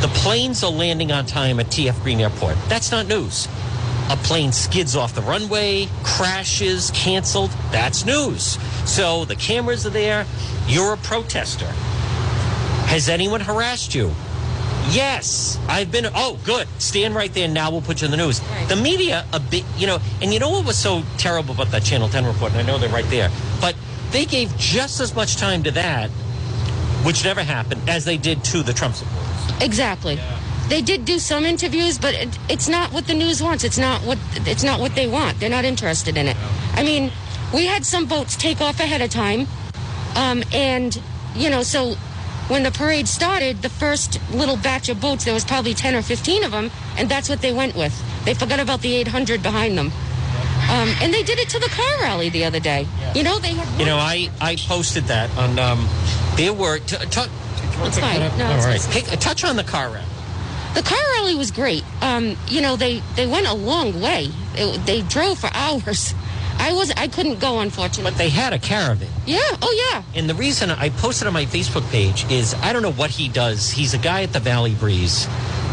the 0.00 0.10
planes 0.14 0.64
are 0.64 0.70
landing 0.70 1.12
on 1.12 1.24
time 1.26 1.60
at 1.60 1.66
TF 1.66 2.02
Green 2.02 2.20
Airport. 2.20 2.56
That's 2.68 2.90
not 2.90 3.06
news. 3.06 3.48
A 4.10 4.16
plane 4.16 4.50
skids 4.50 4.96
off 4.96 5.14
the 5.14 5.22
runway, 5.22 5.88
crashes, 6.02 6.90
canceled. 6.92 7.50
That's 7.70 8.04
news. 8.04 8.58
So 8.84 9.24
the 9.24 9.36
cameras 9.36 9.86
are 9.86 9.90
there. 9.90 10.26
You're 10.66 10.94
a 10.94 10.98
protester. 10.98 11.66
Has 12.86 13.08
anyone 13.08 13.40
harassed 13.40 13.94
you? 13.94 14.12
Yes, 14.90 15.58
I've 15.68 15.92
been. 15.92 16.06
Oh, 16.14 16.38
good. 16.44 16.66
Stand 16.78 17.14
right 17.14 17.32
there. 17.32 17.46
Now 17.46 17.70
we'll 17.70 17.80
put 17.80 18.00
you 18.00 18.06
in 18.06 18.10
the 18.10 18.16
news. 18.16 18.40
Right. 18.40 18.68
The 18.68 18.76
media, 18.76 19.24
a 19.32 19.38
bit, 19.38 19.64
you 19.76 19.86
know, 19.86 19.98
and 20.20 20.32
you 20.32 20.40
know 20.40 20.50
what 20.50 20.66
was 20.66 20.76
so 20.76 21.04
terrible 21.16 21.54
about 21.54 21.68
that 21.68 21.84
Channel 21.84 22.08
10 22.08 22.26
report? 22.26 22.52
And 22.52 22.60
I 22.60 22.64
know 22.64 22.76
they're 22.76 22.88
right 22.88 23.08
there, 23.08 23.30
but 23.60 23.76
they 24.10 24.24
gave 24.24 24.56
just 24.56 24.98
as 24.98 25.14
much 25.14 25.36
time 25.36 25.62
to 25.62 25.70
that, 25.72 26.10
which 27.04 27.24
never 27.24 27.42
happened, 27.42 27.88
as 27.88 28.04
they 28.04 28.16
did 28.16 28.42
to 28.44 28.64
the 28.64 28.72
Trump 28.72 28.96
supporters. 28.96 29.62
Exactly. 29.62 30.18
They 30.68 30.82
did 30.82 31.04
do 31.04 31.18
some 31.20 31.44
interviews, 31.44 31.98
but 31.98 32.14
it, 32.14 32.28
it's 32.48 32.68
not 32.68 32.92
what 32.92 33.06
the 33.06 33.14
news 33.14 33.40
wants. 33.42 33.62
It's 33.62 33.78
not 33.78 34.02
what 34.02 34.18
it's 34.46 34.62
not 34.62 34.80
what 34.80 34.94
they 34.94 35.06
want. 35.06 35.38
They're 35.38 35.50
not 35.50 35.64
interested 35.64 36.16
in 36.16 36.26
it. 36.26 36.36
I 36.74 36.82
mean, 36.82 37.12
we 37.52 37.66
had 37.66 37.84
some 37.84 38.06
boats 38.06 38.36
take 38.36 38.60
off 38.60 38.78
ahead 38.80 39.00
of 39.00 39.10
time, 39.10 39.46
um, 40.14 40.42
and 40.52 41.00
you 41.34 41.50
know, 41.50 41.62
so 41.62 41.96
when 42.50 42.64
the 42.64 42.70
parade 42.72 43.06
started, 43.06 43.62
the 43.62 43.68
first 43.68 44.18
little 44.32 44.56
batch 44.56 44.88
of 44.88 45.00
boats, 45.00 45.24
there 45.24 45.32
was 45.34 45.44
probably 45.44 45.72
ten 45.72 45.94
or 45.94 46.02
fifteen 46.02 46.42
of 46.44 46.50
them, 46.50 46.70
and 46.98 47.08
that's 47.08 47.28
what 47.28 47.40
they 47.40 47.52
went 47.52 47.76
with. 47.76 47.94
They 48.24 48.34
forgot 48.34 48.58
about 48.60 48.80
the 48.82 48.94
800 48.96 49.42
behind 49.42 49.78
them, 49.78 49.86
um, 50.68 50.88
and 51.00 51.14
they 51.14 51.22
did 51.22 51.38
it 51.38 51.48
to 51.50 51.58
the 51.58 51.68
car 51.68 52.02
rally 52.02 52.28
the 52.28 52.44
other 52.44 52.60
day. 52.60 52.86
You 53.14 53.22
know, 53.22 53.38
they 53.38 53.54
had 53.54 53.80
You 53.80 53.86
know, 53.86 53.96
I, 53.96 54.30
I 54.40 54.56
posted 54.56 55.04
that 55.04 55.30
on, 55.38 55.58
um, 55.58 55.88
there 56.36 56.52
were, 56.52 56.78
t- 56.80 56.96
t- 56.96 57.30
It's 57.86 57.98
fine. 57.98 58.20
No, 58.36 58.46
All 58.46 58.56
it's 58.56 58.66
right. 58.66 58.88
Pick, 59.06 59.20
touch 59.20 59.44
on 59.44 59.56
the 59.56 59.64
car 59.64 59.88
rally. 59.88 60.06
The 60.74 60.82
car 60.82 60.98
rally 61.16 61.34
was 61.34 61.50
great. 61.50 61.82
Um, 62.00 62.36
you 62.46 62.60
know, 62.60 62.76
they 62.76 63.02
they 63.16 63.26
went 63.26 63.48
a 63.48 63.54
long 63.54 64.00
way. 64.00 64.28
It, 64.54 64.86
they 64.86 65.02
drove 65.02 65.38
for 65.38 65.50
hours. 65.54 66.14
I 66.60 66.72
was 66.72 66.90
I 66.92 67.08
couldn't 67.08 67.40
go, 67.40 67.60
unfortunately. 67.60 68.10
But 68.10 68.18
they 68.18 68.28
had 68.28 68.52
a 68.52 68.58
caravan. 68.58 69.08
Yeah. 69.26 69.38
Oh 69.62 69.90
yeah. 69.92 70.02
And 70.14 70.28
the 70.28 70.34
reason 70.34 70.70
I 70.70 70.90
posted 70.90 71.26
on 71.26 71.32
my 71.32 71.46
Facebook 71.46 71.90
page 71.90 72.30
is 72.30 72.54
I 72.54 72.72
don't 72.72 72.82
know 72.82 72.92
what 72.92 73.10
he 73.10 73.28
does. 73.28 73.70
He's 73.70 73.94
a 73.94 73.98
guy 73.98 74.22
at 74.22 74.32
the 74.32 74.40
Valley 74.40 74.74
Breeze, 74.74 75.26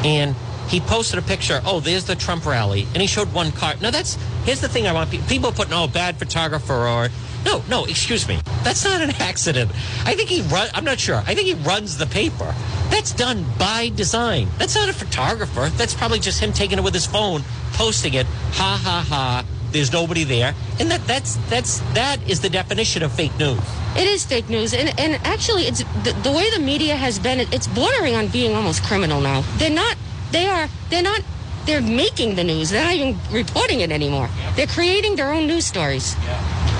and 0.03 0.35
he 0.69 0.79
posted 0.79 1.19
a 1.19 1.21
picture. 1.21 1.61
Oh, 1.65 1.79
there's 1.79 2.05
the 2.05 2.15
Trump 2.15 2.45
rally, 2.45 2.87
and 2.93 2.97
he 2.97 3.07
showed 3.07 3.33
one 3.33 3.51
car. 3.51 3.75
Now 3.81 3.91
that's 3.91 4.17
here's 4.45 4.61
the 4.61 4.69
thing 4.69 4.87
I 4.87 4.93
want 4.93 5.11
people, 5.11 5.27
people 5.27 5.51
putting 5.51 5.73
oh 5.73 5.87
bad 5.87 6.17
photographer 6.17 6.87
or 6.87 7.09
no 7.45 7.61
no 7.69 7.85
excuse 7.85 8.27
me 8.27 8.39
that's 8.67 8.83
not 8.83 9.01
an 9.01 9.11
accident. 9.19 9.71
I 10.05 10.13
think 10.13 10.29
he 10.29 10.41
run. 10.41 10.67
I'm 10.73 10.83
not 10.83 10.99
sure. 10.99 11.23
I 11.25 11.35
think 11.35 11.47
he 11.47 11.53
runs 11.53 11.97
the 11.97 12.05
paper. 12.05 12.53
That's 12.89 13.13
done 13.13 13.45
by 13.57 13.89
design. 13.95 14.49
That's 14.57 14.75
not 14.75 14.89
a 14.89 14.93
photographer. 14.93 15.69
That's 15.77 15.93
probably 15.93 16.19
just 16.19 16.41
him 16.41 16.51
taking 16.51 16.77
it 16.77 16.83
with 16.83 16.93
his 16.93 17.05
phone, 17.05 17.43
posting 17.73 18.13
it. 18.13 18.25
Ha 18.25 18.81
ha 18.83 19.05
ha. 19.07 19.45
There's 19.71 19.91
nobody 19.91 20.23
there, 20.23 20.55
and 20.79 20.89
that 20.91 21.05
that's 21.05 21.35
that's 21.49 21.79
that 21.93 22.17
is 22.27 22.39
the 22.39 22.49
definition 22.49 23.03
of 23.03 23.11
fake 23.11 23.37
news. 23.37 23.59
It 23.95 24.07
is 24.07 24.25
fake 24.25 24.49
news, 24.49 24.73
and 24.73 24.97
and 24.99 25.15
actually, 25.25 25.63
it's 25.63 25.83
the, 26.03 26.15
the 26.23 26.31
way 26.31 26.49
the 26.51 26.59
media 26.59 26.95
has 26.95 27.19
been. 27.19 27.39
It's 27.51 27.67
bordering 27.67 28.15
on 28.15 28.27
being 28.27 28.55
almost 28.55 28.83
criminal 28.83 29.19
now. 29.19 29.43
They're 29.57 29.69
not. 29.69 29.97
They 30.31 30.47
are. 30.47 30.69
They're 30.89 31.03
not. 31.03 31.21
They're 31.65 31.81
making 31.81 32.35
the 32.35 32.45
news. 32.45 32.69
They're 32.69 32.85
not 32.85 32.95
even 32.95 33.19
reporting 33.29 33.81
it 33.81 33.91
anymore. 33.91 34.29
They're 34.55 34.67
creating 34.67 35.17
their 35.17 35.33
own 35.33 35.47
news 35.47 35.65
stories. 35.65 36.15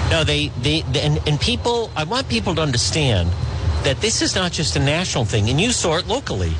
No, 0.10 0.24
they, 0.24 0.48
they, 0.62 0.82
they 0.84 1.02
and, 1.02 1.20
and 1.28 1.40
people, 1.42 1.92
I 1.94 2.06
want 2.06 2.30
people 2.30 2.56
to 2.56 2.62
understand 2.62 3.30
that 3.84 4.00
this 4.00 4.22
is 4.22 4.34
not 4.34 4.54
just 4.54 4.78
a 4.78 4.80
national 4.80 5.26
thing, 5.26 5.50
and 5.50 5.60
you 5.60 5.72
saw 5.72 5.98
it 5.98 6.08
locally. 6.08 6.54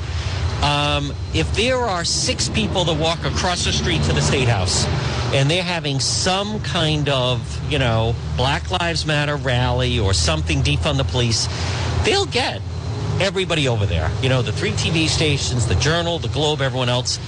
Um, 0.62 1.14
if 1.32 1.50
there 1.54 1.78
are 1.78 2.04
six 2.04 2.50
people 2.50 2.84
that 2.84 3.00
walk 3.00 3.24
across 3.24 3.64
the 3.64 3.72
street 3.72 4.02
to 4.02 4.12
the 4.12 4.20
State 4.20 4.48
House 4.48 4.84
and 5.32 5.50
they're 5.50 5.62
having 5.62 6.00
some 6.00 6.60
kind 6.60 7.08
of, 7.08 7.70
you 7.70 7.78
know, 7.78 8.14
Black 8.36 8.70
Lives 8.70 9.04
Matter 9.04 9.36
rally 9.36 9.98
or 9.98 10.14
something 10.14 10.62
defund 10.62 10.96
the 10.96 11.04
police, 11.04 11.48
they'll 12.04 12.26
get 12.26 12.62
everybody 13.20 13.68
over 13.68 13.84
there. 13.84 14.10
You 14.22 14.28
know, 14.28 14.42
the 14.42 14.52
three 14.52 14.70
TV 14.72 15.08
stations, 15.08 15.66
the 15.66 15.74
Journal, 15.76 16.18
the 16.18 16.28
Globe, 16.28 16.60
everyone 16.60 16.88
else. 16.88 17.18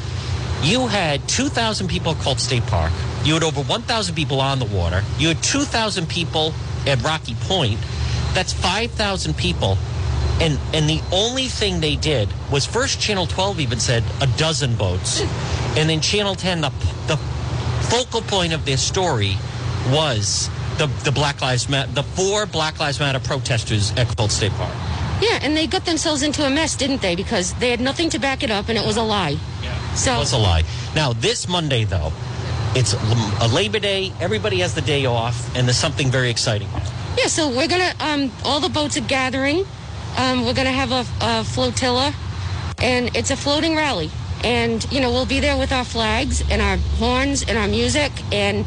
You 0.62 0.86
had 0.86 1.26
2,000 1.28 1.88
people 1.88 2.12
at 2.12 2.18
Colt 2.18 2.38
State 2.38 2.64
Park. 2.64 2.92
You 3.24 3.34
had 3.34 3.42
over 3.42 3.62
1,000 3.62 4.14
people 4.14 4.40
on 4.40 4.58
the 4.58 4.66
water. 4.66 5.02
You 5.18 5.28
had 5.28 5.42
2,000 5.42 6.08
people 6.08 6.54
at 6.86 7.02
Rocky 7.02 7.34
Point. 7.42 7.78
That's 8.32 8.52
5,000 8.52 9.36
people. 9.36 9.76
And, 10.40 10.58
and 10.72 10.88
the 10.88 11.02
only 11.12 11.48
thing 11.48 11.80
they 11.80 11.96
did 11.96 12.28
was 12.50 12.64
first 12.64 13.00
Channel 13.00 13.26
12 13.26 13.60
even 13.60 13.78
said 13.80 14.04
a 14.22 14.26
dozen 14.38 14.74
boats. 14.74 15.20
Hmm. 15.20 15.78
And 15.78 15.90
then 15.90 16.00
Channel 16.00 16.34
10, 16.34 16.62
the, 16.62 16.70
the 17.06 17.18
focal 17.90 18.22
point 18.22 18.52
of 18.52 18.64
this 18.64 18.82
story 18.82 19.34
was 19.90 20.48
the, 20.78 20.86
the 21.04 21.12
Black 21.12 21.42
Lives 21.42 21.68
Matter, 21.68 21.90
the 21.92 22.02
four 22.02 22.46
Black 22.46 22.78
Lives 22.80 23.00
Matter 23.00 23.18
protesters 23.20 23.92
at 23.96 24.16
Colt 24.16 24.30
State 24.30 24.52
Park. 24.52 24.72
Yeah, 25.20 25.38
and 25.42 25.54
they 25.56 25.66
got 25.66 25.84
themselves 25.84 26.22
into 26.22 26.46
a 26.46 26.50
mess, 26.50 26.76
didn't 26.76 27.02
they? 27.02 27.14
Because 27.14 27.52
they 27.54 27.70
had 27.70 27.80
nothing 27.80 28.08
to 28.10 28.18
back 28.18 28.42
it 28.42 28.50
up, 28.50 28.68
and 28.68 28.78
it 28.78 28.86
was 28.86 28.96
a 28.96 29.02
lie. 29.02 29.36
Yeah, 29.62 29.94
so 29.94 30.14
It 30.14 30.18
was 30.18 30.32
a 30.32 30.38
lie. 30.38 30.62
Now, 30.94 31.12
this 31.12 31.46
Monday, 31.48 31.84
though, 31.84 32.12
it's 32.74 32.94
a 32.94 33.48
Labor 33.48 33.80
Day. 33.80 34.12
Everybody 34.20 34.60
has 34.60 34.74
the 34.74 34.80
day 34.80 35.04
off, 35.04 35.54
and 35.56 35.66
there's 35.66 35.76
something 35.76 36.10
very 36.10 36.30
exciting. 36.30 36.68
yeah, 37.18 37.26
so 37.26 37.48
we're 37.48 37.68
gonna 37.68 37.92
um, 38.00 38.30
all 38.44 38.60
the 38.60 38.68
boats 38.70 38.96
are 38.96 39.02
gathering. 39.02 39.66
Um, 40.16 40.46
we're 40.46 40.54
gonna 40.54 40.70
have 40.72 40.92
a, 40.92 41.04
a 41.20 41.44
flotilla, 41.44 42.14
and 42.78 43.14
it's 43.16 43.30
a 43.30 43.36
floating 43.36 43.74
rally. 43.76 44.10
And 44.42 44.84
you 44.90 45.00
know 45.00 45.10
we'll 45.10 45.26
be 45.26 45.40
there 45.40 45.56
with 45.56 45.72
our 45.72 45.84
flags 45.84 46.42
and 46.50 46.62
our 46.62 46.76
horns 46.98 47.42
and 47.46 47.58
our 47.58 47.68
music, 47.68 48.10
and 48.32 48.64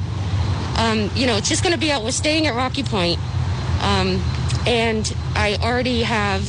um, 0.78 1.10
you 1.16 1.26
know 1.26 1.36
it's 1.38 1.50
just 1.50 1.64
gonna 1.64 1.78
be 1.78 1.92
out. 1.92 2.04
We're 2.04 2.12
staying 2.12 2.46
at 2.48 2.56
Rocky 2.56 2.84
Point, 2.84 3.20
um, 3.82 4.22
and 4.68 5.12
I 5.36 5.58
already 5.62 6.04
have 6.04 6.44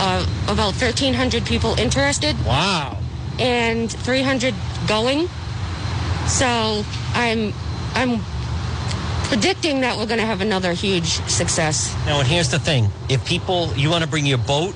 uh, 0.00 0.26
about 0.44 0.74
1,300 0.74 1.44
people 1.44 1.78
interested. 1.78 2.36
Wow. 2.44 2.98
and 3.38 3.90
300 3.92 4.54
going. 4.88 5.28
So 6.26 6.84
I'm 7.14 7.52
I'm 7.94 8.20
predicting 9.28 9.80
that 9.80 9.96
we're 9.98 10.06
going 10.06 10.20
to 10.20 10.26
have 10.26 10.40
another 10.40 10.72
huge 10.72 11.20
success. 11.28 11.94
Now, 12.06 12.20
and 12.20 12.28
here's 12.28 12.48
the 12.50 12.58
thing: 12.58 12.90
if 13.08 13.24
people, 13.26 13.72
you 13.76 13.90
want 13.90 14.04
to 14.04 14.08
bring 14.10 14.26
your 14.26 14.38
boat 14.38 14.74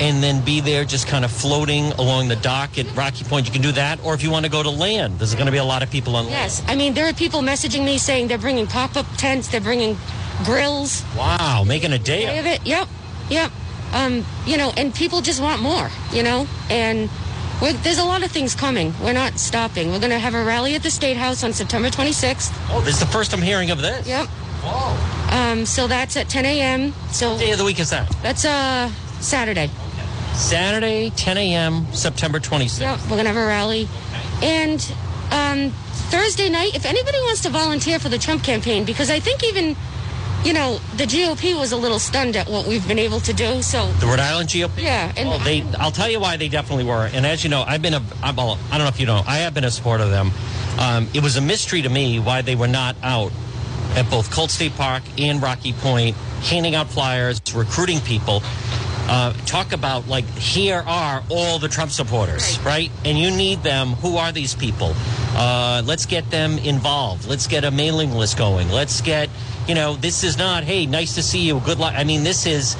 and 0.00 0.22
then 0.22 0.44
be 0.44 0.60
there, 0.60 0.84
just 0.84 1.06
kind 1.06 1.24
of 1.24 1.30
floating 1.30 1.92
along 1.92 2.28
the 2.28 2.36
dock 2.36 2.78
at 2.78 2.94
Rocky 2.96 3.24
Point, 3.24 3.46
you 3.46 3.52
can 3.52 3.62
do 3.62 3.72
that. 3.72 4.02
Or 4.04 4.14
if 4.14 4.22
you 4.22 4.30
want 4.30 4.44
to 4.44 4.50
go 4.50 4.62
to 4.62 4.70
land, 4.70 5.18
there's 5.18 5.34
going 5.34 5.46
to 5.46 5.52
be 5.52 5.58
a 5.58 5.64
lot 5.64 5.82
of 5.82 5.90
people 5.90 6.16
on 6.16 6.24
land. 6.24 6.34
Yes, 6.34 6.62
I 6.66 6.76
mean 6.76 6.94
there 6.94 7.08
are 7.08 7.12
people 7.12 7.40
messaging 7.40 7.84
me 7.84 7.98
saying 7.98 8.28
they're 8.28 8.38
bringing 8.38 8.66
pop-up 8.66 9.06
tents, 9.16 9.48
they're 9.48 9.60
bringing 9.60 9.96
grills. 10.44 11.02
Wow, 11.16 11.64
making 11.66 11.92
a 11.92 11.98
day. 11.98 12.26
Day 12.26 12.38
of 12.38 12.46
it. 12.46 12.66
Yep, 12.66 12.88
yep. 13.30 13.50
Um, 13.92 14.24
you 14.46 14.56
know, 14.56 14.72
and 14.76 14.94
people 14.94 15.20
just 15.22 15.40
want 15.40 15.62
more. 15.62 15.88
You 16.12 16.22
know, 16.22 16.46
and 16.68 17.08
we're, 17.62 17.72
there's 17.72 17.98
a 17.98 18.04
lot 18.04 18.22
of 18.22 18.30
things 18.30 18.54
coming. 18.54 18.92
We're 19.02 19.14
not 19.14 19.38
stopping. 19.38 19.90
We're 19.92 20.00
going 20.00 20.10
to 20.10 20.18
have 20.18 20.34
a 20.34 20.44
rally 20.44 20.74
at 20.74 20.82
the 20.82 20.90
State 20.90 21.16
House 21.16 21.42
on 21.42 21.52
September 21.54 21.88
26th. 21.88 22.52
Oh, 22.70 22.82
this 22.82 22.94
is 22.94 23.00
the 23.00 23.06
first 23.06 23.32
I'm 23.32 23.40
hearing 23.40 23.70
of 23.70 23.80
this. 23.80 24.06
Yep. 24.06 24.26
Whoa. 24.62 25.36
Um, 25.38 25.64
so 25.64 25.86
that's 25.86 26.16
at 26.16 26.28
10 26.28 26.44
a.m. 26.44 26.92
So 27.12 27.38
Day 27.38 27.52
of 27.52 27.58
the 27.58 27.64
week 27.64 27.80
is 27.80 27.90
that? 27.90 28.10
that's 28.22 28.44
uh 28.44 28.90
Saturday. 29.20 29.70
Saturday, 30.36 31.10
10 31.10 31.38
a.m., 31.38 31.86
September 31.92 32.38
26th. 32.38 32.80
Yep, 32.80 33.00
we're 33.10 33.16
gonna 33.16 33.30
have 33.30 33.36
a 33.36 33.46
rally. 33.46 33.88
And 34.42 34.80
um, 35.32 35.70
Thursday 36.10 36.48
night, 36.50 36.76
if 36.76 36.84
anybody 36.84 37.18
wants 37.20 37.42
to 37.42 37.50
volunteer 37.50 37.98
for 37.98 38.08
the 38.08 38.18
Trump 38.18 38.44
campaign, 38.44 38.84
because 38.84 39.10
I 39.10 39.18
think 39.18 39.42
even, 39.42 39.76
you 40.44 40.52
know, 40.52 40.78
the 40.96 41.04
GOP 41.04 41.58
was 41.58 41.72
a 41.72 41.76
little 41.76 41.98
stunned 41.98 42.36
at 42.36 42.48
what 42.48 42.66
we've 42.66 42.86
been 42.86 42.98
able 42.98 43.20
to 43.20 43.32
do. 43.32 43.62
So 43.62 43.86
The 43.92 44.06
Rhode 44.06 44.20
Island 44.20 44.50
GOP. 44.50 44.82
Yeah, 44.82 45.12
and 45.16 45.28
well, 45.28 45.38
they. 45.38 45.62
I'll 45.78 45.90
tell 45.90 46.08
you 46.08 46.20
why 46.20 46.36
they 46.36 46.48
definitely 46.48 46.84
were. 46.84 47.08
And 47.12 47.24
as 47.24 47.42
you 47.42 47.50
know, 47.50 47.64
I've 47.66 47.82
been 47.82 47.94
a. 47.94 48.02
I'm, 48.22 48.36
well, 48.36 48.58
I 48.70 48.76
don't 48.78 48.84
know 48.84 48.88
if 48.88 49.00
you 49.00 49.06
know. 49.06 49.22
I 49.26 49.38
have 49.38 49.54
been 49.54 49.64
a 49.64 49.70
supporter 49.70 50.04
of 50.04 50.10
them. 50.10 50.30
Um, 50.78 51.08
it 51.14 51.22
was 51.22 51.36
a 51.36 51.40
mystery 51.40 51.80
to 51.82 51.88
me 51.88 52.20
why 52.20 52.42
they 52.42 52.54
were 52.54 52.68
not 52.68 52.96
out 53.02 53.32
at 53.96 54.08
both 54.10 54.30
Colt 54.30 54.50
State 54.50 54.76
Park 54.76 55.02
and 55.18 55.42
Rocky 55.42 55.72
Point, 55.72 56.14
handing 56.42 56.74
out 56.74 56.88
flyers, 56.88 57.40
recruiting 57.54 58.00
people. 58.00 58.42
Uh, 59.08 59.32
talk 59.46 59.72
about 59.72 60.08
like 60.08 60.24
here 60.36 60.82
are 60.84 61.22
all 61.30 61.58
the 61.58 61.68
Trump 61.68 61.90
supporters, 61.90 62.58
right? 62.60 62.90
And 63.04 63.18
you 63.18 63.30
need 63.30 63.62
them. 63.62 63.90
Who 64.02 64.16
are 64.16 64.32
these 64.32 64.54
people? 64.54 64.94
Uh, 65.34 65.82
let's 65.84 66.06
get 66.06 66.30
them 66.30 66.58
involved. 66.58 67.28
Let's 67.28 67.46
get 67.46 67.64
a 67.64 67.70
mailing 67.70 68.12
list 68.12 68.36
going. 68.36 68.68
Let's 68.70 69.00
get, 69.00 69.28
you 69.68 69.74
know, 69.74 69.94
this 69.94 70.24
is 70.24 70.36
not, 70.38 70.64
hey, 70.64 70.86
nice 70.86 71.14
to 71.14 71.22
see 71.22 71.40
you. 71.40 71.60
Good 71.60 71.78
luck. 71.78 71.94
I 71.96 72.04
mean, 72.04 72.24
this 72.24 72.46
is 72.46 72.76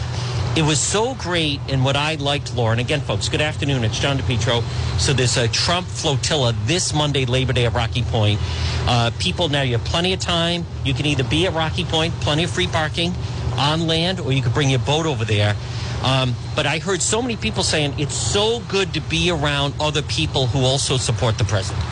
it 0.57 0.63
was 0.63 0.81
so 0.81 1.15
great 1.17 1.61
and 1.69 1.85
what 1.85 1.97
i 1.97 2.15
liked 2.15 2.57
lauren 2.57 2.79
again 2.79 3.03
folks 3.03 3.29
good 3.29 3.43
afternoon 3.43 3.85
it's 3.85 4.01
john 4.01 4.17
depetro 4.17 4.63
so 4.99 5.13
there's 5.13 5.37
a 5.37 5.47
trump 5.49 5.87
flotilla 5.87 6.55
this 6.65 6.95
monday 6.95 7.27
labor 7.27 7.53
day 7.53 7.67
at 7.67 7.75
rocky 7.75 8.03
point 8.05 8.41
uh, 8.89 9.11
people 9.19 9.51
now 9.51 9.61
you 9.61 9.77
have 9.77 9.85
plenty 9.85 10.15
of 10.15 10.19
time 10.19 10.65
you 10.83 10.95
can 10.95 11.05
either 11.05 11.25
be 11.25 11.47
at 11.47 11.53
rocky 11.53 11.85
point 11.85 12.15
plenty 12.23 12.43
of 12.43 12.51
free 12.51 12.67
parking 12.67 13.13
on 13.59 13.87
land 13.87 14.19
or 14.19 14.33
you 14.33 14.41
could 14.41 14.55
bring 14.55 14.71
your 14.71 14.79
boat 14.79 15.05
over 15.05 15.27
there 15.27 15.55
um, 16.05 16.35
but 16.55 16.67
i 16.67 16.79
heard 16.79 17.01
so 17.03 17.21
many 17.23 17.37
people 17.37 17.63
saying 17.63 17.95
it's 17.99 18.15
so 18.15 18.61
good 18.69 18.93
to 18.95 19.01
be 19.01 19.31
around 19.31 19.75
other 19.81 20.03
people 20.03 20.47
who 20.47 20.65
also 20.65 20.97
support 20.97 21.39
the 21.39 21.45
president 21.45 21.85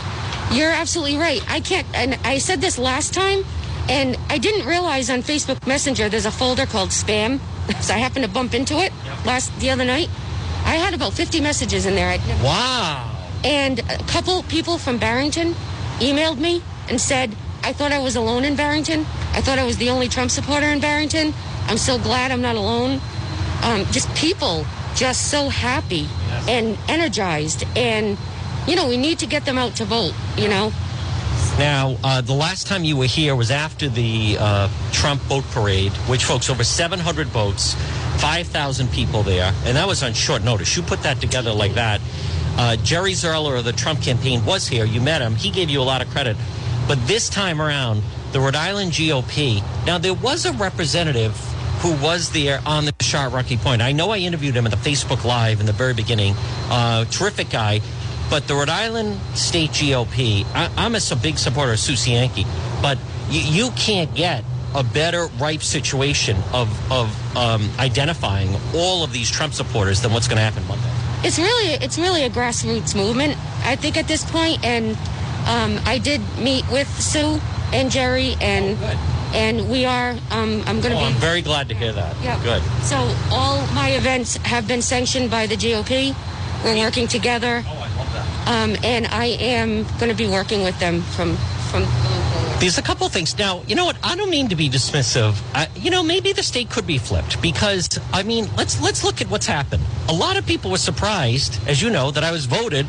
you're 0.52 0.70
absolutely 0.70 1.16
right. 1.16 1.42
I 1.50 1.60
can't, 1.60 1.86
and 1.94 2.18
I 2.24 2.38
said 2.38 2.60
this 2.60 2.78
last 2.78 3.14
time, 3.14 3.44
and 3.88 4.16
I 4.28 4.38
didn't 4.38 4.66
realize 4.66 5.10
on 5.10 5.22
Facebook 5.22 5.66
Messenger 5.66 6.08
there's 6.08 6.26
a 6.26 6.30
folder 6.30 6.66
called 6.66 6.90
spam. 6.90 7.40
So 7.80 7.94
I 7.94 7.96
happened 7.96 8.26
to 8.26 8.30
bump 8.30 8.52
into 8.52 8.80
it 8.80 8.92
last 9.24 9.58
the 9.58 9.70
other 9.70 9.86
night. 9.86 10.10
I 10.66 10.74
had 10.74 10.92
about 10.92 11.14
50 11.14 11.40
messages 11.40 11.86
in 11.86 11.94
there. 11.94 12.10
I'd 12.10 12.26
never 12.26 12.44
wow 12.44 13.10
And 13.42 13.78
a 13.78 13.96
couple 14.04 14.42
people 14.44 14.76
from 14.76 14.98
Barrington 14.98 15.54
emailed 15.98 16.38
me 16.38 16.62
and 16.90 17.00
said, 17.00 17.34
I 17.62 17.72
thought 17.72 17.90
I 17.90 18.00
was 18.00 18.16
alone 18.16 18.44
in 18.44 18.54
Barrington. 18.54 19.06
I 19.32 19.40
thought 19.40 19.58
I 19.58 19.64
was 19.64 19.78
the 19.78 19.88
only 19.88 20.08
Trump 20.08 20.30
supporter 20.30 20.66
in 20.66 20.80
Barrington. 20.80 21.32
I'm 21.66 21.78
so 21.78 21.98
glad 21.98 22.30
I'm 22.30 22.42
not 22.42 22.56
alone. 22.56 23.00
Um, 23.64 23.84
just 23.86 24.14
people 24.14 24.64
just 24.94 25.30
so 25.30 25.48
happy 25.48 26.06
and 26.48 26.78
energized. 26.88 27.64
And, 27.76 28.16
you 28.66 28.76
know, 28.76 28.88
we 28.88 28.96
need 28.96 29.18
to 29.20 29.26
get 29.26 29.44
them 29.44 29.58
out 29.58 29.76
to 29.76 29.84
vote, 29.84 30.14
you 30.36 30.48
know? 30.48 30.72
Now, 31.58 31.96
uh, 32.02 32.20
the 32.20 32.34
last 32.34 32.66
time 32.66 32.84
you 32.84 32.96
were 32.96 33.06
here 33.06 33.36
was 33.36 33.50
after 33.50 33.88
the 33.88 34.36
uh, 34.40 34.68
Trump 34.92 35.26
boat 35.28 35.44
parade, 35.50 35.92
which, 36.08 36.24
folks, 36.24 36.50
over 36.50 36.64
700 36.64 37.32
boats, 37.32 37.74
5,000 38.20 38.90
people 38.90 39.22
there, 39.22 39.52
and 39.64 39.76
that 39.76 39.86
was 39.86 40.02
on 40.02 40.14
short 40.14 40.42
notice. 40.42 40.76
You 40.76 40.82
put 40.82 41.02
that 41.02 41.20
together 41.20 41.52
like 41.52 41.74
that. 41.74 42.00
Uh, 42.56 42.76
Jerry 42.76 43.12
Zerler 43.12 43.58
of 43.58 43.64
the 43.64 43.72
Trump 43.72 44.02
campaign 44.02 44.44
was 44.44 44.66
here. 44.66 44.84
You 44.84 45.00
met 45.00 45.20
him. 45.20 45.36
He 45.36 45.50
gave 45.50 45.70
you 45.70 45.80
a 45.80 45.84
lot 45.84 46.02
of 46.02 46.08
credit. 46.10 46.36
But 46.88 47.04
this 47.06 47.28
time 47.28 47.62
around, 47.62 48.02
the 48.32 48.40
Rhode 48.40 48.56
Island 48.56 48.92
GOP, 48.92 49.62
now 49.86 49.98
there 49.98 50.14
was 50.14 50.44
a 50.44 50.52
representative 50.52 51.36
who 51.84 51.92
was 52.02 52.30
there 52.30 52.62
on 52.64 52.86
the 52.86 52.94
Sharp 53.02 53.34
Rocky 53.34 53.58
Point. 53.58 53.82
I 53.82 53.92
know 53.92 54.08
I 54.08 54.16
interviewed 54.16 54.56
him 54.56 54.64
at 54.64 54.70
the 54.70 54.78
Facebook 54.78 55.22
Live 55.22 55.60
in 55.60 55.66
the 55.66 55.72
very 55.72 55.92
beginning. 55.92 56.34
Uh, 56.70 57.04
terrific 57.04 57.50
guy. 57.50 57.82
But 58.30 58.48
the 58.48 58.54
Rhode 58.54 58.70
Island 58.70 59.20
State 59.34 59.68
GOP, 59.72 60.46
I, 60.54 60.70
I'm 60.78 60.94
a 60.94 61.16
big 61.16 61.36
supporter 61.36 61.72
of 61.72 61.78
Sue 61.78 61.92
Cienki, 61.92 62.46
but 62.80 62.96
you, 63.28 63.66
you 63.66 63.70
can't 63.72 64.14
get 64.14 64.44
a 64.74 64.82
better 64.82 65.26
ripe 65.38 65.62
situation 65.62 66.38
of, 66.54 66.70
of 66.90 67.36
um, 67.36 67.68
identifying 67.78 68.56
all 68.74 69.04
of 69.04 69.12
these 69.12 69.30
Trump 69.30 69.52
supporters 69.52 70.00
than 70.00 70.10
what's 70.10 70.26
going 70.26 70.38
to 70.38 70.42
happen 70.42 70.66
Monday. 70.66 70.88
It's 71.22 71.38
really, 71.38 71.74
it's 71.84 71.98
really 71.98 72.24
a 72.24 72.30
grassroots 72.30 72.96
movement, 72.96 73.36
I 73.62 73.76
think, 73.76 73.98
at 73.98 74.08
this 74.08 74.24
point. 74.24 74.64
And 74.64 74.96
um, 75.46 75.78
I 75.84 76.00
did 76.02 76.22
meet 76.38 76.64
with 76.70 76.88
Sue 76.98 77.38
and 77.74 77.90
Jerry, 77.90 78.36
and 78.40 78.78
good. 78.78 78.98
And 79.32 79.68
we 79.70 79.84
are. 79.84 80.10
Um, 80.30 80.62
I'm 80.66 80.80
going 80.80 80.92
to 80.92 80.96
Oh, 80.96 81.00
be. 81.00 81.04
I'm 81.06 81.20
very 81.20 81.42
glad 81.42 81.68
to 81.68 81.74
hear 81.74 81.92
that. 81.92 82.14
Yeah. 82.22 82.40
Good. 82.42 82.62
So 82.82 82.96
all 83.30 83.64
my 83.74 83.90
events 83.90 84.36
have 84.38 84.66
been 84.68 84.82
sanctioned 84.82 85.30
by 85.30 85.46
the 85.46 85.56
GOP. 85.56 86.14
We're 86.64 86.78
working 86.78 87.06
together, 87.08 87.62
Oh, 87.66 87.70
I 87.72 87.96
love 87.98 88.12
that. 88.14 88.48
um, 88.48 88.76
and 88.84 89.06
I 89.08 89.26
am 89.26 89.84
going 89.98 90.08
to 90.10 90.14
be 90.16 90.26
working 90.28 90.62
with 90.62 90.78
them 90.80 91.02
from 91.02 91.36
from. 91.70 91.84
There's 92.60 92.78
a 92.78 92.82
couple 92.82 93.06
things. 93.10 93.36
Now, 93.36 93.62
you 93.66 93.74
know 93.74 93.84
what? 93.84 93.98
I 94.02 94.14
don't 94.16 94.30
mean 94.30 94.48
to 94.48 94.56
be 94.56 94.70
dismissive. 94.70 95.34
I, 95.54 95.68
you 95.76 95.90
know, 95.90 96.02
maybe 96.02 96.32
the 96.32 96.42
state 96.42 96.70
could 96.70 96.86
be 96.86 96.96
flipped 96.96 97.42
because 97.42 97.88
I 98.12 98.22
mean, 98.22 98.46
let's 98.56 98.80
let's 98.80 99.04
look 99.04 99.20
at 99.20 99.28
what's 99.28 99.46
happened. 99.46 99.82
A 100.08 100.12
lot 100.14 100.36
of 100.38 100.46
people 100.46 100.70
were 100.70 100.78
surprised, 100.78 101.58
as 101.68 101.82
you 101.82 101.90
know, 101.90 102.10
that 102.12 102.24
I 102.24 102.30
was 102.32 102.46
voted 102.46 102.86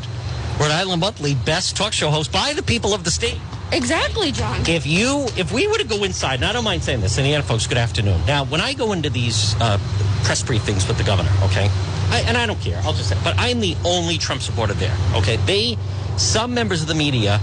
Rhode 0.58 0.70
Island 0.70 1.00
Monthly 1.02 1.34
best 1.34 1.76
talk 1.76 1.92
show 1.92 2.08
host 2.10 2.32
by 2.32 2.54
the 2.54 2.62
people 2.62 2.94
of 2.94 3.04
the 3.04 3.10
state. 3.10 3.40
Exactly, 3.72 4.32
John. 4.32 4.62
If 4.68 4.86
you, 4.86 5.26
if 5.36 5.52
we 5.52 5.66
were 5.66 5.78
to 5.78 5.86
go 5.86 6.04
inside, 6.04 6.36
and 6.36 6.44
I 6.44 6.52
don't 6.52 6.64
mind 6.64 6.82
saying 6.82 7.00
this, 7.00 7.18
Indiana 7.18 7.42
folks, 7.42 7.66
good 7.66 7.78
afternoon. 7.78 8.20
Now, 8.26 8.44
when 8.44 8.60
I 8.60 8.74
go 8.74 8.92
into 8.92 9.10
these 9.10 9.54
uh, 9.60 9.78
press 10.22 10.42
briefings 10.42 10.86
with 10.86 10.98
the 10.98 11.04
governor, 11.04 11.30
okay, 11.44 11.68
I, 12.10 12.24
and 12.26 12.36
I 12.36 12.46
don't 12.46 12.60
care, 12.60 12.80
I'll 12.84 12.92
just 12.92 13.08
say, 13.08 13.18
but 13.24 13.34
I'm 13.38 13.60
the 13.60 13.76
only 13.84 14.18
Trump 14.18 14.40
supporter 14.40 14.74
there, 14.74 14.96
okay. 15.14 15.36
They, 15.46 15.76
some 16.16 16.54
members 16.54 16.80
of 16.80 16.88
the 16.88 16.94
media, 16.94 17.40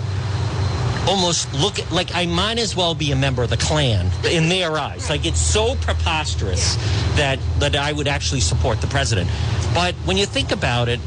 almost 1.08 1.54
look 1.54 1.80
at, 1.80 1.92
like 1.92 2.16
I 2.16 2.26
might 2.26 2.60
as 2.60 2.76
well 2.76 2.96
be 2.96 3.12
a 3.12 3.16
member 3.16 3.44
of 3.44 3.50
the 3.50 3.58
Klan 3.58 4.10
in 4.26 4.50
their 4.50 4.78
eyes. 4.78 5.10
Like 5.10 5.26
it's 5.26 5.42
so 5.42 5.76
preposterous 5.76 6.76
that 7.18 7.40
that 7.60 7.76
I 7.76 7.92
would 7.92 8.08
actually 8.08 8.40
support 8.40 8.82
the 8.82 8.88
president. 8.88 9.30
But 9.74 9.96
when 10.06 10.18
you 10.18 10.26
think 10.26 10.52
about 10.52 10.88
it, 10.88 11.00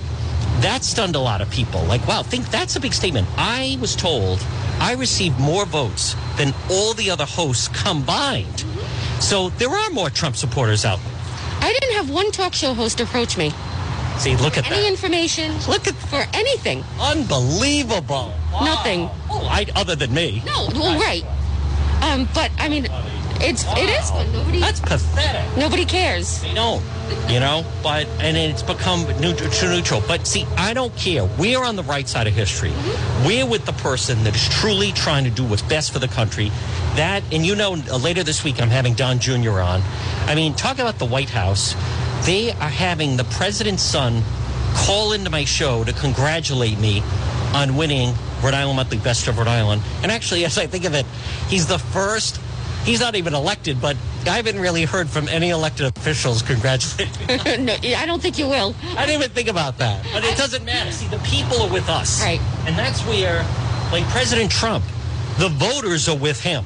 that 0.66 0.82
stunned 0.82 1.14
a 1.14 1.20
lot 1.20 1.40
of 1.40 1.48
people. 1.48 1.80
Like, 1.84 2.04
wow, 2.08 2.24
think 2.24 2.50
that's 2.50 2.74
a 2.74 2.80
big 2.80 2.92
statement. 2.92 3.28
I 3.36 3.78
was 3.80 3.94
told 3.94 4.44
I 4.80 4.94
received 4.94 5.38
more 5.38 5.64
votes 5.64 6.16
than 6.36 6.52
all 6.68 6.92
the 6.92 7.08
other 7.08 7.24
hosts 7.24 7.68
combined. 7.68 8.64
So 9.20 9.50
there 9.50 9.70
are 9.70 9.90
more 9.90 10.10
Trump 10.10 10.34
supporters 10.34 10.84
out 10.84 10.98
there. 11.04 11.12
I 11.60 11.72
didn't 11.72 11.94
have 11.96 12.10
one 12.10 12.32
talk 12.32 12.52
show 12.52 12.74
host 12.74 13.00
approach 13.00 13.38
me. 13.38 13.52
See, 14.18 14.34
look 14.36 14.58
at 14.58 14.66
Any 14.66 14.82
that. 14.82 14.88
information? 14.88 15.52
Look 15.68 15.86
at 15.86 15.94
for 15.94 16.24
anything. 16.34 16.82
Unbelievable. 17.00 18.32
Wow. 18.52 18.64
Nothing. 18.64 19.08
Oh, 19.30 19.46
I, 19.48 19.66
other 19.76 19.94
than 19.94 20.12
me. 20.12 20.42
No, 20.46 20.68
well, 20.74 20.98
right. 20.98 21.24
Um, 22.02 22.28
but 22.34 22.50
I 22.58 22.68
mean, 22.68 22.88
it's 23.40 23.64
it 23.64 23.88
is. 23.90 24.10
Nobody 24.32 24.60
That's 24.60 24.80
pathetic. 24.80 25.56
nobody 25.56 25.84
cares. 25.84 26.40
They 26.42 26.54
don't, 26.54 26.82
you 27.28 27.40
know. 27.40 27.64
But 27.82 28.06
and 28.20 28.36
it's 28.36 28.62
become 28.62 29.02
neutral, 29.20 29.50
neutral. 29.70 30.02
But 30.06 30.26
see, 30.26 30.44
I 30.56 30.74
don't 30.74 30.94
care. 30.96 31.24
We 31.38 31.54
are 31.54 31.64
on 31.64 31.76
the 31.76 31.82
right 31.84 32.08
side 32.08 32.26
of 32.26 32.34
history. 32.34 32.72
We're 33.24 33.46
with 33.46 33.64
the 33.66 33.72
person 33.72 34.24
that 34.24 34.34
is 34.34 34.48
truly 34.48 34.92
trying 34.92 35.24
to 35.24 35.30
do 35.30 35.44
what's 35.44 35.62
best 35.62 35.92
for 35.92 35.98
the 35.98 36.08
country. 36.08 36.50
That 36.96 37.22
and 37.32 37.44
you 37.44 37.54
know, 37.56 37.74
uh, 37.90 37.96
later 37.98 38.22
this 38.22 38.42
week 38.44 38.60
I'm 38.60 38.70
having 38.70 38.94
Don 38.94 39.18
Jr. 39.18 39.60
on. 39.60 39.82
I 40.26 40.34
mean, 40.34 40.54
talk 40.54 40.78
about 40.78 40.98
the 40.98 41.06
White 41.06 41.30
House. 41.30 41.74
They 42.26 42.50
are 42.52 42.68
having 42.68 43.16
the 43.16 43.24
president's 43.24 43.82
son 43.82 44.22
call 44.74 45.12
into 45.12 45.30
my 45.30 45.44
show 45.44 45.84
to 45.84 45.92
congratulate 45.92 46.78
me 46.78 47.02
on 47.54 47.76
winning 47.76 48.14
Rhode 48.42 48.54
Island 48.54 48.76
Monthly 48.76 48.98
Best 48.98 49.28
of 49.28 49.38
Rhode 49.38 49.48
Island. 49.48 49.82
And 50.02 50.10
actually, 50.10 50.44
as 50.46 50.58
I 50.58 50.66
think 50.66 50.84
of 50.84 50.94
it, 50.94 51.06
he's 51.48 51.66
the 51.66 51.78
first. 51.78 52.40
He's 52.86 53.00
not 53.00 53.16
even 53.16 53.34
elected, 53.34 53.80
but 53.80 53.96
I 54.26 54.36
haven't 54.36 54.60
really 54.60 54.84
heard 54.84 55.08
from 55.08 55.28
any 55.28 55.50
elected 55.50 55.86
officials 55.86 56.40
congratulating 56.40 57.64
no, 57.64 57.74
I 57.74 58.06
don't 58.06 58.22
think 58.22 58.38
you 58.38 58.46
will. 58.46 58.76
I 58.96 59.04
didn't 59.04 59.22
even 59.22 59.30
think 59.34 59.48
about 59.48 59.78
that. 59.78 60.06
But 60.12 60.22
it 60.22 60.36
doesn't 60.38 60.64
matter. 60.64 60.92
See, 60.92 61.08
the 61.08 61.18
people 61.18 61.60
are 61.62 61.72
with 61.72 61.88
us. 61.88 62.22
Right. 62.22 62.40
And 62.64 62.78
that's 62.78 63.00
where, 63.02 63.44
like 63.90 64.04
President 64.10 64.52
Trump, 64.52 64.84
the 65.38 65.48
voters 65.48 66.08
are 66.08 66.16
with 66.16 66.40
him. 66.40 66.64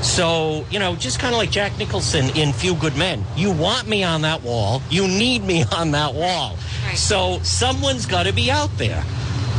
So, 0.00 0.64
you 0.70 0.78
know, 0.78 0.96
just 0.96 1.20
kind 1.20 1.34
of 1.34 1.38
like 1.38 1.50
Jack 1.50 1.78
Nicholson 1.78 2.34
in 2.34 2.54
Few 2.54 2.74
Good 2.74 2.96
Men. 2.96 3.22
You 3.36 3.52
want 3.52 3.86
me 3.86 4.02
on 4.02 4.22
that 4.22 4.42
wall. 4.42 4.80
You 4.88 5.06
need 5.06 5.44
me 5.44 5.64
on 5.76 5.90
that 5.90 6.14
wall. 6.14 6.56
Right. 6.86 6.96
So 6.96 7.40
someone's 7.42 8.06
got 8.06 8.22
to 8.22 8.32
be 8.32 8.50
out 8.50 8.76
there. 8.78 9.04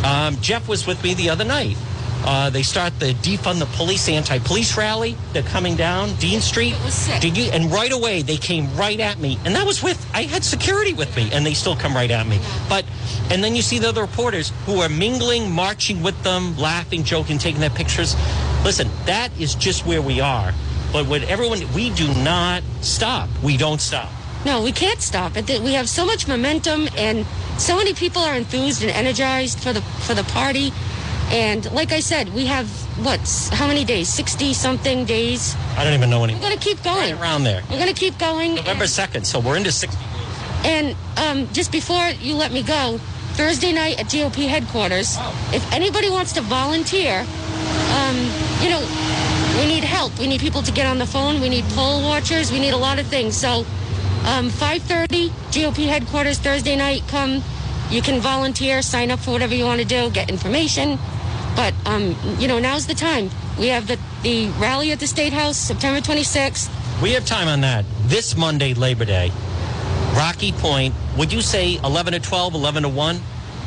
Um, 0.04 0.38
Jeff 0.42 0.68
was 0.68 0.88
with 0.88 1.02
me 1.04 1.14
the 1.14 1.30
other 1.30 1.46
night. 1.46 1.78
Uh, 2.26 2.50
they 2.50 2.64
start 2.64 2.98
the 3.00 3.14
defund 3.16 3.60
the 3.60 3.66
police 3.78 4.08
anti-police 4.08 4.78
rally. 4.78 5.18
They're 5.34 5.44
coming 5.44 5.76
down 5.76 6.14
Dean 6.16 6.40
Street. 6.40 6.74
It 6.74 6.84
was 6.84 6.94
sick. 6.94 7.22
Did 7.22 7.38
you? 7.38 7.46
And 7.52 7.72
right 7.72 7.92
away 7.92 8.22
they 8.22 8.38
came 8.38 8.74
right 8.76 9.00
at 9.00 9.20
me, 9.20 9.38
and 9.46 9.56
that 9.56 9.66
was 9.66 9.84
with 9.84 10.00
I 10.14 10.24
had 10.24 10.44
security 10.44 10.94
with 10.94 11.16
me, 11.18 11.30
and 11.34 11.46
they 11.46 11.54
still 11.54 11.76
come 11.76 11.94
right 11.94 12.12
at 12.12 12.26
me. 12.26 12.40
But 12.70 12.86
and 13.30 13.44
then 13.44 13.56
you 13.56 13.62
see 13.62 13.80
the 13.80 13.90
other 13.90 14.02
reporters 14.02 14.52
who 14.66 14.80
are 14.80 14.90
mingling, 14.90 15.52
marching 15.52 16.02
with 16.02 16.22
them, 16.24 16.58
laughing, 16.58 17.04
joking, 17.04 17.38
taking 17.38 17.60
their 17.60 17.70
pictures. 17.70 18.16
Listen, 18.64 18.90
that 19.06 19.30
is 19.38 19.56
just 19.56 19.86
where 19.86 20.02
we 20.02 20.22
are. 20.22 20.54
But 20.94 21.08
with 21.08 21.24
everyone, 21.24 21.62
we 21.74 21.90
do 21.90 22.08
not 22.24 22.64
stop. 22.82 23.28
We 23.42 23.58
don't 23.58 23.82
stop. 23.82 24.10
No, 24.46 24.62
we 24.62 24.72
can't 24.72 25.02
stop 25.02 25.36
it. 25.38 25.62
We 25.62 25.74
have 25.74 25.90
so 25.90 26.06
much 26.06 26.28
momentum, 26.28 26.88
and 26.98 27.26
so 27.58 27.76
many 27.78 27.94
people 27.94 28.22
are 28.22 28.36
enthused 28.36 28.84
and 28.84 28.92
energized 28.92 29.60
for 29.60 29.74
the 29.74 29.82
for 29.82 30.14
the 30.14 30.24
party. 30.26 30.72
And 31.34 31.70
like 31.74 31.92
I 31.92 32.00
said, 32.00 32.30
we 32.34 32.46
have 32.46 32.70
what? 33.04 33.20
How 33.54 33.66
many 33.66 33.84
days? 33.84 34.08
Sixty 34.08 34.54
something 34.54 35.04
days. 35.04 35.56
I 35.76 35.84
don't 35.84 35.94
even 35.94 36.10
know 36.12 36.24
anymore. 36.24 36.42
We're 36.44 36.50
gonna 36.50 36.62
keep 36.62 36.78
Right 36.86 37.10
going. 37.10 37.14
around 37.20 37.44
there. 37.44 37.64
We're 37.72 37.80
gonna 37.80 37.94
keep 37.94 38.18
going. 38.20 38.56
November 38.56 38.86
second, 38.86 39.26
so 39.26 39.40
we're 39.40 39.58
into 39.58 39.72
sixty. 39.72 40.00
And 40.64 40.96
um, 41.18 41.48
just 41.52 41.72
before 41.72 42.08
you 42.22 42.36
let 42.36 42.52
me 42.52 42.62
go, 42.62 43.00
Thursday 43.34 43.74
night 43.74 44.00
at 44.00 44.06
GOP 44.06 44.48
headquarters, 44.48 45.18
if 45.52 45.64
anybody 45.74 46.10
wants 46.12 46.34
to 46.34 46.42
volunteer, 46.42 47.26
um, 47.98 48.16
you 48.62 48.70
know, 48.70 48.80
we 49.60 49.66
need 49.66 49.84
help. 49.84 50.18
We 50.20 50.28
need 50.28 50.40
people 50.40 50.62
to 50.62 50.72
get 50.72 50.86
on 50.86 51.00
the 51.00 51.08
phone. 51.08 51.42
We 51.42 51.50
need 51.50 51.66
poll 51.70 52.04
watchers. 52.04 52.52
We 52.52 52.60
need 52.60 52.74
a 52.76 52.78
lot 52.78 53.00
of 53.00 53.08
things. 53.08 53.36
So, 53.36 53.66
um, 54.26 54.52
5:30 54.52 55.32
GOP 55.52 55.88
headquarters 55.88 56.38
Thursday 56.38 56.76
night. 56.76 57.02
Come. 57.08 57.44
You 57.90 58.02
can 58.02 58.22
volunteer, 58.22 58.82
sign 58.82 59.12
up 59.12 59.20
for 59.20 59.32
whatever 59.32 59.54
you 59.54 59.66
want 59.66 59.80
to 59.82 59.86
do, 59.86 60.10
get 60.10 60.30
information. 60.30 60.98
But 61.56 61.74
um, 61.86 62.16
you 62.40 62.48
know, 62.48 62.60
now's 62.60 62.88
the 62.88 62.96
time. 62.96 63.30
We 63.60 63.68
have 63.68 63.88
the 63.88 64.00
the 64.24 64.48
rally 64.60 64.92
at 64.92 65.00
the 65.00 65.08
State 65.08 65.34
House, 65.34 65.58
September 65.58 66.00
26th. 66.02 66.70
We 67.02 67.12
have 67.12 67.26
time 67.26 67.48
on 67.48 67.62
that. 67.62 67.86
This 68.06 68.36
Monday, 68.36 68.74
Labor 68.74 69.06
Day, 69.06 69.32
Rocky 70.16 70.52
Point. 70.54 70.94
Would 71.18 71.32
you 71.32 71.42
say 71.42 71.76
eleven 71.84 72.14
to 72.14 72.20
12, 72.20 72.56
11 72.56 72.84
to 72.84 72.90
one? 72.90 73.20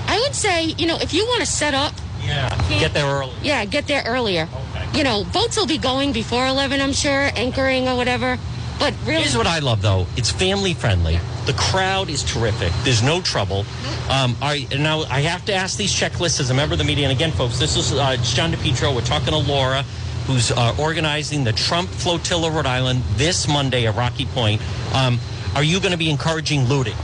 I 0.09 0.18
would 0.20 0.34
say, 0.34 0.66
you 0.78 0.87
know, 0.87 0.97
if 1.01 1.12
you 1.14 1.24
want 1.26 1.41
to 1.41 1.47
set 1.47 1.74
up 1.74 1.93
Yeah. 2.24 2.51
Get 2.80 2.93
there 2.95 3.07
early. 3.07 3.32
Yeah, 3.43 3.64
get 3.64 3.87
there 3.87 4.03
earlier. 4.07 4.49
Okay. 4.53 4.99
You 4.99 5.05
know, 5.05 5.24
boats 5.24 5.57
will 5.57 5.66
be 5.66 5.78
going 5.78 6.12
before 6.12 6.47
11, 6.47 6.80
I'm 6.80 6.93
sure, 6.93 7.30
anchoring 7.37 7.87
or 7.89 7.97
whatever. 7.97 8.39
But 8.79 8.95
really, 9.07 9.22
Here's 9.22 9.37
what 9.37 9.47
I 9.47 9.59
love, 9.61 9.81
though. 9.83 10.07
It's 10.16 10.31
family 10.31 10.74
friendly. 10.74 11.18
The 11.47 11.55
crowd 11.55 12.11
is 12.11 12.22
terrific. 12.22 12.72
There's 12.85 13.03
no 13.03 13.20
trouble. 13.20 13.64
Um, 14.11 14.37
I, 14.43 14.66
now 14.79 15.03
I 15.05 15.20
have 15.20 15.45
to 15.47 15.55
ask 15.55 15.79
these 15.79 15.93
checklists 15.93 16.41
as 16.41 16.51
a 16.51 16.55
member 16.55 16.74
of 16.74 16.79
the 16.79 16.85
media. 16.85 17.09
And 17.09 17.16
again, 17.16 17.33
folks, 17.33 17.59
this 17.59 17.77
is 17.77 17.93
uh, 17.93 18.16
John 18.22 18.53
DePetro. 18.53 18.95
We're 18.95 19.01
talking 19.01 19.29
to 19.29 19.39
Laura, 19.39 19.83
who's 20.27 20.51
uh, 20.53 20.77
organizing 20.79 21.45
the 21.45 21.53
Trump 21.53 21.89
Flotilla 21.89 22.51
Rhode 22.51 22.66
Island 22.66 23.03
this 23.14 23.49
Monday 23.49 23.87
at 23.87 23.95
Rocky 23.97 24.27
Point. 24.27 24.61
Um, 24.95 25.18
are 25.55 25.64
you 25.64 25.81
going 25.81 25.93
to 25.93 25.99
be 25.99 26.11
encouraging 26.11 26.64
looting? 26.64 26.97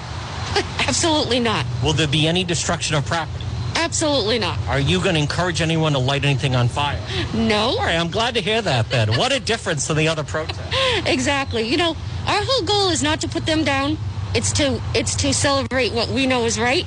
absolutely 0.86 1.40
not. 1.40 1.64
Will 1.82 1.94
there 1.94 2.08
be 2.08 2.26
any 2.26 2.44
destruction 2.44 2.96
of 2.96 3.06
property? 3.06 3.44
Absolutely 3.74 4.38
not. 4.38 4.58
Are 4.68 4.78
you 4.78 5.00
going 5.02 5.14
to 5.14 5.20
encourage 5.20 5.60
anyone 5.60 5.92
to 5.92 5.98
light 5.98 6.24
anything 6.24 6.54
on 6.54 6.68
fire? 6.68 7.00
No, 7.34 7.70
All 7.70 7.78
right, 7.78 7.96
I'm 7.96 8.10
glad 8.10 8.34
to 8.34 8.40
hear 8.40 8.60
that, 8.62 8.90
Ben. 8.90 9.16
What 9.16 9.32
a 9.32 9.40
difference 9.40 9.86
to 9.86 9.94
the 9.94 10.08
other 10.08 10.24
protests. 10.24 10.60
Exactly. 11.06 11.62
You 11.62 11.76
know, 11.76 11.96
our 12.26 12.42
whole 12.44 12.66
goal 12.66 12.90
is 12.90 13.02
not 13.02 13.20
to 13.22 13.28
put 13.28 13.46
them 13.46 13.64
down. 13.64 13.98
It's 14.34 14.52
to 14.52 14.80
it's 14.94 15.14
to 15.16 15.34
celebrate 15.34 15.92
what 15.92 16.08
we 16.08 16.26
know 16.26 16.44
is 16.44 16.58
right, 16.58 16.86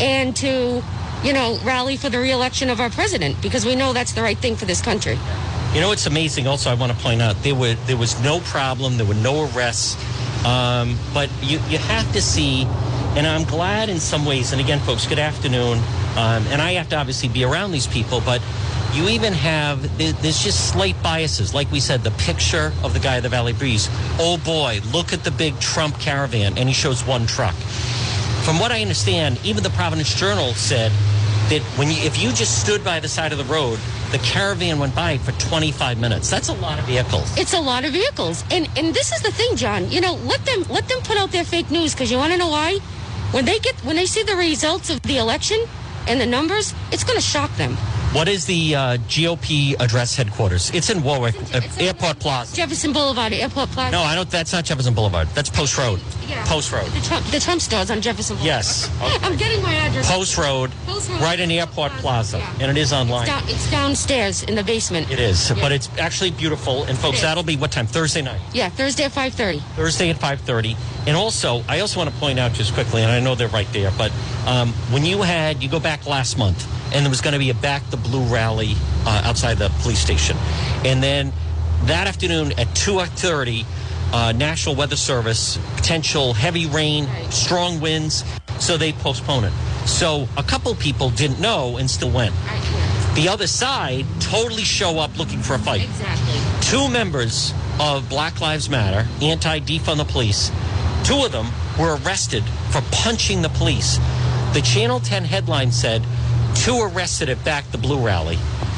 and 0.00 0.36
to, 0.36 0.82
you 1.22 1.32
know, 1.32 1.58
rally 1.64 1.96
for 1.96 2.10
the 2.10 2.18
reelection 2.18 2.68
of 2.70 2.80
our 2.80 2.90
president 2.90 3.40
because 3.40 3.64
we 3.64 3.74
know 3.74 3.92
that's 3.92 4.12
the 4.12 4.22
right 4.22 4.36
thing 4.36 4.56
for 4.56 4.66
this 4.66 4.82
country. 4.82 5.18
You 5.72 5.80
know 5.80 5.92
it's 5.92 6.06
amazing? 6.06 6.46
Also, 6.46 6.70
I 6.70 6.74
want 6.74 6.92
to 6.92 6.98
point 6.98 7.22
out 7.22 7.42
there 7.42 7.54
were 7.54 7.74
there 7.86 7.96
was 7.96 8.20
no 8.22 8.40
problem, 8.40 8.96
there 8.96 9.06
were 9.06 9.14
no 9.14 9.50
arrests, 9.50 9.96
um, 10.44 10.96
but 11.12 11.30
you 11.42 11.58
you 11.68 11.78
have 11.78 12.12
to 12.12 12.20
see, 12.20 12.64
and 13.16 13.26
I'm 13.26 13.44
glad 13.44 13.88
in 13.88 13.98
some 13.98 14.24
ways. 14.24 14.52
And 14.52 14.60
again, 14.60 14.78
folks, 14.80 15.06
good 15.06 15.18
afternoon. 15.18 15.78
Um, 16.16 16.46
and 16.46 16.62
I 16.62 16.74
have 16.74 16.88
to 16.90 16.96
obviously 16.96 17.28
be 17.28 17.42
around 17.42 17.72
these 17.72 17.88
people, 17.88 18.20
but 18.20 18.40
you 18.94 19.08
even 19.08 19.32
have 19.32 19.98
there's 19.98 20.42
just 20.42 20.70
slight 20.72 21.00
biases. 21.02 21.52
Like 21.52 21.70
we 21.72 21.80
said, 21.80 22.04
the 22.04 22.12
picture 22.12 22.72
of 22.84 22.94
the 22.94 23.00
guy 23.00 23.16
at 23.16 23.22
the 23.24 23.28
Valley 23.28 23.52
Breeze. 23.52 23.88
Oh 24.18 24.40
boy, 24.44 24.80
look 24.92 25.12
at 25.12 25.24
the 25.24 25.32
big 25.32 25.58
Trump 25.58 25.98
caravan, 25.98 26.56
and 26.56 26.68
he 26.68 26.74
shows 26.74 27.04
one 27.04 27.26
truck. 27.26 27.54
From 28.44 28.58
what 28.58 28.70
I 28.70 28.82
understand, 28.82 29.40
even 29.44 29.62
the 29.62 29.70
Providence 29.70 30.14
Journal 30.14 30.52
said 30.54 30.92
that 31.48 31.62
when 31.76 31.88
you, 31.88 31.96
if 31.98 32.22
you 32.22 32.30
just 32.30 32.60
stood 32.60 32.84
by 32.84 33.00
the 33.00 33.08
side 33.08 33.32
of 33.32 33.38
the 33.38 33.44
road, 33.44 33.78
the 34.12 34.18
caravan 34.18 34.78
went 34.78 34.94
by 34.94 35.18
for 35.18 35.32
25 35.32 35.98
minutes. 35.98 36.30
That's 36.30 36.48
a 36.48 36.54
lot 36.54 36.78
of 36.78 36.84
vehicles. 36.84 37.36
It's 37.36 37.52
a 37.52 37.60
lot 37.60 37.84
of 37.84 37.92
vehicles, 37.92 38.44
and 38.50 38.68
and 38.76 38.94
this 38.94 39.12
is 39.12 39.22
the 39.22 39.32
thing, 39.32 39.56
John. 39.56 39.90
You 39.90 40.00
know, 40.00 40.14
let 40.14 40.44
them 40.46 40.62
let 40.68 40.88
them 40.88 41.00
put 41.00 41.16
out 41.16 41.32
their 41.32 41.44
fake 41.44 41.70
news 41.70 41.94
because 41.94 42.10
you 42.10 42.16
want 42.16 42.32
to 42.32 42.38
know 42.38 42.48
why? 42.48 42.78
When 43.32 43.44
they 43.44 43.58
get 43.58 43.74
when 43.84 43.96
they 43.96 44.06
see 44.06 44.22
the 44.22 44.36
results 44.36 44.88
of 44.90 45.02
the 45.02 45.16
election 45.18 45.58
and 46.06 46.20
the 46.20 46.26
numbers, 46.26 46.74
it's 46.92 47.02
going 47.02 47.18
to 47.18 47.24
shock 47.24 47.54
them. 47.56 47.76
What 48.14 48.28
is 48.28 48.46
the 48.46 48.76
uh, 48.76 48.96
GOP 49.08 49.74
address 49.80 50.14
headquarters? 50.14 50.70
It's 50.72 50.88
in 50.88 51.02
Warwick, 51.02 51.34
uh, 51.34 51.58
It's 51.64 51.76
in- 51.78 51.86
Airport 51.86 52.20
Plaza. 52.20 52.54
Jefferson 52.54 52.92
Boulevard, 52.92 53.32
Airport 53.32 53.70
Plaza. 53.70 53.90
No, 53.90 54.02
I 54.02 54.14
don't. 54.14 54.30
That's 54.30 54.52
not 54.52 54.64
Jefferson 54.64 54.94
Boulevard. 54.94 55.26
That's 55.34 55.50
Post 55.50 55.76
Road. 55.76 55.98
Post 56.46 56.72
Road. 56.72 56.86
The 56.86 57.00
Trump, 57.00 57.26
the 57.26 57.40
Trump 57.40 57.60
stores 57.60 57.90
on 57.90 58.00
Jefferson 58.00 58.36
Boulevard. 58.36 58.64
Yes. 58.64 58.90
I'm 59.22 59.36
getting 59.36 59.62
my 59.62 59.74
address. 59.74 60.10
Post 60.10 60.36
Road, 60.38 60.70
Post 60.86 61.10
Road. 61.10 61.20
right 61.20 61.38
in 61.38 61.48
the 61.48 61.60
Airport 61.60 61.92
Plaza, 61.92 62.38
Yeah. 62.38 62.52
and 62.60 62.70
it 62.70 62.80
is 62.80 62.92
online. 62.92 63.22
It's, 63.22 63.30
down, 63.30 63.42
it's 63.48 63.70
downstairs 63.70 64.42
in 64.42 64.54
the 64.54 64.62
basement. 64.64 65.10
It 65.10 65.18
is, 65.18 65.50
Yeah. 65.50 65.56
but 65.60 65.72
it's 65.72 65.88
actually 65.98 66.30
beautiful. 66.30 66.84
And 66.84 66.98
folks, 66.98 67.20
that'll 67.22 67.42
be 67.42 67.56
what 67.56 67.70
time? 67.72 67.86
Thursday 67.86 68.22
night. 68.22 68.40
Yeah, 68.52 68.68
Thursday 68.68 69.04
at 69.04 69.12
5:30. 69.12 69.62
Thursday 69.76 70.10
at 70.10 70.18
5.30. 70.20 70.76
And 71.06 71.16
also, 71.16 71.62
I 71.68 71.80
also 71.80 71.98
want 71.98 72.10
to 72.10 72.16
point 72.16 72.38
out 72.38 72.52
just 72.54 72.72
quickly, 72.74 73.02
and 73.02 73.10
I 73.12 73.20
know 73.20 73.34
they're 73.34 73.48
right 73.48 73.70
there, 73.72 73.90
but 73.98 74.10
um, 74.46 74.72
when 74.90 75.04
you 75.04 75.22
had, 75.22 75.62
you 75.62 75.68
go 75.68 75.80
back 75.80 76.06
last 76.06 76.38
month, 76.38 76.66
and 76.94 77.04
there 77.04 77.10
was 77.10 77.20
going 77.20 77.32
to 77.34 77.38
be 77.38 77.50
a 77.50 77.54
Back 77.54 77.88
the 77.90 77.96
Blue 77.96 78.22
rally 78.32 78.74
uh, 79.06 79.22
outside 79.24 79.58
the 79.58 79.68
police 79.80 79.98
station. 79.98 80.36
And 80.84 81.02
then 81.02 81.32
that 81.84 82.06
afternoon 82.06 82.52
at 82.52 82.68
2.30, 82.68 83.64
uh, 84.12 84.32
National 84.32 84.74
Weather 84.74 84.96
Service, 84.96 85.58
potential 85.76 86.32
heavy 86.34 86.66
rain, 86.66 87.06
strong 87.30 87.80
winds, 87.80 88.24
so 88.58 88.76
they 88.76 88.92
postponed 88.92 89.46
it. 89.46 89.52
So 89.86 90.28
a 90.36 90.42
couple 90.42 90.74
people 90.76 91.10
didn't 91.10 91.40
know 91.40 91.76
and 91.76 91.90
still 91.90 92.10
went. 92.10 92.34
The 93.14 93.28
other 93.28 93.46
side 93.46 94.06
totally 94.20 94.64
show 94.64 94.98
up 94.98 95.16
looking 95.18 95.40
for 95.40 95.54
a 95.54 95.58
fight 95.58 95.82
Exactly. 95.84 96.40
two 96.60 96.88
members 96.90 97.52
of 97.80 98.08
Black 98.08 98.40
Lives 98.40 98.68
Matter, 98.68 99.06
anti 99.22 99.60
defund 99.60 99.98
the 99.98 100.04
police, 100.04 100.50
two 101.04 101.24
of 101.24 101.32
them 101.32 101.46
were 101.78 101.96
arrested 102.04 102.42
for 102.70 102.80
punching 102.92 103.42
the 103.42 103.48
police. 103.50 103.98
The 104.52 104.62
Channel 104.62 105.00
10 105.00 105.24
headline 105.24 105.70
said, 105.72 106.04
two 106.54 106.78
arrested 106.80 107.28
at 107.28 107.44
Back 107.44 107.70
the 107.72 107.78
Blue 107.78 108.04
rally. 108.04 108.36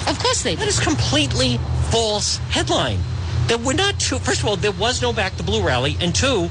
Of 0.09 0.19
course 0.19 0.43
they 0.43 0.55
That 0.55 0.61
did. 0.65 0.69
is 0.69 0.81
completely 0.81 1.59
false 1.91 2.39
headline. 2.51 2.99
There 3.49 3.59
were 3.59 3.75
not 3.75 3.99
two. 3.99 4.19
First 4.19 4.41
of 4.41 4.47
all, 4.49 4.57
there 4.57 4.73
was 4.73 5.03
no 5.03 5.13
Back 5.13 5.37
the 5.37 5.43
Blue 5.43 5.63
rally, 5.65 5.97
and 6.01 6.15
two, 6.15 6.49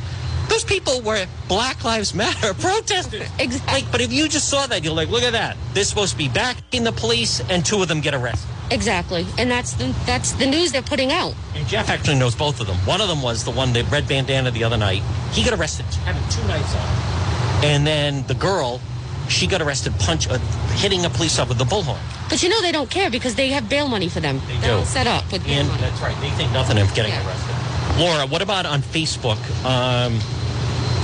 those 0.49 0.63
people 0.63 1.01
were 1.01 1.25
Black 1.47 1.83
Lives 1.83 2.13
Matter 2.13 2.53
protesters. 2.59 3.27
Exactly. 3.39 3.73
Like, 3.73 3.91
but 3.91 4.01
if 4.01 4.13
you 4.13 4.27
just 4.27 4.49
saw 4.49 4.65
that, 4.67 4.83
you're 4.83 4.93
like, 4.93 5.09
look 5.09 5.23
at 5.23 5.33
that. 5.33 5.57
They're 5.73 5.83
supposed 5.83 6.11
to 6.11 6.17
be 6.17 6.29
backing 6.29 6.83
the 6.83 6.91
police, 6.91 7.41
and 7.49 7.65
two 7.65 7.81
of 7.81 7.87
them 7.87 8.01
get 8.01 8.13
arrested. 8.13 8.49
Exactly, 8.71 9.27
and 9.37 9.49
that's 9.51 9.73
the 9.73 9.95
that's 10.07 10.31
the 10.33 10.47
news 10.47 10.71
they're 10.71 10.81
putting 10.81 11.11
out. 11.11 11.35
And 11.53 11.67
Jeff 11.67 11.87
actually 11.89 12.17
knows 12.17 12.33
both 12.33 12.59
of 12.59 12.65
them. 12.65 12.77
One 12.77 12.99
of 12.99 13.07
them 13.07 13.21
was 13.21 13.43
the 13.43 13.51
one 13.51 13.73
that 13.73 13.89
red 13.91 14.07
bandana 14.07 14.49
the 14.49 14.63
other 14.63 14.77
night. 14.77 15.03
He 15.33 15.43
got 15.43 15.53
arrested 15.57 15.85
having 16.03 16.23
two 16.29 16.47
knives 16.47 16.73
on. 16.73 17.63
And 17.63 17.85
then 17.85 18.25
the 18.25 18.33
girl, 18.33 18.81
she 19.29 19.47
got 19.47 19.61
arrested 19.61 19.93
punch 19.99 20.27
uh, 20.29 20.37
hitting 20.75 21.05
a 21.05 21.09
police 21.09 21.37
officer 21.39 21.57
with 21.57 21.57
the 21.57 21.65
bullhorn. 21.75 21.99
But 22.29 22.41
you 22.43 22.49
know 22.49 22.61
they 22.61 22.71
don't 22.71 22.89
care 22.89 23.09
because 23.09 23.35
they 23.35 23.49
have 23.49 23.69
bail 23.69 23.87
money 23.87 24.09
for 24.09 24.19
them. 24.19 24.39
They 24.47 24.57
They're 24.57 24.71
do. 24.71 24.77
all 24.79 24.85
set 24.85 25.07
up 25.07 25.29
with 25.31 25.43
bail 25.45 25.59
And 25.59 25.67
money. 25.69 25.81
that's 25.81 26.01
right. 26.01 26.19
They 26.21 26.29
think 26.31 26.51
nothing 26.51 26.77
of 26.77 26.93
getting 26.93 27.11
Yeah. 27.11 27.25
arrested. 27.27 27.55
Laura, 27.99 28.25
what 28.27 28.41
about 28.41 28.65
on 28.65 28.81
Facebook? 28.81 29.37
Um, 29.65 30.19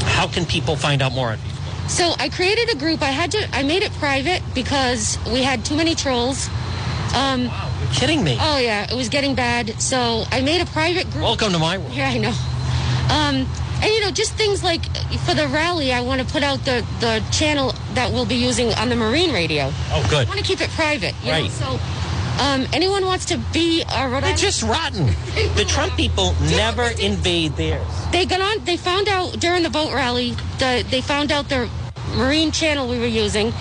how 0.05 0.27
can 0.27 0.45
people 0.45 0.75
find 0.75 1.01
out 1.01 1.13
more 1.13 1.29
on 1.31 1.37
Facebook? 1.37 1.89
So 1.89 2.13
I 2.19 2.29
created 2.29 2.69
a 2.71 2.75
group. 2.77 3.01
I 3.01 3.11
had 3.11 3.31
to. 3.31 3.47
I 3.53 3.63
made 3.63 3.83
it 3.83 3.91
private 3.93 4.41
because 4.53 5.17
we 5.31 5.41
had 5.43 5.63
too 5.65 5.75
many 5.75 5.95
trolls. 5.95 6.47
Um, 7.13 7.47
Wow, 7.47 7.69
you're 7.81 7.91
kidding 7.93 8.23
me. 8.23 8.37
oh 8.39 8.57
yeah, 8.57 8.89
it 8.89 8.95
was 8.95 9.09
getting 9.09 9.35
bad. 9.35 9.81
So 9.81 10.23
I 10.31 10.41
made 10.41 10.61
a 10.61 10.65
private 10.67 11.09
group. 11.11 11.23
Welcome 11.23 11.51
to 11.51 11.59
my 11.59 11.77
world. 11.77 11.93
Yeah, 11.93 12.09
I 12.09 12.17
know. 12.17 12.33
Um, 13.09 13.47
and 13.83 13.91
you 13.91 13.99
know, 14.01 14.11
just 14.11 14.33
things 14.35 14.63
like 14.63 14.83
for 15.25 15.33
the 15.33 15.47
rally, 15.49 15.91
I 15.91 16.01
want 16.01 16.21
to 16.21 16.27
put 16.27 16.43
out 16.43 16.63
the 16.65 16.85
the 17.01 17.21
channel 17.31 17.73
that 17.95 18.11
we'll 18.11 18.25
be 18.25 18.35
using 18.35 18.73
on 18.73 18.89
the 18.89 18.95
marine 18.95 19.33
radio. 19.33 19.71
Oh, 19.91 20.05
good. 20.09 20.27
I 20.27 20.29
want 20.29 20.39
to 20.39 20.45
keep 20.45 20.61
it 20.61 20.69
private. 20.71 21.13
Right. 21.25 21.43
Know? 21.43 21.49
So, 21.49 21.79
um, 22.43 22.65
anyone 22.73 23.05
wants 23.05 23.25
to 23.25 23.37
be 23.53 23.83
a 23.83 24.09
Rhode 24.09 24.23
They're 24.23 24.35
just 24.35 24.63
rotten. 24.63 25.07
The 25.55 25.65
Trump 25.65 25.95
people 25.95 26.33
never 26.55 26.83
invade 26.99 27.55
theirs. 27.55 27.85
they 28.11 28.25
got 28.25 28.41
on. 28.41 28.63
They 28.65 28.77
found 28.77 29.07
out 29.07 29.39
during 29.39 29.63
the 29.63 29.69
boat 29.69 29.93
rally. 29.93 30.31
The 30.59 30.85
they 30.89 31.01
found 31.01 31.31
out 31.31 31.49
the 31.49 31.69
marine 32.15 32.51
channel 32.51 32.87
we 32.87 32.99
were 32.99 33.05
using. 33.05 33.53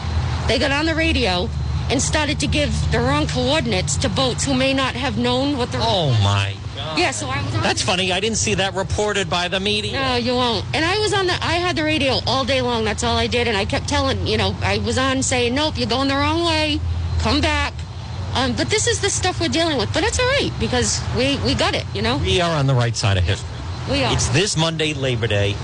They 0.47 0.59
got 0.59 0.71
on 0.71 0.87
the 0.87 0.95
radio 0.95 1.49
and 1.91 2.01
started 2.01 2.39
to 2.41 2.47
give 2.47 2.73
the 2.93 3.01
wrong 3.01 3.27
coordinates 3.27 3.97
to 3.99 4.09
boats 4.09 4.45
who 4.45 4.55
may 4.55 4.73
not 4.73 4.95
have 4.95 5.19
known 5.19 5.59
what 5.59 5.73
the. 5.73 5.79
Oh, 5.81 6.11
my. 6.23 6.55
Yeah, 6.97 7.11
so 7.13 7.29
I 7.29 7.43
was 7.45 7.55
on. 7.55 7.63
That's 7.63 7.83
funny. 7.83 8.13
I 8.13 8.21
didn't 8.21 8.39
see 8.39 8.55
that 8.55 8.75
reported 8.75 9.29
by 9.31 9.49
the 9.49 9.61
media. 9.61 9.93
No, 9.93 10.17
you 10.17 10.35
won't. 10.35 10.65
And 10.75 10.85
I 10.85 10.99
was 10.99 11.13
on 11.13 11.27
the. 11.27 11.35
I 11.35 11.55
had 11.55 11.77
the 11.77 11.85
radio 11.85 12.21
all 12.27 12.45
day 12.45 12.61
long. 12.63 12.85
That's 12.85 13.05
all 13.05 13.17
I 13.17 13.27
did, 13.27 13.47
and 13.49 13.57
I 13.57 13.65
kept 13.65 13.89
telling. 13.89 14.27
You 14.27 14.37
know, 14.37 14.57
I 14.63 14.79
was 14.79 14.99
on 14.99 15.23
saying, 15.23 15.55
"Nope, 15.55 15.79
you're 15.79 15.89
going 15.89 16.09
the 16.09 16.15
wrong 16.17 16.45
way. 16.45 16.81
Come 17.21 17.41
back." 17.41 17.73
Um, 18.35 18.55
but 18.55 18.71
this 18.71 18.87
is 18.87 19.01
the 19.01 19.11
stuff 19.11 19.41
we're 19.41 19.49
dealing 19.49 19.77
with. 19.77 19.93
But 19.93 20.05
it's 20.05 20.19
all 20.19 20.27
right 20.27 20.51
because 20.61 21.01
we 21.17 21.37
we 21.45 21.55
got 21.55 21.75
it. 21.75 21.85
You 21.95 22.03
know, 22.03 22.19
We 22.19 22.41
are 22.41 22.57
on 22.59 22.67
the 22.67 22.75
right 22.75 22.95
side 22.97 23.17
of 23.17 23.25
history. 23.25 23.49
we 23.91 24.05
are. 24.05 24.13
It's 24.13 24.29
this 24.29 24.57
Monday, 24.57 24.95
Labor 24.95 25.27
Day. 25.27 25.55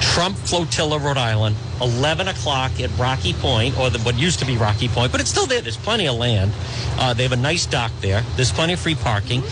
Trump 0.00 0.36
Flotilla, 0.36 0.98
Rhode 0.98 1.16
Island, 1.16 1.56
11 1.80 2.28
o'clock 2.28 2.78
at 2.80 2.90
Rocky 2.98 3.32
Point, 3.32 3.76
or 3.78 3.90
the, 3.90 3.98
what 4.00 4.16
used 4.18 4.38
to 4.40 4.44
be 4.44 4.56
Rocky 4.56 4.86
Point, 4.88 5.10
but 5.12 5.20
it's 5.20 5.30
still 5.30 5.46
there. 5.46 5.60
There's 5.60 5.76
plenty 5.78 6.06
of 6.06 6.16
land. 6.16 6.52
Uh, 6.98 7.14
they 7.14 7.22
have 7.22 7.32
a 7.32 7.36
nice 7.36 7.64
dock 7.66 7.90
there. 8.00 8.22
There's 8.36 8.52
plenty 8.52 8.74
of 8.74 8.80
free 8.80 8.94
parking. 8.96 9.42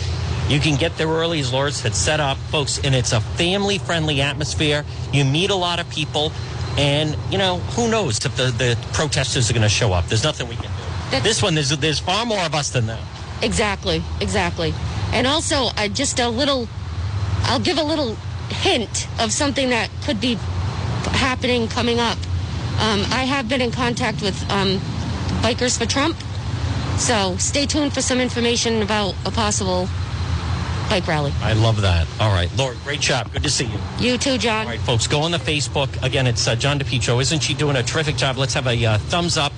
You 0.53 0.59
can 0.59 0.75
get 0.75 0.95
there 0.97 1.07
early, 1.07 1.39
as 1.39 1.51
Laura 1.51 1.71
had 1.71 1.95
set 1.95 2.19
up, 2.19 2.37
folks, 2.51 2.77
and 2.83 2.93
it's 2.93 3.11
a 3.11 3.21
family 3.21 3.79
friendly 3.79 4.21
atmosphere. 4.21 4.85
You 5.11 5.25
meet 5.25 5.49
a 5.49 5.55
lot 5.55 5.79
of 5.79 5.89
people, 5.89 6.31
and, 6.77 7.17
you 7.31 7.39
know, 7.39 7.57
who 7.75 7.89
knows 7.89 8.23
if 8.23 8.37
the, 8.37 8.51
the 8.51 8.77
protesters 8.93 9.49
are 9.49 9.53
going 9.53 9.63
to 9.63 9.67
show 9.69 9.93
up. 9.93 10.05
There's 10.05 10.23
nothing 10.23 10.47
we 10.47 10.53
can 10.53 10.65
do. 10.65 10.69
That's- 11.05 11.23
This 11.23 11.41
one, 11.41 11.55
there's, 11.55 11.75
there's 11.77 11.97
far 11.97 12.23
more 12.27 12.41
of 12.45 12.53
us 12.53 12.69
than 12.69 12.85
them. 12.85 13.03
Exactly, 13.41 14.03
exactly. 14.21 14.75
And 15.11 15.25
also, 15.25 15.69
uh, 15.75 15.87
just 15.87 16.19
a 16.19 16.29
little, 16.29 16.67
I'll 17.45 17.59
give 17.59 17.79
a 17.79 17.83
little 17.83 18.13
hint 18.49 19.07
of 19.19 19.31
something 19.31 19.71
that 19.71 19.89
could 20.03 20.21
be 20.21 20.35
happening 21.17 21.67
coming 21.67 21.99
up. 21.99 22.19
Um, 22.79 23.01
I 23.09 23.25
have 23.25 23.49
been 23.49 23.59
in 23.61 23.71
contact 23.71 24.21
with 24.21 24.39
um, 24.51 24.77
Bikers 25.41 25.79
for 25.79 25.87
Trump, 25.87 26.15
so 26.99 27.37
stay 27.37 27.65
tuned 27.65 27.91
for 27.91 28.01
some 28.03 28.19
information 28.19 28.83
about 28.83 29.15
a 29.25 29.31
possible 29.31 29.89
bike 30.89 31.07
rally. 31.07 31.31
I 31.41 31.53
love 31.53 31.81
that. 31.81 32.07
All 32.19 32.33
right. 32.33 32.49
Laura, 32.57 32.75
great 32.83 32.99
job. 32.99 33.31
Good 33.31 33.43
to 33.43 33.49
see 33.49 33.65
you. 33.65 33.79
You 33.99 34.17
too, 34.17 34.37
John. 34.37 34.65
All 34.65 34.71
right, 34.71 34.79
folks, 34.79 35.07
go 35.07 35.21
on 35.21 35.31
the 35.31 35.37
Facebook. 35.37 36.01
Again, 36.03 36.27
it's 36.27 36.47
uh, 36.47 36.55
John 36.55 36.79
DePetro. 36.79 37.21
Isn't 37.21 37.41
she 37.41 37.53
doing 37.53 37.75
a 37.75 37.83
terrific 37.83 38.15
job? 38.15 38.37
Let's 38.37 38.53
have 38.53 38.67
a 38.67 38.85
uh, 38.85 38.97
thumbs 38.97 39.37
up. 39.37 39.53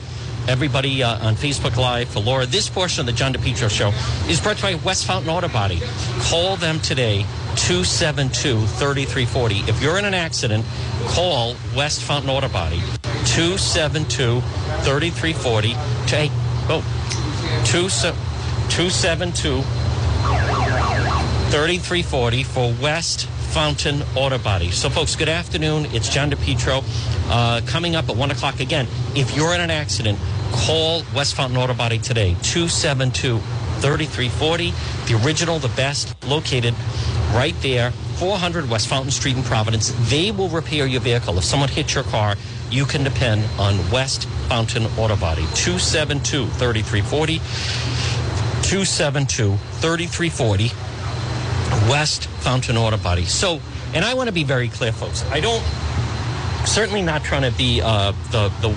Everybody 0.47 1.01
uh, 1.01 1.25
on 1.25 1.35
Facebook 1.35 1.75
Live 1.75 2.09
for 2.09 2.19
Laura. 2.19 2.45
This 2.45 2.69
portion 2.69 2.99
of 3.01 3.07
the 3.07 3.13
John 3.13 3.33
DePetro 3.33 3.69
Show 3.69 3.91
is 4.29 4.39
brought 4.39 4.57
to 4.57 4.69
you 4.69 4.77
by 4.77 4.83
West 4.83 5.05
Fountain 5.05 5.31
Auto 5.31 5.47
Body. 5.47 5.81
Call 6.19 6.55
them 6.55 6.79
today, 6.81 7.25
272 7.55 8.59
3340. 8.59 9.55
If 9.67 9.81
you're 9.81 9.97
in 9.97 10.05
an 10.05 10.13
accident, 10.13 10.63
call 11.07 11.55
West 11.75 12.03
Fountain 12.03 12.29
Auto 12.29 12.47
Body, 12.49 12.79
272 13.25 14.41
3340. 14.83 15.69
Hey, 16.05 16.29
oh, 16.69 16.83
272 17.65 19.63
3340 21.55 22.43
for 22.43 22.73
West 22.81 23.27
Fountain 23.27 24.03
Auto 24.13 24.37
Body. 24.37 24.71
So, 24.71 24.89
folks, 24.89 25.15
good 25.15 25.29
afternoon. 25.29 25.85
It's 25.93 26.09
John 26.09 26.29
DePetro. 26.29 26.83
Uh, 27.29 27.61
coming 27.65 27.95
up 27.95 28.09
at 28.09 28.17
1 28.17 28.31
o'clock 28.31 28.59
again. 28.59 28.87
If 29.15 29.37
you're 29.37 29.55
in 29.55 29.61
an 29.61 29.71
accident, 29.71 30.19
call 30.51 31.03
West 31.15 31.33
Fountain 31.35 31.57
Auto 31.57 31.73
Body 31.73 31.97
today, 31.97 32.35
272 32.41 33.37
3340. 33.79 34.73
The 35.05 35.25
original, 35.25 35.57
the 35.59 35.69
best, 35.69 36.13
located 36.25 36.75
right 37.31 37.55
there, 37.61 37.91
400 38.17 38.69
West 38.69 38.89
Fountain 38.89 39.11
Street 39.11 39.37
in 39.37 39.43
Providence. 39.43 39.93
They 40.09 40.31
will 40.31 40.49
repair 40.49 40.85
your 40.85 40.99
vehicle. 40.99 41.37
If 41.37 41.45
someone 41.45 41.69
hits 41.69 41.95
your 41.95 42.03
car, 42.03 42.35
you 42.69 42.83
can 42.83 43.05
depend 43.05 43.45
on 43.57 43.77
West 43.91 44.25
Fountain 44.49 44.87
Auto 44.97 45.15
Body, 45.15 45.43
272 45.55 46.47
3340. 46.47 47.39
272 48.65 49.55
3340 49.79 50.84
West 51.89 52.27
Fountain 52.27 52.77
Auto 52.77 52.97
Body. 52.97 53.25
So, 53.25 53.59
and 53.93 54.03
I 54.03 54.13
want 54.13 54.27
to 54.27 54.33
be 54.33 54.43
very 54.43 54.69
clear, 54.69 54.91
folks. 54.91 55.23
I 55.31 55.39
don't, 55.39 55.63
certainly 56.67 57.01
not 57.01 57.23
trying 57.23 57.49
to 57.49 57.57
be 57.57 57.81
uh, 57.81 58.11
the, 58.31 58.49
the, 58.61 58.75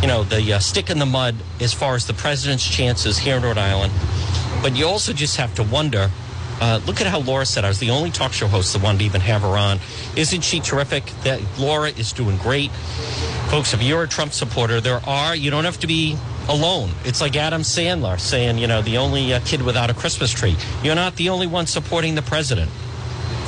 you 0.00 0.08
know, 0.08 0.24
the 0.24 0.54
uh, 0.54 0.58
stick 0.58 0.90
in 0.90 0.98
the 0.98 1.06
mud 1.06 1.34
as 1.60 1.72
far 1.72 1.94
as 1.94 2.06
the 2.06 2.14
president's 2.14 2.68
chances 2.68 3.18
here 3.18 3.36
in 3.36 3.42
Rhode 3.42 3.58
Island. 3.58 3.92
But 4.62 4.76
you 4.76 4.86
also 4.86 5.12
just 5.12 5.36
have 5.36 5.54
to 5.56 5.62
wonder. 5.62 6.10
Uh, 6.60 6.80
look 6.86 7.00
at 7.00 7.06
how 7.06 7.18
Laura 7.18 7.44
said 7.44 7.64
I 7.64 7.68
was 7.68 7.80
the 7.80 7.90
only 7.90 8.10
talk 8.10 8.32
show 8.32 8.46
host 8.46 8.72
that 8.72 8.82
wanted 8.82 8.98
to 8.98 9.04
even 9.04 9.20
have 9.20 9.42
her 9.42 9.58
on. 9.58 9.80
Isn't 10.16 10.42
she 10.42 10.60
terrific? 10.60 11.04
That 11.24 11.40
Laura 11.58 11.90
is 11.90 12.12
doing 12.12 12.38
great. 12.38 12.70
Folks, 13.50 13.74
if 13.74 13.82
you're 13.82 14.04
a 14.04 14.08
Trump 14.08 14.32
supporter, 14.32 14.80
there 14.80 15.00
are, 15.04 15.34
you 15.34 15.50
don't 15.50 15.64
have 15.64 15.80
to 15.80 15.86
be 15.86 16.16
alone. 16.48 16.90
It's 17.04 17.20
like 17.20 17.36
Adam 17.36 17.62
Sandler 17.62 18.18
saying, 18.18 18.58
you 18.58 18.66
know, 18.66 18.82
the 18.82 18.98
only 18.98 19.32
uh, 19.32 19.40
kid 19.44 19.62
without 19.62 19.90
a 19.90 19.94
Christmas 19.94 20.30
tree. 20.30 20.56
You're 20.82 20.94
not 20.94 21.16
the 21.16 21.28
only 21.30 21.46
one 21.46 21.66
supporting 21.66 22.14
the 22.14 22.22
president. 22.22 22.70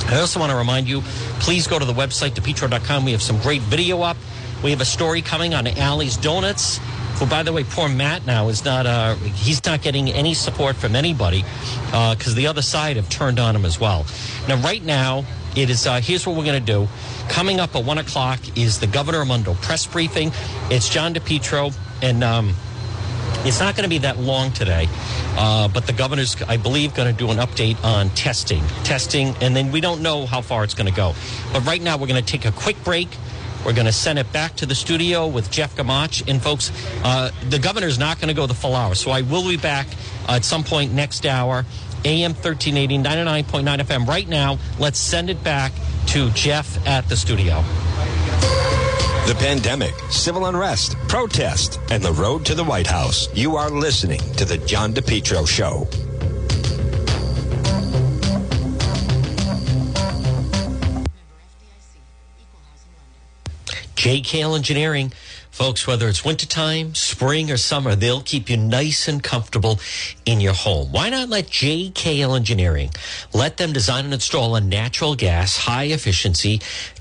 I 0.07 0.19
also 0.19 0.39
want 0.39 0.51
to 0.51 0.55
remind 0.55 0.87
you, 0.87 1.01
please 1.39 1.67
go 1.67 1.77
to 1.77 1.85
the 1.85 1.93
website, 1.93 2.31
depetro.com. 2.31 3.05
We 3.05 3.11
have 3.11 3.21
some 3.21 3.39
great 3.39 3.61
video 3.63 4.01
up. 4.01 4.17
We 4.63 4.71
have 4.71 4.81
a 4.81 4.85
story 4.85 5.21
coming 5.21 5.53
on 5.53 5.67
Allie's 5.67 6.17
Donuts. 6.17 6.79
Who, 7.19 7.25
by 7.25 7.41
the 7.43 7.51
way, 7.51 7.63
poor 7.63 7.89
Matt 7.89 8.25
now 8.27 8.47
is 8.47 8.63
not, 8.63 8.85
uh, 8.85 9.15
he's 9.15 9.65
not 9.65 9.81
getting 9.81 10.09
any 10.09 10.35
support 10.35 10.75
from 10.75 10.95
anybody 10.95 11.43
because 11.85 12.35
the 12.35 12.45
other 12.45 12.61
side 12.61 12.95
have 12.95 13.09
turned 13.09 13.39
on 13.39 13.55
him 13.55 13.65
as 13.65 13.79
well. 13.79 14.05
Now, 14.47 14.57
right 14.57 14.83
now, 14.83 15.25
it 15.55 15.71
is, 15.71 15.87
uh, 15.87 15.99
here's 15.99 16.27
what 16.27 16.35
we're 16.35 16.45
going 16.45 16.63
to 16.63 16.73
do. 16.73 16.87
Coming 17.27 17.59
up 17.59 17.75
at 17.75 17.83
1 17.83 17.97
o'clock 17.97 18.39
is 18.55 18.79
the 18.79 18.85
Governor 18.85 19.19
Raimondo 19.19 19.55
press 19.55 19.87
briefing. 19.87 20.31
It's 20.69 20.87
John 20.87 21.15
DePetro 21.15 21.75
and, 22.03 22.23
um, 22.23 22.53
it's 23.45 23.59
not 23.59 23.75
going 23.75 23.83
to 23.83 23.89
be 23.89 23.99
that 23.99 24.17
long 24.17 24.51
today, 24.51 24.87
uh, 25.37 25.67
but 25.67 25.87
the 25.87 25.93
governor's, 25.93 26.41
I 26.43 26.57
believe, 26.57 26.93
going 26.93 27.13
to 27.13 27.17
do 27.17 27.31
an 27.31 27.37
update 27.37 27.81
on 27.83 28.09
testing. 28.11 28.63
Testing, 28.83 29.35
and 29.41 29.55
then 29.55 29.71
we 29.71 29.81
don't 29.81 30.01
know 30.01 30.25
how 30.25 30.41
far 30.41 30.63
it's 30.63 30.73
going 30.73 30.87
to 30.87 30.95
go. 30.95 31.13
But 31.53 31.65
right 31.65 31.81
now, 31.81 31.97
we're 31.97 32.07
going 32.07 32.23
to 32.23 32.31
take 32.31 32.45
a 32.45 32.51
quick 32.51 32.83
break. 32.83 33.07
We're 33.65 33.73
going 33.73 33.85
to 33.85 33.93
send 33.93 34.19
it 34.19 34.31
back 34.31 34.55
to 34.57 34.65
the 34.65 34.75
studio 34.75 35.27
with 35.27 35.51
Jeff 35.51 35.75
Gamach. 35.75 36.27
And 36.29 36.41
folks, 36.41 36.71
uh, 37.03 37.31
the 37.49 37.59
governor's 37.59 37.99
not 37.99 38.19
going 38.19 38.29
to 38.29 38.33
go 38.33 38.47
the 38.47 38.53
full 38.53 38.75
hour, 38.75 38.95
so 38.95 39.11
I 39.11 39.21
will 39.21 39.47
be 39.47 39.57
back 39.57 39.87
uh, 40.27 40.33
at 40.33 40.45
some 40.45 40.63
point 40.63 40.93
next 40.93 41.25
hour. 41.25 41.65
AM 42.05 42.33
1380, 42.33 42.99
99.9 42.99 43.79
FM. 43.79 44.07
Right 44.07 44.27
now, 44.27 44.59
let's 44.79 44.99
send 44.99 45.29
it 45.29 45.43
back 45.43 45.73
to 46.07 46.29
Jeff 46.31 46.85
at 46.87 47.09
the 47.09 47.17
studio. 47.17 47.63
The 49.27 49.35
pandemic, 49.35 49.93
civil 50.09 50.45
unrest, 50.45 50.95
protest, 51.09 51.81
and 51.91 52.01
the 52.01 52.13
road 52.13 52.45
to 52.45 52.55
the 52.55 52.63
White 52.63 52.87
House. 52.87 53.27
You 53.35 53.57
are 53.57 53.69
listening 53.69 54.21
to 54.35 54.45
The 54.45 54.57
John 54.59 54.93
DePetro 54.93 55.45
Show. 55.45 55.85
JKL 63.97 64.55
Engineering. 64.55 65.11
Folks, 65.51 65.87
whether 65.87 66.07
it's 66.07 66.23
wintertime, 66.23 66.93
spring, 66.93 67.49
or 67.49 67.57
summer, 67.57 67.95
they'll 67.95 68.21
keep 68.21 68.47
you 68.47 68.57
nice 68.57 69.07
and 69.07 69.23
comfortable 69.23 69.79
in 70.23 70.39
your 70.39 70.53
home. 70.53 70.91
Why 70.91 71.09
not 71.09 71.29
let 71.29 71.47
JKL 71.47 72.35
Engineering 72.35 72.91
let 73.33 73.57
them 73.57 73.73
design 73.73 74.05
and 74.05 74.13
install 74.13 74.55
a 74.55 74.61
natural 74.61 75.15
gas, 75.15 75.57
high 75.57 75.85
efficiency 75.85 76.61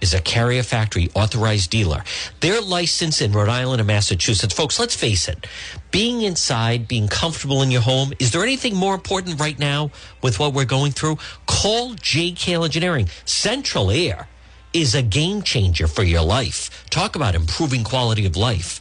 is 0.00 0.14
a 0.14 0.20
carrier 0.20 0.62
factory 0.62 1.10
authorized 1.14 1.70
dealer. 1.70 2.02
They're 2.40 2.60
licensed 2.60 3.22
in 3.22 3.32
Rhode 3.32 3.48
Island 3.48 3.80
and 3.80 3.86
Massachusetts. 3.86 4.54
Folks, 4.54 4.78
let's 4.78 4.94
face 4.94 5.28
it. 5.28 5.46
Being 5.90 6.22
inside, 6.22 6.88
being 6.88 7.08
comfortable 7.08 7.62
in 7.62 7.70
your 7.70 7.82
home, 7.82 8.12
is 8.18 8.30
there 8.30 8.42
anything 8.42 8.74
more 8.74 8.94
important 8.94 9.40
right 9.40 9.58
now 9.58 9.90
with 10.22 10.38
what 10.38 10.54
we're 10.54 10.64
going 10.64 10.92
through? 10.92 11.18
Call 11.46 11.94
JKL 11.94 12.64
Engineering. 12.64 13.08
Central 13.24 13.90
Air 13.90 14.28
is 14.72 14.94
a 14.94 15.02
game 15.02 15.42
changer 15.42 15.86
for 15.86 16.02
your 16.02 16.22
life. 16.22 16.88
Talk 16.90 17.16
about 17.16 17.34
improving 17.34 17.84
quality 17.84 18.24
of 18.26 18.36
life. 18.36 18.80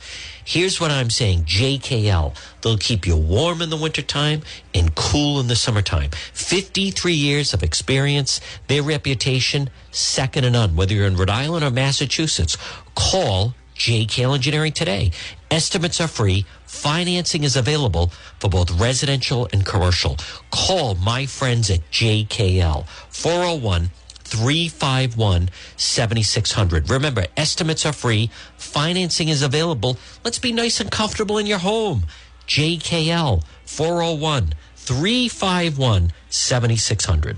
Here's 0.50 0.82
what 0.82 0.90
I'm 0.90 1.12
saying 1.12 1.44
JKL. 1.44 2.36
They'll 2.64 2.80
keep 2.80 3.06
you 3.06 3.16
warm 3.16 3.62
in 3.62 3.70
the 3.70 3.78
wintertime 3.78 4.42
and 4.74 4.96
cool 4.96 5.40
in 5.40 5.46
the 5.46 5.56
summertime. 5.56 6.10
53 6.34 7.14
years 7.14 7.54
of 7.54 7.62
experience, 7.62 8.42
their 8.66 8.82
reputation, 8.82 9.70
second 9.92 10.42
to 10.46 10.50
none. 10.50 10.76
Whether 10.76 10.96
you're 10.96 11.06
in 11.06 11.18
Rhode 11.18 11.30
Island 11.30 11.64
or 11.64 11.70
Massachusetts, 11.70 12.58
call 12.96 13.54
JKL 13.76 14.34
Engineering 14.34 14.72
today. 14.72 15.12
Estimates 15.52 16.02
are 16.02 16.08
free. 16.08 16.48
Financing 16.66 17.44
is 17.44 17.56
available 17.56 18.12
for 18.40 18.50
both 18.50 18.72
residential 18.72 19.48
and 19.54 19.64
commercial. 19.64 20.18
Call 20.50 20.96
my 20.96 21.28
friends 21.28 21.70
at 21.70 21.82
JKL 21.92 22.88
401 22.88 23.92
351 24.30 25.50
7600. 25.76 26.90
Remember, 26.90 27.26
estimates 27.36 27.86
are 27.86 27.94
free, 27.94 28.30
financing 28.70 29.28
is 29.30 29.42
available. 29.42 29.98
Let's 30.24 30.40
be 30.40 30.52
nice 30.52 30.80
and 30.80 30.92
comfortable 30.92 31.38
in 31.38 31.46
your 31.46 31.60
home. 31.60 32.04
JKL 32.48 33.44
401 33.66 34.54
351 34.76 36.14
7600. 36.30 37.38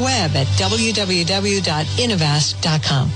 web 0.00 0.34
at 0.34 0.48
www.innovast.com. 0.58 3.10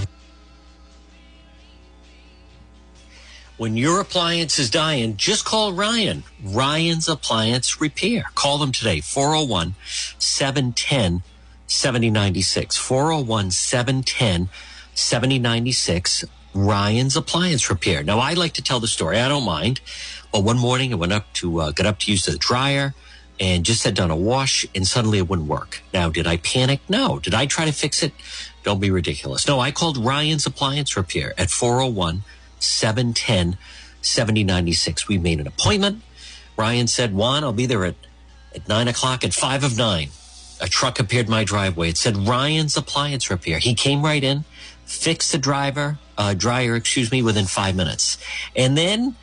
When 3.57 3.77
your 3.77 4.01
appliance 4.01 4.59
is 4.59 4.69
dying, 4.69 5.17
just 5.17 5.45
call 5.45 5.73
Ryan. 5.73 6.25
Ryan's 6.43 7.09
Appliance 7.09 7.81
Repair. 7.81 8.25
Call 8.35 8.59
them 8.59 8.73
today, 8.73 9.01
401 9.01 9.77
710 10.19 11.23
7096. 11.69 12.77
401 12.77 13.53
710 13.53 14.49
7096. 14.95 16.25
Ryan's 16.53 17.17
Appliance 17.17 17.71
Repair. 17.71 18.03
Now, 18.03 18.19
I 18.19 18.33
like 18.33 18.55
to 18.55 18.63
tell 18.63 18.81
the 18.81 18.89
story. 18.89 19.21
I 19.21 19.29
don't 19.29 19.45
mind. 19.45 19.81
But 20.33 20.43
one 20.43 20.59
morning, 20.59 20.93
I 20.93 20.97
went 20.97 21.13
up 21.13 21.33
to, 21.35 21.61
uh, 21.61 21.73
up 21.85 22.01
to 22.01 22.11
use 22.11 22.27
the 22.27 22.37
dryer 22.37 22.93
and 23.41 23.65
just 23.65 23.85
had 23.85 23.95
done 23.95 24.11
a 24.11 24.17
wash 24.17 24.67
and 24.75 24.87
suddenly 24.87 25.19
it 25.19 25.29
wouldn't 25.29 25.49
work. 25.49 25.83
Now, 25.93 26.09
did 26.09 26.27
I 26.27 26.37
panic? 26.37 26.81
No. 26.89 27.19
Did 27.19 27.35
I 27.35 27.47
try 27.47 27.65
to 27.65 27.73
fix 27.73 28.03
it? 28.03 28.13
Don't 28.63 28.81
be 28.81 28.91
ridiculous. 28.91 29.47
No, 29.47 29.61
I 29.61 29.71
called 29.71 29.99
Ryan's 29.99 30.47
Appliance 30.47 30.97
Repair 30.97 31.35
at 31.37 31.51
401 31.51 32.23
710 32.61 33.59
7096. 34.01 35.09
We 35.09 35.19
made 35.19 35.41
an 35.41 35.47
appointment. 35.47 36.03
Ryan 36.57 36.87
said, 36.87 37.15
Juan, 37.15 37.45
I'll 37.45 37.53
be 37.53 37.67
there 37.67 37.85
at, 37.85 37.97
at 38.55 38.69
nine 38.69 38.89
o'clock 38.89 39.25
at 39.25 39.35
five 39.35 39.65
of 39.65 39.77
nine. 39.77 40.11
A 40.61 40.69
truck 40.69 41.01
appeared 41.01 41.29
my 41.29 41.45
driveway. 41.45 41.91
It 41.91 41.99
said 41.99 42.17
Ryan's 42.17 42.77
Appliance 42.77 43.29
Repair. 43.31 43.59
He 43.59 43.75
came 43.75 44.03
right 44.03 44.23
in, 44.23 44.45
fixed 44.85 45.33
the 45.33 45.39
driver, 45.39 45.99
uh, 46.17 46.35
dryer, 46.35 46.77
excuse 46.77 47.11
me, 47.11 47.23
within 47.23 47.47
five 47.47 47.75
minutes. 47.75 48.19
And 48.55 48.79
then 48.79 49.17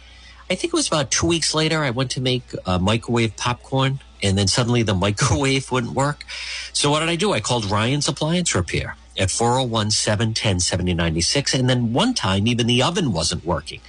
I 0.51 0.55
think 0.55 0.73
it 0.73 0.75
was 0.75 0.87
about 0.87 1.11
two 1.11 1.27
weeks 1.27 1.53
later, 1.53 1.81
I 1.81 1.91
went 1.91 2.11
to 2.11 2.19
make 2.19 2.43
uh, 2.65 2.77
microwave 2.77 3.37
popcorn 3.37 4.01
and 4.21 4.37
then 4.37 4.49
suddenly 4.49 4.83
the 4.83 4.93
microwave 5.07 5.71
wouldn't 5.71 5.93
work. 5.93 6.25
So 6.73 6.91
what 6.91 6.99
did 6.99 7.07
I 7.07 7.15
do? 7.15 7.31
I 7.31 7.39
called 7.39 7.71
Ryan's 7.71 8.09
Appliance 8.09 8.53
Repair 8.53 8.97
at 9.17 9.31
401 9.31 9.91
710 9.91 10.59
7096. 10.59 11.53
And 11.53 11.69
then 11.69 11.93
one 11.93 12.13
time, 12.13 12.47
even 12.47 12.67
the 12.67 12.83
oven 12.83 13.13
wasn't 13.13 13.45
working. 13.45 13.79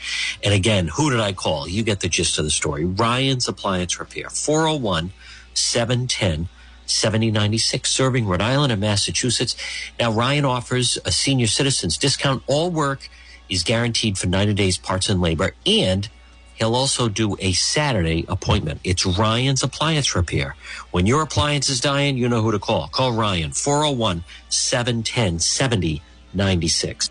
And 0.44 0.54
again, 0.54 0.86
who 0.86 1.10
did 1.10 1.18
I 1.18 1.32
call? 1.32 1.66
You 1.66 1.82
get 1.82 1.98
the 1.98 2.08
gist 2.08 2.38
of 2.38 2.44
the 2.44 2.50
story. 2.52 2.84
Ryan's 2.84 3.48
Appliance 3.48 3.98
Repair, 3.98 4.30
401 4.30 5.10
710 5.54 6.48
7096, 6.86 7.90
serving 7.90 8.24
Rhode 8.24 8.40
Island 8.40 8.70
and 8.70 8.80
Massachusetts. 8.80 9.56
Now, 9.98 10.12
Ryan 10.12 10.44
offers 10.44 10.96
a 11.04 11.10
senior 11.10 11.48
citizens 11.48 11.98
discount. 11.98 12.44
All 12.46 12.70
work 12.70 13.08
is 13.48 13.64
guaranteed 13.64 14.16
for 14.16 14.28
90 14.28 14.54
days 14.54 14.78
parts 14.78 15.08
and 15.08 15.20
labor. 15.20 15.56
And 15.66 16.08
He'll 16.55 16.74
also 16.74 17.09
do 17.09 17.36
a 17.40 17.53
Saturday 17.53 18.24
appointment. 18.28 18.80
It's 18.84 19.07
Ryan's 19.07 19.62
Appliance 19.62 20.14
Repair. 20.14 20.55
When 20.90 21.07
your 21.07 21.22
appliance 21.22 21.68
is 21.68 21.80
dying, 21.80 22.16
you 22.16 22.28
know 22.28 22.42
who 22.42 22.53
to 22.53 22.59
call. 22.59 22.88
Call 22.88 23.12
Ryan, 23.12 23.53
401 23.53 24.24
710 24.48 25.38
7096. 25.38 27.11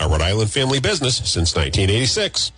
a 0.00 0.08
Rhode 0.08 0.22
Island 0.22 0.50
family 0.50 0.80
business 0.80 1.16
since 1.16 1.54
1986. 1.54 2.52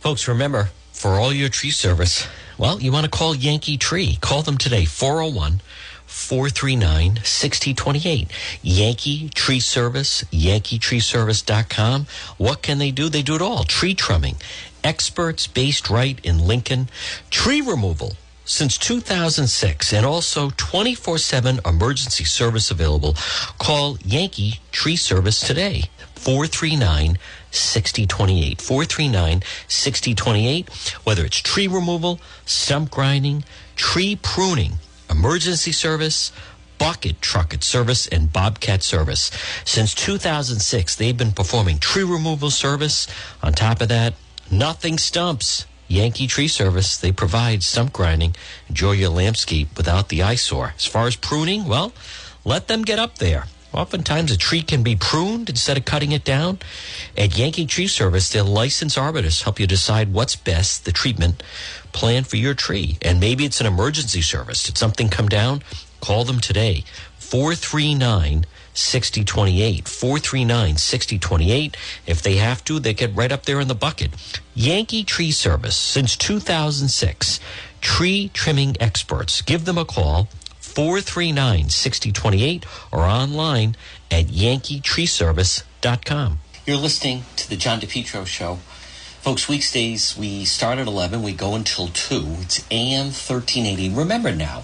Folks, 0.00 0.26
remember, 0.28 0.70
for 0.92 1.12
all 1.12 1.32
your 1.32 1.48
tree 1.48 1.70
service, 1.70 2.26
well, 2.58 2.80
you 2.80 2.90
want 2.90 3.04
to 3.04 3.10
call 3.10 3.34
Yankee 3.34 3.76
Tree. 3.76 4.18
Call 4.20 4.42
them 4.42 4.58
today, 4.58 4.84
401 4.84 5.60
439 6.06 7.20
6028. 7.22 8.30
Yankee 8.62 9.28
Tree 9.28 9.60
Service, 9.60 10.24
yankeetreeservice.com. 10.32 12.06
What 12.38 12.62
can 12.62 12.78
they 12.78 12.90
do? 12.90 13.08
They 13.08 13.22
do 13.22 13.36
it 13.36 13.42
all. 13.42 13.64
Tree 13.64 13.94
trimming, 13.94 14.36
experts 14.82 15.46
based 15.46 15.90
right 15.90 16.18
in 16.24 16.38
Lincoln, 16.38 16.88
tree 17.30 17.60
removal 17.60 18.14
since 18.48 18.78
2006 18.78 19.92
and 19.92 20.06
also 20.06 20.48
24-7 20.50 21.68
emergency 21.68 22.24
service 22.24 22.70
available. 22.70 23.14
Call 23.58 23.98
Yankee 24.04 24.60
Tree 24.72 24.96
Service 24.96 25.40
today. 25.40 25.84
439 26.14 27.18
6028. 27.50 28.60
439 28.60 29.42
6028. 29.68 30.68
Whether 31.04 31.24
it's 31.24 31.36
tree 31.38 31.68
removal, 31.68 32.20
stump 32.46 32.90
grinding, 32.90 33.44
tree 33.76 34.16
pruning, 34.16 34.72
emergency 35.10 35.70
service, 35.70 36.32
bucket 36.78 37.20
trucket 37.20 37.62
service, 37.62 38.06
and 38.08 38.32
bobcat 38.32 38.82
service. 38.82 39.30
Since 39.64 39.94
2006, 39.94 40.96
they've 40.96 41.16
been 41.16 41.32
performing 41.32 41.78
tree 41.78 42.04
removal 42.04 42.50
service. 42.50 43.06
On 43.42 43.52
top 43.52 43.82
of 43.82 43.88
that, 43.88 44.14
nothing 44.50 44.96
stumps. 44.96 45.66
Yankee 45.88 46.26
Tree 46.26 46.48
Service, 46.48 46.98
they 46.98 47.12
provide 47.12 47.62
stump 47.62 47.92
grinding. 47.92 48.36
Enjoy 48.68 48.92
your 48.92 49.08
landscape 49.08 49.68
without 49.76 50.10
the 50.10 50.22
eyesore. 50.22 50.74
As 50.76 50.84
far 50.84 51.06
as 51.06 51.16
pruning, 51.16 51.66
well, 51.66 51.92
let 52.44 52.68
them 52.68 52.82
get 52.82 52.98
up 52.98 53.18
there. 53.18 53.46
Oftentimes, 53.72 54.30
a 54.30 54.36
tree 54.36 54.62
can 54.62 54.82
be 54.82 54.96
pruned 54.96 55.48
instead 55.50 55.76
of 55.76 55.84
cutting 55.84 56.12
it 56.12 56.24
down. 56.24 56.58
At 57.16 57.36
Yankee 57.36 57.66
Tree 57.66 57.86
Service, 57.86 58.30
their 58.30 58.42
licensed 58.42 58.96
arborists 58.96 59.42
help 59.42 59.60
you 59.60 59.66
decide 59.66 60.12
what's 60.12 60.36
best, 60.36 60.84
the 60.84 60.92
treatment 60.92 61.42
plan 61.92 62.24
for 62.24 62.36
your 62.36 62.54
tree. 62.54 62.98
And 63.02 63.20
maybe 63.20 63.44
it's 63.44 63.60
an 63.60 63.66
emergency 63.66 64.22
service. 64.22 64.62
Did 64.62 64.78
something 64.78 65.08
come 65.08 65.28
down? 65.28 65.62
Call 66.00 66.24
them 66.24 66.40
today. 66.40 66.84
439 67.18 68.46
6028. 68.74 69.88
439 69.88 70.76
6028. 70.76 71.76
If 72.06 72.22
they 72.22 72.36
have 72.36 72.62
to, 72.64 72.78
they 72.78 72.94
get 72.94 73.14
right 73.14 73.32
up 73.32 73.44
there 73.44 73.60
in 73.60 73.68
the 73.68 73.74
bucket. 73.74 74.10
Yankee 74.54 75.04
Tree 75.04 75.30
Service, 75.30 75.76
since 75.76 76.16
2006. 76.16 77.40
Tree 77.80 78.30
trimming 78.34 78.76
experts. 78.80 79.40
Give 79.42 79.64
them 79.64 79.78
a 79.78 79.84
call. 79.84 80.28
439 80.60 81.70
6028 81.70 82.66
or 82.92 83.00
online 83.00 83.74
at 84.10 84.26
yankeetreeservice.com. 84.26 86.38
You're 86.66 86.76
listening 86.76 87.24
to 87.36 87.48
the 87.48 87.56
John 87.56 87.80
DePetro 87.80 88.26
Show. 88.26 88.58
Folks, 89.20 89.48
weekdays 89.48 90.16
we 90.16 90.44
start 90.44 90.78
at 90.78 90.86
11, 90.86 91.22
we 91.22 91.32
go 91.32 91.54
until 91.54 91.88
2. 91.88 92.36
It's 92.40 92.64
AM 92.70 93.06
1380. 93.06 93.90
Remember 93.90 94.34
now, 94.34 94.62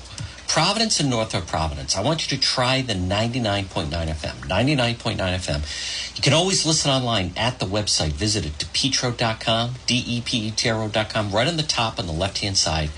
Providence 0.54 1.00
and 1.00 1.10
Northrop 1.10 1.48
Providence. 1.48 1.96
I 1.96 2.00
want 2.00 2.30
you 2.30 2.38
to 2.38 2.40
try 2.40 2.80
the 2.80 2.92
99.9 2.92 3.88
FM. 3.90 4.34
99.9 4.46 5.16
FM. 5.16 6.16
You 6.16 6.22
can 6.22 6.32
always 6.32 6.64
listen 6.64 6.92
online 6.92 7.32
at 7.36 7.58
the 7.58 7.66
website. 7.66 8.12
Visit 8.12 8.46
it, 8.46 8.52
depetro.com, 8.58 9.74
D-E-P-E-T-R-O.com. 9.86 11.32
Right 11.32 11.48
on 11.48 11.56
the 11.56 11.64
top 11.64 11.98
on 11.98 12.06
the 12.06 12.12
left-hand 12.12 12.56
side, 12.56 12.90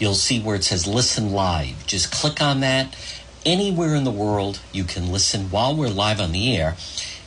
you'll 0.00 0.14
see 0.14 0.40
where 0.40 0.56
it 0.56 0.64
says 0.64 0.88
listen 0.88 1.30
live. 1.30 1.86
Just 1.86 2.10
click 2.10 2.42
on 2.42 2.58
that. 2.58 2.96
Anywhere 3.44 3.94
in 3.94 4.02
the 4.02 4.10
world, 4.10 4.58
you 4.72 4.82
can 4.82 5.12
listen 5.12 5.48
while 5.52 5.76
we're 5.76 5.86
live 5.86 6.18
on 6.18 6.32
the 6.32 6.56
air. 6.56 6.74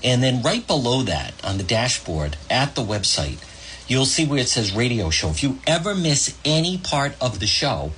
And 0.04 0.22
then 0.22 0.42
right 0.42 0.68
below 0.68 1.04
that 1.04 1.34
on 1.42 1.58
the 1.58 1.64
dashboard 1.64 2.36
at 2.50 2.76
the 2.76 2.84
website, 2.84 3.38
you'll 3.88 4.06
see 4.06 4.28
where 4.28 4.40
it 4.40 4.50
says 4.50 4.76
radio 4.76 5.10
show. 5.10 5.30
If 5.30 5.42
you 5.42 5.60
ever 5.66 5.96
miss 5.96 6.38
any 6.44 6.78
part 6.78 7.16
of 7.22 7.40
the 7.40 7.48
show, 7.48 7.94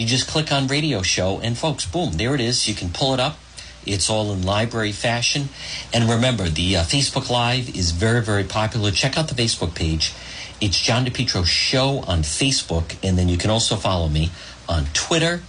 you 0.00 0.06
just 0.06 0.28
click 0.28 0.50
on 0.50 0.66
radio 0.66 1.02
show 1.02 1.40
and 1.40 1.58
folks, 1.58 1.84
boom, 1.84 2.12
there 2.14 2.34
it 2.34 2.40
is. 2.40 2.66
You 2.66 2.74
can 2.74 2.88
pull 2.88 3.12
it 3.12 3.20
up. 3.20 3.38
It's 3.84 4.08
all 4.08 4.32
in 4.32 4.42
library 4.42 4.92
fashion. 4.92 5.50
And 5.92 6.08
remember, 6.08 6.48
the 6.48 6.78
uh, 6.78 6.82
Facebook 6.82 7.28
Live 7.28 7.76
is 7.76 7.90
very, 7.90 8.22
very 8.22 8.44
popular. 8.44 8.90
Check 8.90 9.18
out 9.18 9.28
the 9.28 9.34
Facebook 9.34 9.74
page. 9.74 10.14
It's 10.60 10.80
John 10.80 11.04
DePetro 11.04 11.44
Show 11.44 11.98
on 12.06 12.22
Facebook. 12.22 12.96
And 13.02 13.18
then 13.18 13.28
you 13.28 13.36
can 13.36 13.50
also 13.50 13.76
follow 13.76 14.08
me 14.08 14.30
on 14.68 14.86
Twitter 14.94 15.42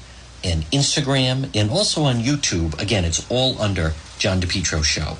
and 0.43 0.63
Instagram 0.71 1.49
and 1.55 1.69
also 1.69 2.03
on 2.03 2.15
YouTube. 2.15 2.79
Again, 2.81 3.05
it's 3.05 3.25
all 3.29 3.61
under 3.61 3.93
John 4.17 4.41
DePetro 4.41 4.83
Show. 4.83 5.17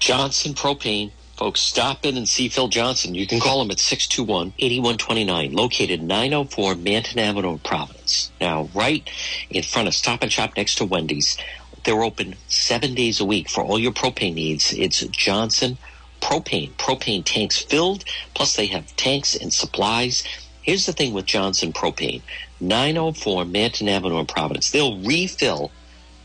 Johnson 0.00 0.54
Propane. 0.54 1.12
Folks, 1.36 1.60
stop 1.60 2.04
in 2.04 2.16
and 2.16 2.28
see 2.28 2.48
Phil 2.48 2.68
Johnson. 2.68 3.14
You 3.14 3.26
can 3.26 3.40
call 3.40 3.62
him 3.62 3.70
at 3.70 3.78
621-8129, 3.78 5.54
located 5.54 6.02
904 6.02 6.74
Manton 6.76 7.18
Avenue, 7.18 7.52
in 7.52 7.58
Providence. 7.58 8.30
Now, 8.40 8.68
right 8.74 9.08
in 9.50 9.62
front 9.62 9.88
of 9.88 9.94
Stop 9.94 10.22
and 10.22 10.30
Shop 10.30 10.52
next 10.56 10.76
to 10.76 10.84
Wendy's. 10.84 11.38
They're 11.84 12.02
open 12.02 12.36
seven 12.46 12.94
days 12.94 13.18
a 13.18 13.24
week 13.24 13.48
for 13.48 13.64
all 13.64 13.78
your 13.78 13.92
propane 13.92 14.34
needs. 14.34 14.72
It's 14.72 15.00
Johnson 15.06 15.78
Propane. 16.20 16.70
Propane 16.72 17.24
tanks 17.24 17.58
filled, 17.58 18.04
plus 18.34 18.54
they 18.54 18.66
have 18.66 18.94
tanks 18.96 19.34
and 19.34 19.52
supplies. 19.52 20.22
Here's 20.62 20.86
the 20.86 20.92
thing 20.92 21.12
with 21.12 21.26
Johnson 21.26 21.72
Propane. 21.72 22.22
904 22.60 23.44
Manton 23.46 23.88
Avenue 23.88 24.20
in 24.20 24.26
Providence. 24.26 24.70
They'll 24.70 25.00
refill 25.00 25.72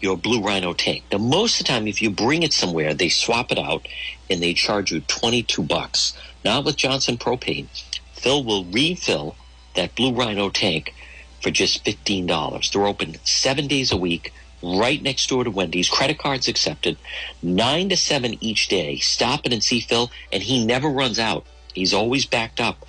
your 0.01 0.17
Blue 0.17 0.41
Rhino 0.41 0.73
tank. 0.73 1.03
Now, 1.11 1.17
most 1.17 1.59
of 1.59 1.65
the 1.65 1.71
time, 1.71 1.87
if 1.87 2.01
you 2.01 2.09
bring 2.09 2.43
it 2.43 2.53
somewhere, 2.53 2.93
they 2.93 3.09
swap 3.09 3.51
it 3.51 3.59
out 3.59 3.87
and 4.29 4.41
they 4.41 4.53
charge 4.53 4.91
you 4.91 5.01
22 5.01 5.63
bucks. 5.63 6.17
Not 6.43 6.65
with 6.65 6.77
Johnson 6.77 7.17
Propane. 7.17 7.67
Phil 8.13 8.43
will 8.43 8.65
refill 8.65 9.35
that 9.75 9.95
Blue 9.95 10.13
Rhino 10.13 10.49
tank 10.49 10.93
for 11.41 11.51
just 11.51 11.85
$15. 11.85 12.71
They're 12.71 12.85
open 12.85 13.15
seven 13.23 13.67
days 13.67 13.91
a 13.91 13.97
week, 13.97 14.33
right 14.61 15.01
next 15.01 15.29
door 15.29 15.43
to 15.43 15.51
Wendy's. 15.51 15.89
Credit 15.89 16.17
cards 16.17 16.47
accepted. 16.47 16.97
Nine 17.41 17.89
to 17.89 17.97
seven 17.97 18.37
each 18.41 18.67
day. 18.67 18.97
Stop 18.97 19.45
in 19.45 19.53
and 19.53 19.63
see 19.63 19.79
Phil, 19.79 20.11
and 20.31 20.43
he 20.43 20.65
never 20.65 20.89
runs 20.89 21.19
out. 21.19 21.45
He's 21.73 21.93
always 21.93 22.25
backed 22.25 22.59
up. 22.59 22.85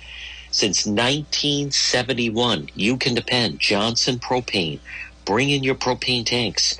Since 0.51 0.87
1971, 0.87 2.69
you 2.73 2.97
can 2.97 3.13
depend. 3.13 3.59
Johnson 3.59 4.17
Propane. 4.17 4.79
Bring 5.25 5.51
in 5.51 5.63
your 5.63 5.75
propane 5.75 6.25
tanks. 6.25 6.79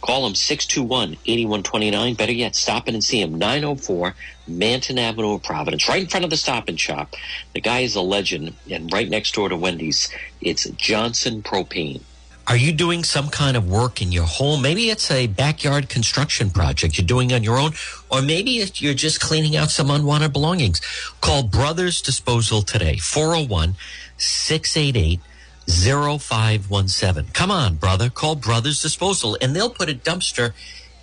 Call 0.00 0.26
him 0.26 0.32
621-8129. 0.32 2.16
Better 2.16 2.32
yet, 2.32 2.56
stop 2.56 2.88
in 2.88 2.94
and 2.94 3.04
see 3.04 3.20
him. 3.20 3.36
904 3.36 4.14
Manton 4.48 4.98
Avenue, 4.98 5.38
Providence. 5.38 5.88
Right 5.88 6.02
in 6.02 6.08
front 6.08 6.24
of 6.24 6.30
the 6.30 6.36
Stop 6.36 6.68
and 6.68 6.80
Shop. 6.80 7.14
The 7.54 7.60
guy 7.60 7.80
is 7.80 7.94
a 7.94 8.00
legend. 8.00 8.54
And 8.70 8.92
right 8.92 9.08
next 9.08 9.34
door 9.34 9.48
to 9.48 9.56
Wendy's, 9.56 10.10
it's 10.40 10.68
Johnson 10.70 11.42
Propane. 11.42 12.02
Are 12.46 12.56
you 12.56 12.72
doing 12.72 13.04
some 13.04 13.28
kind 13.28 13.56
of 13.56 13.70
work 13.70 14.02
in 14.02 14.10
your 14.10 14.24
home? 14.24 14.60
Maybe 14.62 14.90
it's 14.90 15.08
a 15.10 15.28
backyard 15.28 15.88
construction 15.88 16.50
project 16.50 16.98
you're 16.98 17.06
doing 17.06 17.32
on 17.32 17.44
your 17.44 17.58
own, 17.58 17.74
or 18.10 18.22
maybe 18.22 18.66
you're 18.74 18.94
just 18.94 19.20
cleaning 19.20 19.56
out 19.56 19.70
some 19.70 19.88
unwanted 19.88 20.32
belongings. 20.32 20.80
Call 21.20 21.44
Brothers 21.44 22.02
Disposal 22.02 22.62
today, 22.62 22.96
401 22.96 23.76
688 24.16 25.20
0517. 25.70 27.32
Come 27.32 27.50
on, 27.50 27.76
brother. 27.76 28.10
Call 28.10 28.34
Brothers 28.34 28.82
Disposal 28.82 29.38
and 29.40 29.54
they'll 29.54 29.70
put 29.70 29.88
a 29.88 29.94
dumpster 29.94 30.52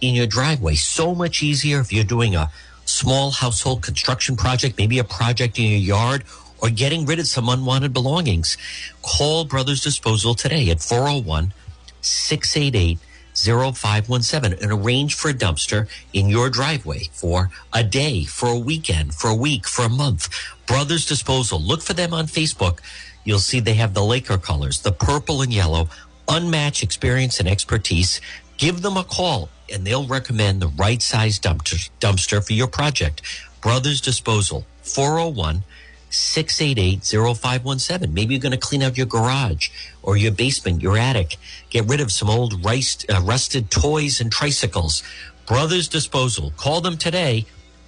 in 0.02 0.14
your 0.14 0.28
driveway. 0.28 0.76
So 0.76 1.16
much 1.16 1.42
easier 1.42 1.80
if 1.80 1.94
you're 1.94 2.04
doing 2.04 2.36
a 2.36 2.52
small 2.86 3.32
household 3.32 3.82
construction 3.82 4.36
project, 4.36 4.78
maybe 4.78 5.00
a 5.00 5.04
project 5.04 5.58
in 5.58 5.66
your 5.66 5.80
yard, 5.80 6.24
or 6.60 6.70
getting 6.70 7.06
rid 7.06 7.20
of 7.20 7.28
some 7.28 7.50
unwanted 7.50 7.94
belongings. 7.94 8.58
Call 9.02 9.46
Brothers 9.46 9.82
Disposal 9.82 10.36
today 10.36 10.70
at 10.70 10.82
401 10.82 11.54
688 12.02 13.00
0517 13.36 14.54
and 14.62 14.72
arrange 14.72 15.14
for 15.14 15.30
a 15.30 15.34
dumpster 15.34 15.88
in 16.12 16.28
your 16.28 16.50
driveway 16.50 17.04
for 17.12 17.52
a 17.72 17.84
day, 17.84 18.24
for 18.26 18.50
a 18.50 18.58
weekend, 18.58 19.14
for 19.14 19.30
a 19.30 19.36
week, 19.36 19.68
for 19.68 19.86
a 19.86 19.90
month. 19.90 20.28
Brothers 20.66 21.06
Disposal. 21.06 21.62
Look 21.62 21.82
for 21.82 21.94
them 21.94 22.14
on 22.14 22.26
Facebook. 22.26 22.80
You'll 23.28 23.40
see 23.40 23.60
they 23.60 23.74
have 23.74 23.94
the 23.94 24.06
Laker 24.06 24.38
colors, 24.38 24.80
the 24.80 24.94
purple 24.94 25.42
and 25.42 25.52
yellow, 25.52 25.90
unmatched 26.30 26.82
experience 26.82 27.42
and 27.42 27.50
expertise. 27.50 28.22
Give 28.56 28.82
them 28.82 28.96
a 28.96 29.04
call 29.04 29.50
and 29.70 29.86
they'll 29.86 30.08
recommend 30.08 30.62
the 30.62 30.70
right 30.70 31.02
size 31.02 31.38
dumpster, 31.38 31.90
dumpster 32.00 32.42
for 32.42 32.54
your 32.54 32.68
project. 32.68 33.22
Brothers 33.60 34.00
Disposal, 34.00 34.66
401 34.84 35.64
688 36.10 37.04
0517. 37.04 38.14
Maybe 38.14 38.34
you're 38.34 38.42
going 38.42 38.54
to 38.54 38.58
clean 38.58 38.82
out 38.82 38.96
your 38.96 39.08
garage 39.08 39.72
or 40.02 40.16
your 40.16 40.32
basement, 40.32 40.82
your 40.82 40.98
attic. 40.98 41.36
Get 41.70 41.86
rid 41.86 42.00
of 42.00 42.14
some 42.14 42.30
old 42.30 42.66
uh, 42.66 43.22
rusted 43.24 43.70
toys 43.70 44.22
and 44.22 44.32
tricycles. 44.32 45.04
Brothers 45.46 45.90
Disposal. 45.90 46.54
Call 46.56 46.80
them 46.80 46.96
today, 46.96 47.46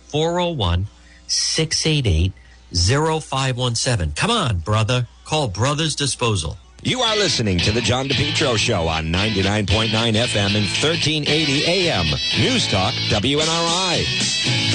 401 0.09 0.87
688 1.27 2.33
0517. 2.73 4.11
Come 4.17 4.31
on, 4.31 4.57
brother. 4.57 5.07
Call 5.29 5.47
Brothers 5.47 5.95
Disposal. 5.95 6.57
You 6.81 7.01
are 7.01 7.15
listening 7.15 7.59
to 7.59 7.71
the 7.71 7.81
John 7.81 8.07
DePetro 8.07 8.57
Show 8.57 8.87
on 8.87 9.09
99.9 9.13 9.91
FM 9.91 10.55
and 10.55 10.65
1380 10.65 11.65
AM. 11.65 12.07
News 12.39 12.67
Talk 12.67 12.95
WNRI. 13.11 14.68